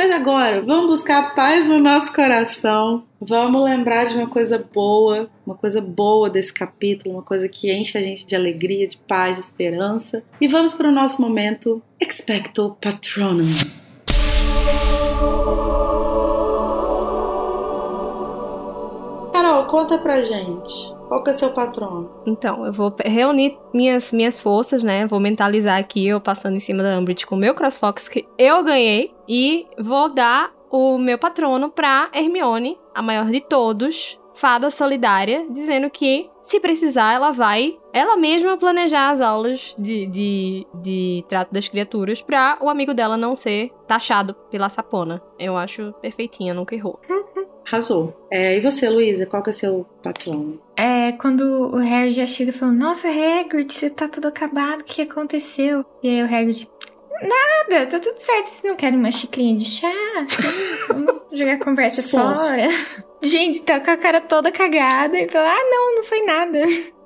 Mas 0.02 0.11
agora, 0.12 0.62
vamos 0.62 0.86
buscar 0.86 1.34
paz 1.34 1.68
no 1.68 1.78
nosso 1.78 2.11
coração. 2.14 3.04
Vamos 3.20 3.62
lembrar 3.62 4.06
de 4.06 4.16
uma 4.16 4.26
coisa 4.26 4.56
boa, 4.72 5.28
uma 5.44 5.54
coisa 5.54 5.78
boa 5.78 6.30
desse 6.30 6.54
capítulo, 6.54 7.16
uma 7.16 7.22
coisa 7.22 7.46
que 7.50 7.70
enche 7.70 7.98
a 7.98 8.00
gente 8.00 8.26
de 8.26 8.34
alegria, 8.34 8.88
de 8.88 8.96
paz, 8.96 9.36
de 9.36 9.42
esperança. 9.42 10.22
E 10.40 10.48
vamos 10.48 10.74
para 10.74 10.88
o 10.88 10.90
nosso 10.90 11.20
momento 11.20 11.82
Expecto 12.00 12.78
Patronum. 12.80 13.50
Conta 19.70 19.96
pra 19.96 20.22
gente. 20.22 20.92
Qual 21.06 21.22
que 21.22 21.30
é 21.30 21.32
seu 21.32 21.50
patrono? 21.52 22.10
Então, 22.26 22.66
eu 22.66 22.72
vou 22.72 22.94
reunir 23.04 23.56
minhas, 23.72 24.12
minhas 24.12 24.40
forças, 24.40 24.82
né? 24.82 25.06
Vou 25.06 25.20
mentalizar 25.20 25.78
aqui, 25.78 26.06
eu 26.06 26.20
passando 26.20 26.56
em 26.56 26.60
cima 26.60 26.82
da 26.82 26.98
Umbridge 26.98 27.24
com 27.24 27.36
o 27.36 27.38
meu 27.38 27.54
CrossFox 27.54 28.08
que 28.08 28.28
eu 28.36 28.62
ganhei. 28.64 29.14
E 29.28 29.66
vou 29.78 30.12
dar 30.12 30.52
o 30.70 30.98
meu 30.98 31.18
patrono 31.18 31.70
pra 31.70 32.10
Hermione, 32.12 32.78
a 32.94 33.00
maior 33.00 33.26
de 33.26 33.40
todos, 33.40 34.20
fada 34.34 34.70
solidária, 34.70 35.46
dizendo 35.50 35.90
que, 35.90 36.30
se 36.42 36.60
precisar, 36.60 37.12
ela 37.12 37.30
vai, 37.30 37.78
ela 37.92 38.16
mesma, 38.16 38.56
planejar 38.56 39.10
as 39.10 39.20
aulas 39.20 39.74
de, 39.78 40.06
de, 40.06 40.66
de 40.74 41.24
trato 41.28 41.52
das 41.52 41.68
criaturas 41.68 42.22
pra 42.22 42.58
o 42.60 42.68
amigo 42.68 42.94
dela 42.94 43.16
não 43.16 43.34
ser 43.36 43.70
taxado 43.86 44.34
pela 44.50 44.68
sapona. 44.68 45.22
Eu 45.38 45.56
acho 45.56 45.92
perfeitinha, 46.00 46.54
nunca 46.54 46.74
errou. 46.74 47.00
Arrasou. 47.70 48.26
É, 48.28 48.56
e 48.56 48.60
você, 48.60 48.88
Luísa, 48.88 49.26
qual 49.26 49.44
que 49.44 49.50
é 49.50 49.52
seu 49.52 49.86
patrono? 50.02 50.60
É 50.76 51.12
quando 51.12 51.72
o 51.72 51.76
Harry 51.76 52.10
já 52.10 52.26
chega 52.26 52.52
falando, 52.52 52.78
nossa, 52.78 53.06
Hagrid, 53.08 53.72
você 53.72 53.88
tá 53.88 54.08
tudo 54.08 54.26
acabado, 54.26 54.80
o 54.80 54.84
que 54.84 55.02
aconteceu? 55.02 55.84
E 56.02 56.08
aí 56.08 56.22
o 56.22 56.26
Hagrid, 56.26 56.68
nada, 57.22 57.86
tá 57.86 58.00
tudo 58.00 58.18
certo, 58.18 58.46
vocês 58.46 58.62
não 58.64 58.74
querem 58.74 58.98
uma 58.98 59.12
xicrinha 59.12 59.56
de 59.56 59.66
chá? 59.66 59.92
Vamos 60.88 61.22
jogar 61.32 61.52
a 61.52 61.64
conversa 61.64 62.02
fora? 62.02 62.66
Gente, 63.22 63.62
tá 63.62 63.78
com 63.78 63.90
a 63.90 63.96
cara 63.96 64.20
toda 64.20 64.50
cagada 64.50 65.18
e 65.18 65.28
fala, 65.28 65.50
ah, 65.50 65.64
não, 65.70 65.96
não 65.96 66.02
foi 66.02 66.22
nada. 66.22 66.58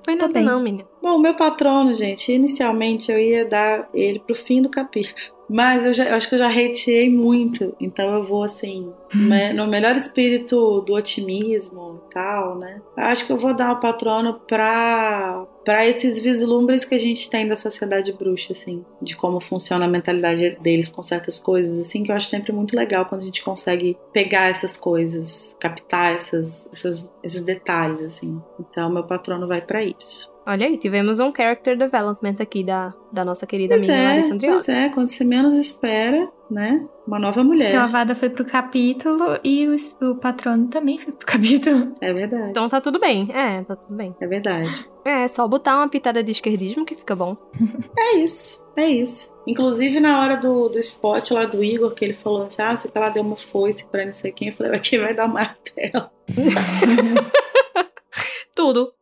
Foi 0.04 0.14
nada 0.14 0.40
não, 0.40 0.62
menina. 0.62 0.86
Bom, 1.02 1.16
o 1.16 1.18
meu 1.18 1.34
patrono, 1.34 1.94
gente, 1.94 2.30
inicialmente 2.30 3.10
eu 3.10 3.18
ia 3.18 3.44
dar 3.44 3.88
ele 3.92 4.20
pro 4.20 4.34
fim 4.34 4.62
do 4.62 4.68
capítulo. 4.68 5.34
Mas 5.55 5.84
eu, 5.84 5.92
já, 5.92 6.07
eu 6.07 6.16
acho 6.16 6.28
que 6.28 6.34
eu 6.34 6.38
já 6.40 6.48
hateei 6.48 7.09
muito, 7.09 7.76
então 7.78 8.12
eu 8.12 8.24
vou 8.24 8.42
assim, 8.42 8.92
me- 9.14 9.52
no 9.52 9.68
melhor 9.68 9.94
espírito 9.94 10.80
do 10.80 10.94
otimismo 10.94 12.02
e 12.11 12.12
tal, 12.12 12.59
né? 12.59 12.82
Eu 12.96 13.05
acho 13.05 13.24
que 13.24 13.32
eu 13.32 13.38
vou 13.38 13.55
dar 13.55 13.70
o 13.70 13.78
patrono 13.78 14.40
pra, 14.48 15.46
pra 15.64 15.86
esses 15.86 16.18
vislumbres 16.18 16.84
que 16.84 16.96
a 16.96 16.98
gente 16.98 17.30
tem 17.30 17.46
da 17.46 17.55
sociedade 17.55 18.12
bruxa, 18.12 18.52
assim, 18.52 18.84
de 19.00 19.14
como 19.14 19.40
funciona 19.40 19.84
a 19.84 19.88
mentalidade 19.88 20.59
deles 20.61 20.88
com 20.88 21.05
certas 21.05 21.38
coisas, 21.38 21.78
assim, 21.78 22.02
que 22.02 22.11
eu 22.11 22.16
acho 22.16 22.26
sempre 22.26 22.50
muito 22.50 22.74
legal 22.74 23.07
quando 23.07 23.20
a 23.20 23.24
gente 23.24 23.44
consegue 23.44 23.96
pegar 24.12 24.50
essas 24.50 24.76
coisas, 24.76 25.55
captar 25.61 26.14
essas, 26.16 26.68
essas, 26.72 27.09
esses 27.22 27.42
detalhes, 27.42 28.02
assim. 28.02 28.42
Então, 28.59 28.90
meu 28.90 29.05
patrono 29.05 29.46
vai 29.46 29.61
pra 29.61 29.84
isso. 29.84 30.34
Olha 30.47 30.66
aí, 30.66 30.76
tivemos 30.76 31.20
um 31.20 31.32
character 31.34 31.74
development 31.76 32.36
aqui 32.38 32.62
da, 32.62 32.92
da 33.11 33.24
nossa 33.24 33.47
querida 33.47 33.76
Pois 33.76 33.88
amiga 33.88 33.99
é, 34.03 34.09
Larissa 34.09 34.36
pois 34.38 34.68
é, 34.68 34.88
quando 34.90 35.09
você 35.09 35.24
menos 35.24 35.55
espera, 35.55 36.28
né? 36.51 36.86
Uma 37.07 37.18
nova 37.18 37.42
mulher. 37.42 37.70
Seu 37.70 37.80
Avada 37.80 38.14
foi 38.14 38.28
pro 38.28 38.45
capítulo 38.45 39.38
e 39.42 39.66
o, 39.66 40.11
o 40.11 40.16
patrono 40.16 40.68
também 40.68 40.99
foi 40.99 41.14
pro 41.14 41.24
capítulo. 41.26 41.95
É 41.99 42.12
verdade, 42.12 42.51
Então 42.51 42.68
tá 42.68 42.78
tudo 42.78 43.01
bem. 43.01 43.26
É, 43.32 43.62
tá 43.62 43.74
tudo 43.74 43.95
bem. 43.95 44.14
é 44.20 44.26
verdade. 44.26 44.86
É, 45.03 45.26
só 45.28 45.49
botar 45.49 45.78
uma 45.78 45.88
pitada 45.88 46.22
de 46.22 46.32
esquerdismo 46.32 46.84
que 46.84 46.95
fica 46.95 47.16
bom. 47.16 47.36
É 47.97 48.16
isso, 48.18 48.61
é 48.76 48.86
isso. 48.86 49.32
Inclusive 49.47 49.99
na 49.99 50.20
hora 50.20 50.36
do, 50.36 50.68
do 50.68 50.78
spot 50.78 51.30
lá 51.30 51.47
do 51.47 51.64
Igor, 51.64 51.95
que 51.95 52.05
ele 52.05 52.12
falou 52.14 52.42
assim, 52.45 52.61
ah, 52.62 52.76
se 52.76 52.90
ela 52.95 53.09
deu 53.09 53.22
uma 53.22 53.36
foice 53.36 53.86
pra 53.86 54.05
não 54.05 54.12
sei 54.12 54.30
quem, 54.32 54.49
eu 54.49 54.55
falei, 54.55 54.72
"Mas 54.72 54.88
quem 54.88 54.99
vai 55.01 55.14
dar 55.14 55.26
martelo? 55.28 56.11
Tudo. 58.55 58.92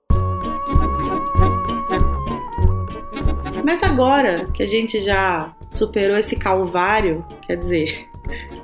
Mas 3.65 3.83
agora 3.83 4.45
que 4.53 4.63
a 4.63 4.67
gente 4.67 5.01
já 5.01 5.53
superou 5.71 6.17
esse 6.17 6.37
calvário, 6.37 7.25
quer 7.47 7.57
dizer, 7.57 8.09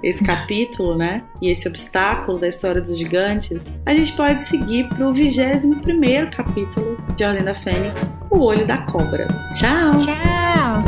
esse 0.02 0.22
capítulo, 0.24 0.96
né? 0.96 1.22
E 1.40 1.50
esse 1.50 1.66
obstáculo 1.66 2.38
da 2.38 2.48
história 2.48 2.80
dos 2.80 2.96
gigantes, 2.96 3.60
a 3.84 3.92
gente 3.92 4.14
pode 4.16 4.44
seguir 4.44 4.88
para 4.88 5.08
o 5.08 5.12
21 5.12 6.30
capítulo 6.30 6.96
de 7.16 7.24
Ordem 7.24 7.44
da 7.44 7.54
Fênix, 7.54 8.10
O 8.30 8.40
Olho 8.40 8.66
da 8.66 8.78
Cobra. 8.78 9.26
Tchau! 9.54 9.96
Tchau! 9.96 10.84